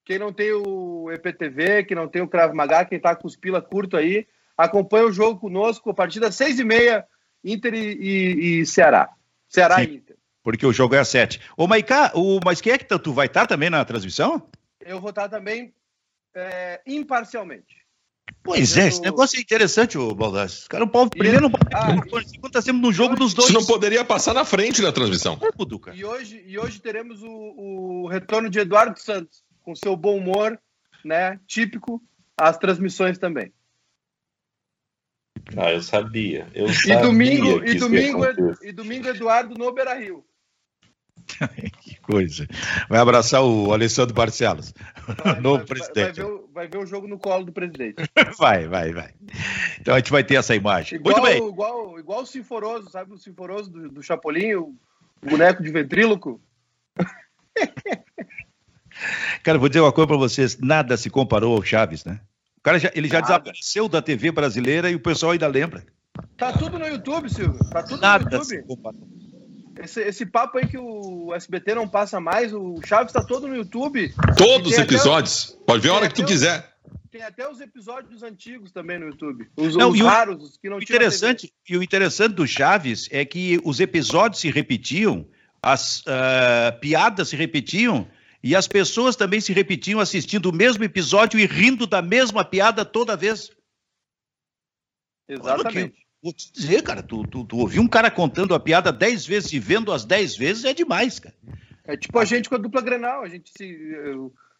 Quem 0.04 0.18
não 0.18 0.34
tem 0.34 0.52
o 0.52 1.10
EPTV, 1.10 1.84
quem 1.84 1.96
não 1.96 2.06
tem 2.06 2.20
o 2.20 2.28
Krav 2.28 2.52
Maga, 2.52 2.84
quem 2.84 3.00
tá 3.00 3.16
com 3.16 3.26
os 3.26 3.36
pila 3.36 3.62
curto 3.62 3.96
aí, 3.96 4.26
acompanha 4.54 5.06
o 5.06 5.12
jogo 5.12 5.40
conosco 5.40 5.88
a 5.88 5.94
partir 5.94 6.20
das 6.20 6.34
seis 6.34 6.58
e 6.58 6.64
meia, 6.64 7.06
Inter 7.42 7.72
e, 7.72 7.94
e, 7.94 8.60
e 8.60 8.66
Ceará. 8.66 9.08
Ceará 9.48 9.76
Sim, 9.76 9.84
e 9.84 9.96
Inter. 9.96 10.16
Porque 10.42 10.66
o 10.66 10.74
jogo 10.74 10.94
é 10.94 10.98
às 10.98 11.08
sete. 11.08 11.40
Ô, 11.56 11.66
Maiká, 11.66 12.12
o, 12.14 12.38
mas 12.44 12.60
quem 12.60 12.74
é 12.74 12.78
que 12.78 12.84
tu 12.84 13.14
vai 13.14 13.28
estar 13.28 13.46
também 13.46 13.70
na 13.70 13.82
transmissão? 13.82 14.46
Eu 14.78 15.00
vou 15.00 15.08
estar 15.08 15.30
também 15.30 15.72
é, 16.34 16.82
imparcialmente. 16.86 17.81
Pois 18.42 18.76
é, 18.76 18.88
esse 18.88 19.00
negócio 19.00 19.38
é 19.38 19.40
interessante, 19.40 19.96
o 19.96 20.14
Baldassi. 20.14 20.62
Os 20.62 20.68
caras, 20.68 20.88
o 20.88 20.90
Paulo 20.90 21.10
Pereira 21.10 21.40
não 21.40 21.50
pode. 21.50 21.64
Ah, 21.72 21.94
está 22.46 22.60
sempre 22.60 22.82
no 22.82 22.92
jogo 22.92 23.14
dos 23.14 23.34
dois. 23.34 23.48
Você 23.48 23.54
não 23.54 23.64
poderia 23.64 24.04
passar 24.04 24.34
na 24.34 24.44
frente 24.44 24.82
da 24.82 24.92
transmissão. 24.92 25.38
É. 25.40 25.96
E 25.96 26.04
hoje, 26.04 26.42
e 26.46 26.58
hoje 26.58 26.80
teremos 26.80 27.22
o, 27.22 27.28
o 27.28 28.08
retorno 28.08 28.50
de 28.50 28.58
Eduardo 28.58 28.98
Santos, 28.98 29.44
com 29.62 29.74
seu 29.74 29.96
bom 29.96 30.16
humor, 30.16 30.58
né? 31.04 31.38
Típico, 31.46 32.02
as 32.36 32.58
transmissões 32.58 33.16
também. 33.16 33.52
Ah, 35.56 35.72
eu 35.72 35.82
sabia. 35.82 36.48
Eu 36.54 36.66
e 36.66 36.74
sabia 36.74 37.00
domingo, 37.00 37.64
e 37.64 37.74
domingo, 37.74 38.24
e 38.62 38.72
domingo 38.72 39.08
Eduardo 39.08 39.54
no 39.54 39.72
Beira 39.72 39.94
Rio. 39.94 40.24
que 41.80 42.00
coisa. 42.00 42.46
Vai 42.88 43.00
abraçar 43.00 43.42
o 43.42 43.72
Alessandro 43.72 44.14
Barcelos, 44.14 44.74
vai, 45.24 45.38
novo 45.40 45.58
vai, 45.58 45.66
presidente. 45.66 46.04
Vai 46.04 46.12
ver, 46.12 46.24
o, 46.24 46.48
vai, 46.52 46.68
ver 46.68 46.78
o, 46.78 46.86
jogo 46.86 47.06
no 47.08 47.18
colo 47.18 47.44
do 47.44 47.52
presidente. 47.52 47.96
vai, 48.38 48.66
vai, 48.66 48.92
vai. 48.92 49.14
Então 49.80 49.94
a 49.94 49.98
gente 49.98 50.10
vai 50.10 50.24
ter 50.24 50.36
essa 50.36 50.54
imagem. 50.54 50.98
Igual, 50.98 51.20
Muito 51.20 51.26
bem. 51.28 51.48
Igual, 51.48 51.98
igual 51.98 52.22
o 52.22 52.26
Sinforoso, 52.26 52.90
sabe 52.90 53.12
o 53.12 53.18
Sinforoso 53.18 53.70
do, 53.70 53.88
do 53.88 54.02
Chapolin, 54.02 54.54
o 54.54 54.74
boneco 55.22 55.62
de 55.62 55.70
ventríloco? 55.70 56.40
Cara, 59.42 59.58
vou 59.58 59.68
dizer 59.68 59.80
uma 59.80 59.92
coisa 59.92 60.08
para 60.08 60.16
vocês: 60.16 60.58
nada 60.58 60.96
se 60.96 61.10
comparou 61.10 61.56
ao 61.56 61.62
Chaves, 61.62 62.04
né? 62.04 62.20
O 62.58 62.62
cara 62.62 62.78
já, 62.78 62.90
ele 62.94 63.08
já 63.08 63.20
nada. 63.20 63.26
desapareceu 63.26 63.88
da 63.88 64.00
TV 64.00 64.30
brasileira 64.30 64.88
e 64.90 64.94
o 64.94 65.00
pessoal 65.00 65.32
ainda 65.32 65.48
lembra. 65.48 65.84
Tá 66.36 66.52
tudo 66.52 66.78
no 66.78 66.86
YouTube, 66.86 67.28
Silvio. 67.28 67.58
Tá 67.70 67.82
tudo 67.82 68.00
nada 68.00 68.24
no 68.24 68.30
YouTube. 68.30 68.46
Se 68.46 68.62
comparou. 68.62 69.08
Esse, 69.78 70.00
esse 70.02 70.26
papo 70.26 70.58
aí 70.58 70.66
que 70.66 70.78
o 70.78 71.32
SBT 71.34 71.74
não 71.74 71.88
passa 71.88 72.20
mais, 72.20 72.52
o 72.52 72.80
Chaves 72.84 73.14
está 73.14 73.24
todo 73.26 73.48
no 73.48 73.56
YouTube. 73.56 74.12
Todos 74.36 74.72
os 74.72 74.78
episódios. 74.78 75.58
Pode 75.66 75.82
ver 75.82 75.90
a 75.90 75.94
hora 75.94 76.08
que 76.08 76.14
tu 76.14 76.24
quiser. 76.24 76.74
tem 77.10 77.22
até 77.22 77.48
os 77.48 77.60
episódios 77.60 78.22
antigos 78.22 78.70
também 78.70 78.98
no 78.98 79.06
YouTube. 79.06 79.48
Os, 79.56 79.74
não, 79.76 79.90
os 79.90 80.00
raros, 80.00 80.42
os 80.42 80.56
que 80.58 80.68
não 80.68 80.78
tinham. 80.78 80.96
Interessante, 80.96 81.52
e 81.68 81.76
o 81.76 81.82
interessante 81.82 82.34
do 82.34 82.46
Chaves 82.46 83.08
é 83.10 83.24
que 83.24 83.60
os 83.64 83.80
episódios 83.80 84.40
se 84.40 84.50
repetiam, 84.50 85.26
as 85.62 86.00
uh, 86.00 86.78
piadas 86.80 87.30
se 87.30 87.36
repetiam, 87.36 88.08
e 88.42 88.56
as 88.56 88.66
pessoas 88.66 89.14
também 89.14 89.40
se 89.40 89.52
repetiam 89.52 90.00
assistindo 90.00 90.46
o 90.46 90.52
mesmo 90.52 90.82
episódio 90.82 91.38
e 91.38 91.46
rindo 91.46 91.86
da 91.86 92.02
mesma 92.02 92.44
piada 92.44 92.84
toda 92.84 93.16
vez. 93.16 93.50
Exatamente. 95.28 96.01
Vou 96.22 96.32
te 96.32 96.52
dizer, 96.52 96.82
cara, 96.82 97.02
tu, 97.02 97.26
tu, 97.26 97.44
tu 97.44 97.58
ouvir 97.58 97.80
um 97.80 97.88
cara 97.88 98.10
contando 98.10 98.54
a 98.54 98.60
piada 98.60 98.92
dez 98.92 99.26
vezes 99.26 99.52
e 99.52 99.58
vendo 99.58 99.90
as 99.90 100.04
dez 100.04 100.36
vezes 100.36 100.64
é 100.64 100.72
demais, 100.72 101.18
cara. 101.18 101.34
É 101.84 101.96
tipo 101.96 102.16
a 102.18 102.24
gente 102.24 102.48
com 102.48 102.54
a 102.54 102.58
dupla 102.58 102.80
Grenal, 102.80 103.22
a 103.22 103.28
gente 103.28 103.50
se 103.56 103.76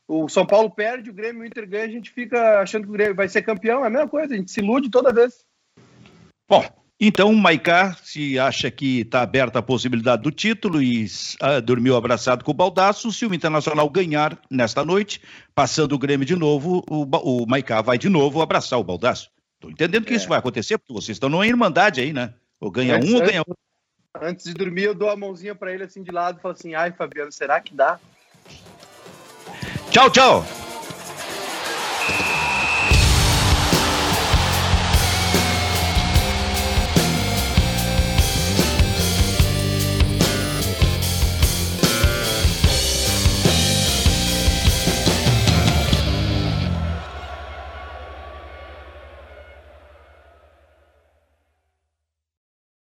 o 0.08 0.28
São 0.28 0.44
Paulo 0.44 0.70
perde, 0.70 1.10
o 1.10 1.14
Grêmio 1.14 1.42
o 1.42 1.46
Inter 1.46 1.68
ganha, 1.68 1.84
a 1.84 1.90
gente 1.90 2.10
fica 2.10 2.60
achando 2.60 2.82
que 2.82 2.90
o 2.90 2.92
Grêmio 2.92 3.14
vai 3.14 3.28
ser 3.28 3.42
campeão, 3.42 3.84
é 3.84 3.86
a 3.86 3.90
mesma 3.90 4.08
coisa, 4.08 4.34
a 4.34 4.36
gente 4.36 4.50
se 4.50 4.60
ilude 4.60 4.90
toda 4.90 5.12
vez. 5.12 5.44
Bom, 6.48 6.64
então 7.00 7.30
o 7.30 7.36
Maicá 7.36 7.96
se 8.02 8.38
acha 8.38 8.70
que 8.70 9.00
está 9.00 9.22
aberta 9.22 9.60
a 9.60 9.62
possibilidade 9.62 10.22
do 10.22 10.30
título 10.30 10.82
e 10.82 11.04
uh, 11.04 11.62
dormiu 11.62 11.96
abraçado 11.96 12.44
com 12.44 12.50
o 12.50 12.54
Baldaço. 12.54 13.10
Se 13.10 13.24
o 13.24 13.34
Internacional 13.34 13.88
ganhar 13.88 14.38
nesta 14.50 14.84
noite, 14.84 15.20
passando 15.54 15.94
o 15.94 15.98
Grêmio 15.98 16.26
de 16.26 16.36
novo, 16.36 16.84
o, 16.88 17.04
o 17.42 17.46
Maicá 17.46 17.80
vai 17.82 17.98
de 17.98 18.08
novo 18.08 18.42
abraçar 18.42 18.78
o 18.78 18.84
Baldaço. 18.84 19.31
Estou 19.62 19.70
entendendo 19.70 20.04
que 20.04 20.12
é. 20.12 20.16
isso 20.16 20.28
vai 20.28 20.38
acontecer, 20.40 20.76
porque 20.76 20.92
vocês 20.92 21.14
estão 21.14 21.28
numa 21.28 21.46
irmandade 21.46 22.00
aí, 22.00 22.12
né? 22.12 22.34
Ou 22.60 22.68
ganha 22.68 22.96
antes, 22.96 23.08
um 23.08 23.14
ou 23.14 23.22
ganha 23.22 23.40
outro. 23.40 23.56
Antes 24.20 24.44
de 24.44 24.54
dormir, 24.54 24.82
eu 24.82 24.94
dou 24.94 25.08
a 25.08 25.16
mãozinha 25.16 25.54
para 25.54 25.72
ele 25.72 25.84
assim 25.84 26.02
de 26.02 26.10
lado 26.10 26.38
e 26.38 26.42
falo 26.42 26.54
assim: 26.54 26.74
ai, 26.74 26.90
Fabiano, 26.90 27.30
será 27.30 27.60
que 27.60 27.72
dá? 27.72 28.00
Tchau, 29.90 30.10
tchau. 30.10 30.44